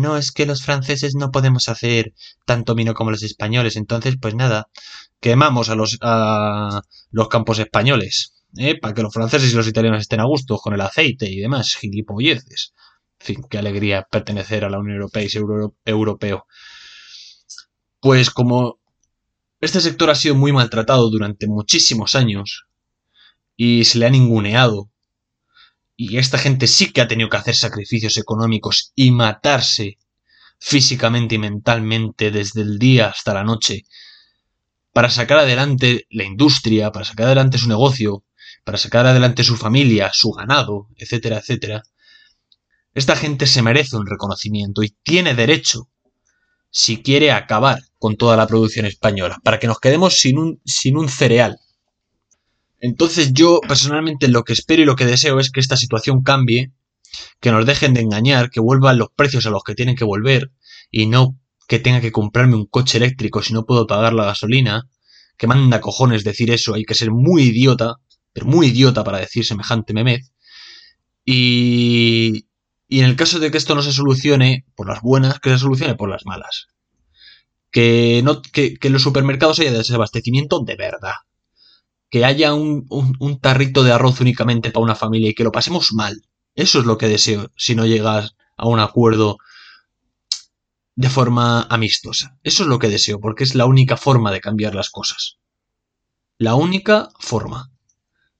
no, 0.00 0.16
es 0.16 0.32
que 0.32 0.46
los 0.46 0.62
franceses 0.62 1.14
no 1.14 1.30
podemos 1.30 1.68
hacer 1.68 2.14
tanto 2.46 2.74
vino 2.74 2.94
como 2.94 3.10
los 3.10 3.22
españoles, 3.22 3.76
entonces 3.76 4.16
pues 4.20 4.34
nada, 4.34 4.68
quemamos 5.20 5.68
a 5.68 5.74
los, 5.74 5.98
a 6.00 6.82
los 7.10 7.28
campos 7.28 7.58
españoles, 7.58 8.34
¿eh? 8.56 8.78
para 8.78 8.94
que 8.94 9.02
los 9.02 9.12
franceses 9.12 9.52
y 9.52 9.56
los 9.56 9.68
italianos 9.68 10.00
estén 10.00 10.20
a 10.20 10.24
gusto 10.24 10.56
con 10.56 10.74
el 10.74 10.80
aceite 10.80 11.30
y 11.30 11.38
demás, 11.40 11.74
gilipolleces. 11.74 12.72
Fin, 13.24 13.42
qué 13.48 13.56
alegría 13.56 14.02
pertenecer 14.02 14.66
a 14.66 14.68
la 14.68 14.78
Unión 14.78 14.96
Europea 14.96 15.22
y 15.22 15.30
ser 15.30 15.44
europeo. 15.86 16.46
Pues 17.98 18.28
como 18.28 18.78
este 19.62 19.80
sector 19.80 20.10
ha 20.10 20.14
sido 20.14 20.34
muy 20.34 20.52
maltratado 20.52 21.08
durante 21.08 21.46
muchísimos 21.46 22.16
años 22.16 22.66
y 23.56 23.86
se 23.86 23.98
le 23.98 24.04
ha 24.04 24.10
ninguneado. 24.10 24.90
Y 25.96 26.18
esta 26.18 26.36
gente 26.36 26.66
sí 26.66 26.92
que 26.92 27.00
ha 27.00 27.08
tenido 27.08 27.30
que 27.30 27.38
hacer 27.38 27.54
sacrificios 27.54 28.18
económicos 28.18 28.92
y 28.94 29.10
matarse 29.10 29.96
físicamente 30.58 31.36
y 31.36 31.38
mentalmente 31.38 32.30
desde 32.30 32.60
el 32.60 32.78
día 32.78 33.08
hasta 33.08 33.32
la 33.32 33.42
noche 33.42 33.84
para 34.92 35.08
sacar 35.08 35.38
adelante 35.38 36.06
la 36.10 36.24
industria, 36.24 36.92
para 36.92 37.06
sacar 37.06 37.26
adelante 37.26 37.56
su 37.56 37.68
negocio, 37.68 38.22
para 38.64 38.76
sacar 38.76 39.06
adelante 39.06 39.44
su 39.44 39.56
familia, 39.56 40.10
su 40.12 40.30
ganado, 40.32 40.88
etcétera, 40.98 41.38
etcétera. 41.38 41.82
Esta 42.94 43.16
gente 43.16 43.46
se 43.46 43.62
merece 43.62 43.96
un 43.96 44.06
reconocimiento 44.06 44.82
y 44.82 44.94
tiene 45.02 45.34
derecho 45.34 45.88
si 46.70 47.02
quiere 47.02 47.32
acabar 47.32 47.82
con 47.98 48.16
toda 48.16 48.36
la 48.36 48.46
producción 48.46 48.86
española, 48.86 49.40
para 49.42 49.58
que 49.58 49.66
nos 49.66 49.80
quedemos 49.80 50.20
sin 50.20 50.38
un, 50.38 50.60
sin 50.64 50.96
un 50.96 51.08
cereal. 51.08 51.58
Entonces 52.80 53.32
yo 53.32 53.60
personalmente 53.66 54.28
lo 54.28 54.44
que 54.44 54.52
espero 54.52 54.82
y 54.82 54.84
lo 54.84 54.96
que 54.96 55.06
deseo 55.06 55.40
es 55.40 55.50
que 55.50 55.60
esta 55.60 55.76
situación 55.76 56.22
cambie, 56.22 56.72
que 57.40 57.50
nos 57.50 57.64
dejen 57.64 57.94
de 57.94 58.00
engañar, 58.00 58.50
que 58.50 58.60
vuelvan 58.60 58.98
los 58.98 59.08
precios 59.14 59.46
a 59.46 59.50
los 59.50 59.62
que 59.64 59.74
tienen 59.74 59.96
que 59.96 60.04
volver 60.04 60.52
y 60.90 61.06
no 61.06 61.38
que 61.66 61.78
tenga 61.78 62.00
que 62.00 62.12
comprarme 62.12 62.56
un 62.56 62.66
coche 62.66 62.98
eléctrico 62.98 63.42
si 63.42 63.52
no 63.52 63.64
puedo 63.64 63.86
pagar 63.86 64.12
la 64.12 64.24
gasolina, 64.24 64.88
que 65.36 65.46
manda 65.46 65.80
cojones 65.80 66.24
decir 66.24 66.50
eso, 66.50 66.74
hay 66.74 66.84
que 66.84 66.94
ser 66.94 67.10
muy 67.10 67.44
idiota, 67.44 67.96
pero 68.32 68.46
muy 68.46 68.66
idiota 68.68 69.02
para 69.02 69.18
decir 69.18 69.44
semejante 69.44 69.94
memez. 69.94 70.30
Y, 71.24 72.46
y 72.94 73.00
en 73.00 73.06
el 73.06 73.16
caso 73.16 73.38
de 73.38 73.50
que 73.50 73.58
esto 73.58 73.74
no 73.74 73.82
se 73.82 73.92
solucione 73.92 74.66
por 74.74 74.88
las 74.88 75.02
buenas, 75.02 75.40
que 75.40 75.50
se 75.50 75.58
solucione 75.58 75.94
por 75.94 76.08
las 76.08 76.24
malas 76.26 76.68
que, 77.74 78.22
no, 78.22 78.40
que, 78.40 78.78
en 78.80 78.92
los 78.92 79.02
supermercados 79.02 79.58
haya 79.58 79.72
desabastecimiento 79.72 80.60
de 80.60 80.76
verdad. 80.76 81.14
Que 82.08 82.24
haya 82.24 82.54
un, 82.54 82.86
un, 82.88 83.40
tarrito 83.40 83.82
de 83.82 83.90
arroz 83.90 84.20
únicamente 84.20 84.70
para 84.70 84.84
una 84.84 84.94
familia 84.94 85.30
y 85.30 85.34
que 85.34 85.42
lo 85.42 85.50
pasemos 85.50 85.92
mal. 85.92 86.22
Eso 86.54 86.78
es 86.78 86.86
lo 86.86 86.96
que 86.98 87.08
deseo 87.08 87.50
si 87.56 87.74
no 87.74 87.84
llegas 87.84 88.36
a 88.56 88.68
un 88.68 88.78
acuerdo 88.78 89.38
de 90.94 91.10
forma 91.10 91.62
amistosa. 91.62 92.38
Eso 92.44 92.62
es 92.62 92.68
lo 92.68 92.78
que 92.78 92.88
deseo, 92.88 93.18
porque 93.18 93.42
es 93.42 93.56
la 93.56 93.66
única 93.66 93.96
forma 93.96 94.30
de 94.30 94.40
cambiar 94.40 94.76
las 94.76 94.90
cosas. 94.90 95.38
La 96.38 96.54
única 96.54 97.08
forma. 97.18 97.72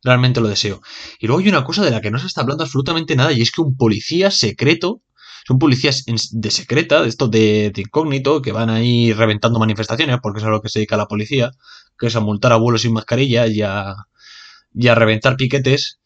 Realmente 0.04 0.40
lo 0.40 0.48
deseo. 0.48 0.82
Y 1.18 1.26
luego 1.26 1.40
hay 1.40 1.48
una 1.48 1.64
cosa 1.64 1.82
de 1.82 1.90
la 1.90 2.00
que 2.00 2.10
no 2.10 2.18
se 2.18 2.26
está 2.26 2.42
hablando 2.42 2.62
absolutamente 2.62 3.16
nada, 3.16 3.32
y 3.32 3.42
es 3.42 3.50
que 3.50 3.62
un 3.62 3.76
policía 3.76 4.30
secreto 4.30 5.02
son 5.46 5.58
policías 5.58 6.04
de 6.06 6.50
secreta, 6.50 7.02
de 7.02 7.08
esto 7.08 7.28
de, 7.28 7.72
incógnito, 7.76 8.40
que 8.40 8.52
van 8.52 8.70
ahí 8.70 9.12
reventando 9.12 9.58
manifestaciones, 9.58 10.18
porque 10.22 10.40
es 10.40 10.44
a 10.44 10.48
lo 10.48 10.62
que 10.62 10.70
se 10.70 10.78
dedica 10.78 10.96
la 10.96 11.06
policía, 11.06 11.50
que 11.98 12.06
es 12.06 12.16
a 12.16 12.20
multar 12.20 12.52
a 12.52 12.56
vuelos 12.56 12.82
sin 12.82 12.94
mascarilla 12.94 13.46
y 13.46 13.60
a, 13.60 13.94
y 14.72 14.88
a 14.88 14.94
reventar 14.94 15.36
piquetes. 15.36 16.00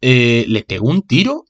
Eh, 0.00 0.44
le 0.46 0.62
pegó 0.62 0.88
un 0.88 1.02
tiro 1.02 1.46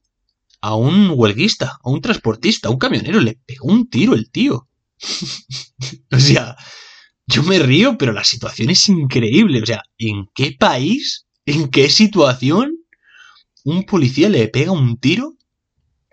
a 0.62 0.74
un 0.74 1.12
huelguista, 1.14 1.78
a 1.82 1.90
un 1.90 2.00
transportista, 2.00 2.68
a 2.68 2.70
un 2.70 2.78
camionero, 2.78 3.20
le 3.20 3.38
pegó 3.44 3.68
un 3.68 3.88
tiro 3.90 4.14
el 4.14 4.30
tío. 4.30 4.68
o 6.10 6.18
sea, 6.18 6.56
yo 7.26 7.42
me 7.42 7.58
río, 7.58 7.98
pero 7.98 8.12
la 8.12 8.24
situación 8.24 8.70
es 8.70 8.88
increíble. 8.88 9.62
O 9.62 9.66
sea, 9.66 9.82
¿en 9.98 10.28
qué 10.34 10.56
país, 10.58 11.26
en 11.48 11.68
qué 11.68 11.88
situación 11.88 12.78
un 13.64 13.84
policía 13.84 14.28
le 14.28 14.48
pega 14.48 14.72
un 14.72 14.98
tiro 14.98 15.36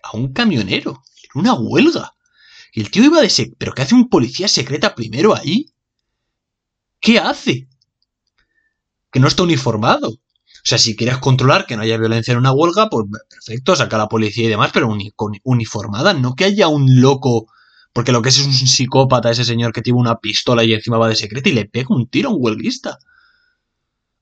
a 0.03 0.15
un 0.15 0.33
camionero. 0.33 1.03
En 1.33 1.41
una 1.41 1.53
huelga. 1.53 2.13
Y 2.73 2.81
el 2.81 2.91
tío 2.91 3.03
iba 3.03 3.21
de... 3.21 3.29
Sec 3.29 3.53
¿Pero 3.57 3.73
qué 3.73 3.81
hace 3.81 3.95
un 3.95 4.09
policía 4.09 4.47
secreta 4.47 4.95
primero 4.95 5.35
ahí? 5.35 5.67
¿Qué 6.99 7.19
hace? 7.19 7.67
Que 9.11 9.19
no 9.19 9.27
está 9.27 9.43
uniformado. 9.43 10.09
O 10.09 10.67
sea, 10.67 10.77
si 10.77 10.95
quieres 10.95 11.19
controlar 11.19 11.67
que 11.67 11.75
no 11.75 11.83
haya 11.83 11.97
violencia 11.97 12.31
en 12.31 12.39
una 12.39 12.51
huelga, 12.51 12.89
pues 12.89 13.05
perfecto, 13.29 13.75
saca 13.75 13.97
a 13.97 13.99
la 13.99 14.09
policía 14.09 14.45
y 14.45 14.49
demás, 14.49 14.71
pero 14.73 14.89
uniformada, 15.43 16.13
no 16.13 16.33
que 16.33 16.45
haya 16.45 16.67
un 16.69 17.01
loco, 17.01 17.47
porque 17.93 18.11
lo 18.11 18.23
que 18.23 18.29
es 18.29 18.39
es 18.39 18.47
un 18.47 18.53
psicópata 18.53 19.29
ese 19.29 19.45
señor 19.45 19.73
que 19.73 19.83
tiene 19.83 19.99
una 19.99 20.17
pistola 20.17 20.63
y 20.63 20.73
encima 20.73 20.97
va 20.97 21.07
de 21.07 21.15
secreto 21.15 21.49
y 21.49 21.51
le 21.51 21.65
pega 21.65 21.89
un 21.89 22.07
tiro 22.07 22.29
a 22.29 22.33
un 22.33 22.39
huelguista 22.39 22.97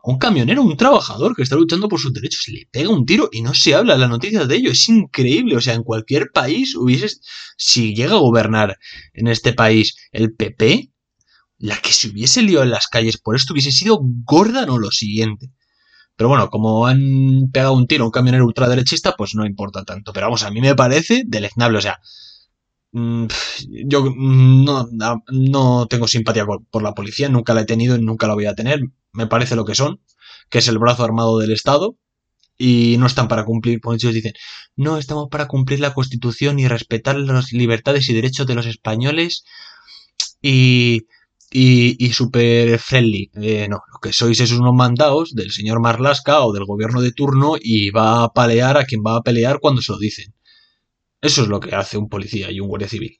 un 0.05 0.17
camionero, 0.17 0.61
un 0.63 0.75
trabajador 0.75 1.33
que 1.33 1.43
está 1.43 1.55
luchando 1.55 1.87
por 1.87 1.99
sus 1.99 2.13
derechos, 2.13 2.47
le 2.49 2.67
pega 2.69 2.89
un 2.89 3.05
tiro 3.05 3.29
y 3.31 3.41
no 3.41 3.53
se 3.53 3.73
habla 3.73 3.93
en 3.93 4.01
las 4.01 4.09
noticias 4.09 4.47
de 4.49 4.55
ello. 4.57 4.71
Es 4.71 4.89
increíble. 4.89 5.55
O 5.55 5.61
sea, 5.61 5.75
en 5.75 5.83
cualquier 5.83 6.31
país 6.31 6.75
hubiese, 6.75 7.09
si 7.57 7.95
llega 7.95 8.15
a 8.15 8.19
gobernar 8.19 8.77
en 9.13 9.27
este 9.27 9.53
país 9.53 9.95
el 10.11 10.33
PP, 10.35 10.91
la 11.57 11.77
que 11.77 11.93
se 11.93 12.09
hubiese 12.09 12.41
liado 12.41 12.63
en 12.63 12.71
las 12.71 12.87
calles 12.87 13.17
por 13.17 13.37
esto 13.37 13.53
hubiese 13.53 13.71
sido 13.71 13.99
gorda 14.25 14.65
no 14.65 14.77
lo 14.77 14.91
siguiente. 14.91 15.51
Pero 16.17 16.27
bueno, 16.27 16.49
como 16.49 16.85
han 16.85 17.49
pegado 17.53 17.73
un 17.73 17.87
tiro 17.87 18.03
a 18.03 18.07
un 18.07 18.11
camionero 18.11 18.45
ultraderechista, 18.45 19.15
pues 19.15 19.35
no 19.35 19.45
importa 19.45 19.85
tanto. 19.85 20.11
Pero 20.11 20.25
vamos, 20.25 20.43
a 20.43 20.51
mí 20.51 20.59
me 20.59 20.75
parece 20.75 21.23
deleznable. 21.25 21.77
O 21.77 21.81
sea, 21.81 22.01
yo 22.93 24.13
no, 24.15 24.87
no 25.31 25.87
tengo 25.87 26.07
simpatía 26.07 26.45
por 26.45 26.83
la 26.83 26.93
policía, 26.93 27.29
nunca 27.29 27.53
la 27.53 27.61
he 27.61 27.65
tenido 27.65 27.95
y 27.95 28.01
nunca 28.01 28.27
la 28.27 28.35
voy 28.35 28.45
a 28.45 28.55
tener 28.55 28.81
me 29.13 29.27
parece 29.27 29.55
lo 29.55 29.65
que 29.65 29.75
son, 29.75 30.01
que 30.49 30.59
es 30.59 30.67
el 30.67 30.79
brazo 30.79 31.03
armado 31.03 31.39
del 31.39 31.51
Estado, 31.51 31.97
y 32.57 32.97
no 32.99 33.07
están 33.07 33.27
para 33.27 33.45
cumplir, 33.45 33.79
por 33.79 33.95
ellos 33.95 34.13
dicen, 34.13 34.33
no 34.75 34.97
estamos 34.97 35.29
para 35.29 35.47
cumplir 35.47 35.79
la 35.79 35.93
Constitución 35.93 36.59
y 36.59 36.67
respetar 36.67 37.15
las 37.15 37.51
libertades 37.51 38.09
y 38.09 38.13
derechos 38.13 38.47
de 38.47 38.55
los 38.55 38.65
españoles 38.65 39.43
y, 40.41 41.07
y, 41.51 41.95
y 42.03 42.13
super 42.13 42.77
friendly. 42.79 43.31
Eh, 43.35 43.67
no, 43.69 43.81
lo 43.91 43.99
que 44.01 44.13
sois 44.13 44.39
es 44.39 44.51
unos 44.51 44.73
mandados 44.73 45.33
del 45.33 45.51
señor 45.51 45.79
Marlasca 45.79 46.41
o 46.41 46.53
del 46.53 46.65
gobierno 46.65 47.01
de 47.01 47.11
turno 47.11 47.55
y 47.59 47.89
va 47.89 48.23
a 48.23 48.33
palear 48.33 48.77
a 48.77 48.85
quien 48.85 49.01
va 49.05 49.17
a 49.17 49.23
pelear 49.23 49.59
cuando 49.59 49.81
se 49.81 49.91
lo 49.91 49.97
dicen. 49.97 50.33
Eso 51.23 51.41
es 51.41 51.47
lo 51.47 51.59
que 51.59 51.73
hace 51.73 51.97
un 51.97 52.09
policía 52.09 52.51
y 52.51 52.59
un 52.59 52.67
guardia 52.67 52.87
civil. 52.87 53.19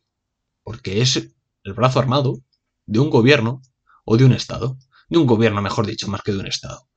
Porque 0.62 1.02
es 1.02 1.16
el 1.64 1.74
brazo 1.74 2.00
armado 2.00 2.40
de 2.86 3.00
un 3.00 3.10
gobierno 3.10 3.62
o 4.06 4.18
de 4.18 4.26
un 4.26 4.34
Estado 4.34 4.78
de 5.10 5.20
un 5.20 5.28
gobierno, 5.28 5.62
mejor 5.62 5.86
dicho, 5.86 6.08
más 6.08 6.22
que 6.22 6.34
de 6.34 6.40
un 6.40 6.48
Estado. 6.48 6.88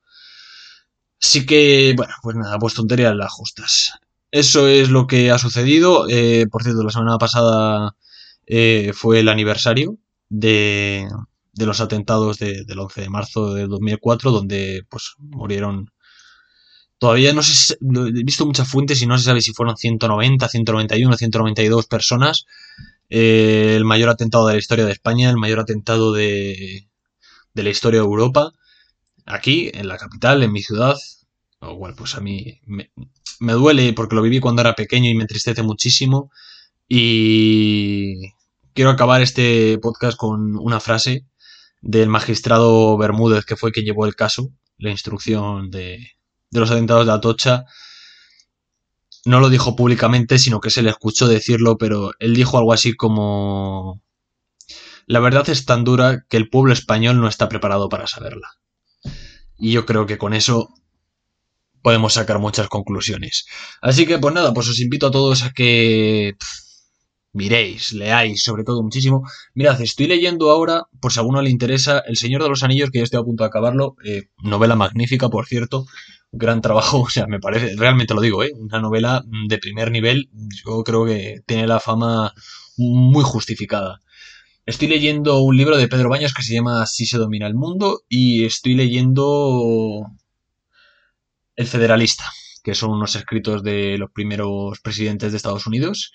Así 1.22 1.46
que, 1.46 1.94
bueno, 1.96 2.14
pues 2.22 2.36
nada, 2.36 2.58
pues 2.58 2.74
tonterías 2.74 3.14
las 3.14 3.32
justas. 3.32 3.92
Eso 4.30 4.66
es 4.68 4.90
lo 4.90 5.06
que 5.06 5.30
ha 5.30 5.38
sucedido. 5.38 6.06
Eh, 6.08 6.46
por 6.50 6.62
cierto, 6.62 6.82
la 6.82 6.90
semana 6.90 7.18
pasada 7.18 7.96
eh, 8.46 8.92
fue 8.94 9.20
el 9.20 9.28
aniversario 9.28 9.98
de, 10.28 11.08
de 11.52 11.66
los 11.66 11.80
atentados 11.80 12.38
del 12.38 12.78
11 12.78 13.02
de 13.02 13.08
marzo 13.08 13.54
de 13.54 13.66
2004, 13.66 14.30
donde 14.32 14.84
pues 14.88 15.14
murieron... 15.18 15.90
Todavía 16.98 17.32
no 17.34 17.42
sé, 17.42 17.74
he 17.74 18.24
visto 18.24 18.46
muchas 18.46 18.68
fuentes 18.68 19.02
y 19.02 19.06
no 19.06 19.18
se 19.18 19.24
sabe 19.24 19.40
si 19.42 19.52
fueron 19.52 19.76
190, 19.76 20.48
191, 20.48 21.16
192 21.16 21.86
personas. 21.86 22.46
Eh, 23.10 23.74
el 23.76 23.84
mayor 23.84 24.08
atentado 24.08 24.46
de 24.46 24.54
la 24.54 24.58
historia 24.58 24.86
de 24.86 24.92
España, 24.92 25.30
el 25.30 25.36
mayor 25.36 25.60
atentado 25.60 26.12
de, 26.12 26.88
de 27.54 27.62
la 27.62 27.70
historia 27.70 28.00
de 28.00 28.06
Europa, 28.06 28.52
aquí, 29.26 29.70
en 29.74 29.88
la 29.88 29.98
capital, 29.98 30.42
en 30.42 30.52
mi 30.52 30.62
ciudad, 30.62 30.96
o 31.60 31.76
bueno, 31.76 31.94
pues 31.96 32.14
a 32.14 32.20
mí 32.20 32.60
me, 32.64 32.90
me 33.40 33.52
duele 33.52 33.92
porque 33.92 34.16
lo 34.16 34.22
viví 34.22 34.40
cuando 34.40 34.62
era 34.62 34.74
pequeño 34.74 35.10
y 35.10 35.14
me 35.14 35.22
entristece 35.22 35.62
muchísimo. 35.62 36.30
Y 36.88 38.32
quiero 38.74 38.90
acabar 38.90 39.22
este 39.22 39.78
podcast 39.78 40.16
con 40.16 40.56
una 40.56 40.80
frase 40.80 41.26
del 41.82 42.08
magistrado 42.08 42.96
Bermúdez, 42.96 43.44
que 43.44 43.56
fue 43.56 43.72
quien 43.72 43.86
llevó 43.86 44.06
el 44.06 44.16
caso, 44.16 44.50
la 44.78 44.90
instrucción 44.90 45.70
de, 45.70 45.98
de 46.50 46.60
los 46.60 46.70
atentados 46.70 47.06
de 47.06 47.12
Atocha. 47.12 47.64
No 49.24 49.40
lo 49.40 49.48
dijo 49.48 49.74
públicamente, 49.74 50.38
sino 50.38 50.60
que 50.60 50.70
se 50.70 50.82
le 50.82 50.90
escuchó 50.90 51.26
decirlo, 51.26 51.78
pero 51.78 52.12
él 52.18 52.34
dijo 52.34 52.58
algo 52.58 52.72
así 52.72 52.94
como... 52.94 54.02
La 55.06 55.20
verdad 55.20 55.48
es 55.48 55.64
tan 55.64 55.84
dura 55.84 56.24
que 56.28 56.36
el 56.36 56.48
pueblo 56.48 56.72
español 56.72 57.20
no 57.20 57.28
está 57.28 57.48
preparado 57.48 57.88
para 57.88 58.06
saberla. 58.06 58.48
Y 59.56 59.72
yo 59.72 59.86
creo 59.86 60.06
que 60.06 60.18
con 60.18 60.34
eso 60.34 60.74
podemos 61.82 62.14
sacar 62.14 62.40
muchas 62.40 62.68
conclusiones. 62.68 63.46
Así 63.80 64.06
que 64.06 64.18
pues 64.18 64.34
nada, 64.34 64.52
pues 64.52 64.68
os 64.68 64.80
invito 64.80 65.06
a 65.06 65.10
todos 65.12 65.44
a 65.44 65.52
que 65.52 66.36
miréis, 67.32 67.92
leáis, 67.92 68.42
sobre 68.42 68.64
todo 68.64 68.82
muchísimo. 68.82 69.22
Mirad, 69.54 69.80
estoy 69.80 70.08
leyendo 70.08 70.50
ahora, 70.50 70.84
por 71.00 71.12
si 71.12 71.18
a 71.18 71.20
alguno 71.20 71.42
le 71.42 71.50
interesa, 71.50 72.00
El 72.00 72.16
Señor 72.16 72.42
de 72.42 72.48
los 72.48 72.64
Anillos, 72.64 72.90
que 72.90 72.98
ya 72.98 73.04
estoy 73.04 73.20
a 73.20 73.24
punto 73.24 73.44
de 73.44 73.48
acabarlo. 73.48 73.94
Eh, 74.04 74.24
novela 74.38 74.74
magnífica, 74.74 75.28
por 75.28 75.46
cierto. 75.46 75.86
Gran 76.32 76.60
trabajo, 76.60 77.00
o 77.02 77.08
sea, 77.08 77.26
me 77.26 77.40
parece, 77.40 77.74
realmente 77.76 78.14
lo 78.14 78.20
digo, 78.20 78.42
¿eh? 78.42 78.52
Una 78.54 78.80
novela 78.80 79.22
de 79.48 79.58
primer 79.58 79.90
nivel. 79.90 80.28
Yo 80.64 80.82
creo 80.84 81.04
que 81.06 81.42
tiene 81.46 81.66
la 81.66 81.80
fama 81.80 82.32
muy 82.76 83.24
justificada. 83.24 84.02
Estoy 84.66 84.88
leyendo 84.88 85.38
un 85.40 85.56
libro 85.56 85.76
de 85.76 85.88
Pedro 85.88 86.08
Baños 86.08 86.34
que 86.34 86.42
se 86.42 86.54
llama 86.54 86.82
Así 86.82 87.06
se 87.06 87.18
domina 87.18 87.46
el 87.46 87.54
mundo 87.54 88.02
y 88.08 88.44
estoy 88.44 88.74
leyendo 88.74 90.04
el 91.54 91.66
Federalista, 91.66 92.24
que 92.64 92.74
son 92.74 92.90
unos 92.90 93.14
escritos 93.16 93.62
de 93.62 93.96
los 93.96 94.10
primeros 94.10 94.80
presidentes 94.80 95.30
de 95.30 95.36
Estados 95.36 95.66
Unidos, 95.68 96.12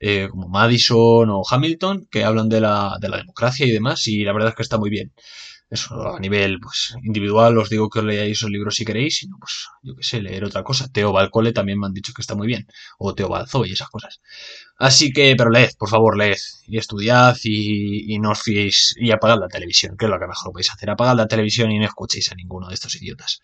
eh, 0.00 0.28
como 0.30 0.48
Madison 0.48 1.28
o 1.30 1.42
Hamilton, 1.48 2.06
que 2.10 2.24
hablan 2.24 2.48
de 2.48 2.60
la, 2.60 2.96
de 3.00 3.08
la 3.08 3.16
democracia 3.16 3.66
y 3.66 3.70
demás, 3.70 4.06
y 4.06 4.22
la 4.24 4.32
verdad 4.32 4.50
es 4.50 4.54
que 4.54 4.62
está 4.62 4.78
muy 4.78 4.90
bien. 4.90 5.12
Eso 5.70 6.16
a 6.16 6.18
nivel 6.18 6.60
pues, 6.60 6.94
individual 7.02 7.58
os 7.58 7.68
digo 7.68 7.90
que 7.90 7.98
os 7.98 8.04
leáis 8.04 8.38
esos 8.38 8.50
libros 8.50 8.74
si 8.74 8.86
queréis, 8.86 9.18
sino 9.18 9.36
pues 9.38 9.68
yo 9.82 9.94
qué 9.96 10.02
sé, 10.02 10.22
leer 10.22 10.44
otra 10.44 10.62
cosa. 10.62 10.88
Teo 10.88 11.12
Balcole 11.12 11.52
también 11.52 11.78
me 11.78 11.86
han 11.86 11.92
dicho 11.92 12.12
que 12.14 12.22
está 12.22 12.34
muy 12.34 12.46
bien, 12.46 12.66
o 12.98 13.14
Teo 13.14 13.28
Balzo 13.28 13.66
y 13.66 13.72
esas 13.72 13.90
cosas. 13.90 14.20
Así 14.78 15.12
que, 15.12 15.34
pero 15.36 15.50
leed, 15.50 15.70
por 15.78 15.90
favor, 15.90 16.16
leed 16.16 16.38
y 16.66 16.78
estudiad 16.78 17.36
y, 17.44 18.14
y 18.14 18.18
no 18.18 18.30
os 18.30 18.42
fiéis 18.42 18.94
y 18.96 19.10
apagad 19.10 19.38
la 19.38 19.48
televisión, 19.48 19.96
que 19.98 20.06
es 20.06 20.10
lo 20.10 20.18
que 20.18 20.26
mejor 20.26 20.52
podéis 20.52 20.72
hacer. 20.72 20.88
Apagad 20.88 21.16
la 21.16 21.28
televisión 21.28 21.70
y 21.70 21.78
no 21.78 21.84
escuchéis 21.84 22.32
a 22.32 22.34
ninguno 22.34 22.68
de 22.68 22.74
estos 22.74 22.94
idiotas. 22.96 23.42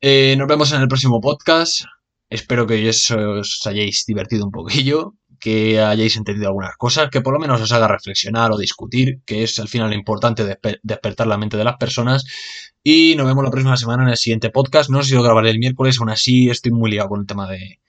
Eh, 0.00 0.36
nos 0.36 0.46
vemos 0.46 0.70
en 0.72 0.82
el 0.82 0.88
próximo 0.88 1.20
podcast. 1.20 1.82
Espero 2.28 2.66
que 2.66 2.88
os 2.88 3.66
hayáis 3.66 4.04
divertido 4.06 4.44
un 4.44 4.50
poquillo, 4.50 5.14
que 5.38 5.80
hayáis 5.80 6.16
entendido 6.16 6.48
algunas 6.48 6.76
cosas, 6.76 7.10
que 7.10 7.20
por 7.20 7.32
lo 7.32 7.38
menos 7.38 7.60
os 7.60 7.72
haga 7.72 7.88
reflexionar 7.88 8.52
o 8.52 8.58
discutir, 8.58 9.20
que 9.24 9.42
es 9.42 9.58
al 9.58 9.68
final 9.68 9.92
importante 9.92 10.44
despertar 10.82 11.26
la 11.26 11.38
mente 11.38 11.56
de 11.56 11.64
las 11.64 11.76
personas. 11.76 12.24
Y 12.82 13.14
nos 13.16 13.26
vemos 13.26 13.44
la 13.44 13.50
próxima 13.50 13.76
semana 13.76 14.04
en 14.04 14.10
el 14.10 14.16
siguiente 14.16 14.50
podcast. 14.50 14.90
No 14.90 15.02
sé 15.02 15.10
si 15.10 15.14
lo 15.14 15.22
grabaré 15.22 15.50
el 15.50 15.58
miércoles, 15.58 15.98
aún 15.98 16.10
así 16.10 16.48
estoy 16.50 16.72
muy 16.72 16.90
liado 16.90 17.08
con 17.08 17.20
el 17.20 17.26
tema 17.26 17.48
de, 17.48 17.80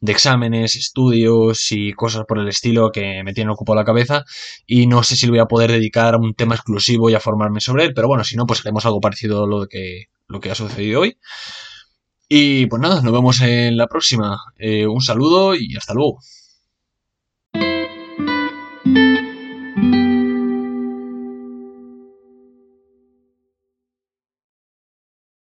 de 0.00 0.12
exámenes, 0.12 0.76
estudios 0.76 1.72
y 1.72 1.92
cosas 1.92 2.24
por 2.26 2.38
el 2.38 2.48
estilo 2.48 2.92
que 2.92 3.22
me 3.24 3.32
tienen 3.32 3.50
ocupado 3.50 3.76
la 3.76 3.84
cabeza 3.84 4.24
y 4.66 4.86
no 4.86 5.02
sé 5.02 5.16
si 5.16 5.26
lo 5.26 5.32
voy 5.32 5.40
a 5.40 5.46
poder 5.46 5.72
dedicar 5.72 6.14
a 6.14 6.18
un 6.18 6.34
tema 6.34 6.54
exclusivo 6.54 7.08
y 7.08 7.14
a 7.14 7.20
formarme 7.20 7.60
sobre 7.60 7.84
él, 7.84 7.94
pero 7.94 8.08
bueno, 8.08 8.24
si 8.24 8.36
no, 8.36 8.46
pues 8.46 8.60
haremos 8.60 8.84
algo 8.84 9.00
parecido 9.00 9.44
a 9.44 9.46
lo 9.46 9.66
que 9.66 10.08
lo 10.28 10.40
que 10.40 10.50
ha 10.50 10.54
sucedido 10.54 11.00
hoy. 11.00 11.16
Y 12.28 12.66
pues 12.66 12.80
nada, 12.80 13.00
nos 13.02 13.12
vemos 13.12 13.40
en 13.40 13.76
la 13.76 13.86
próxima. 13.86 14.38
Eh, 14.58 14.86
un 14.86 15.00
saludo 15.00 15.54
y 15.54 15.76
hasta 15.76 15.94
luego. 15.94 16.20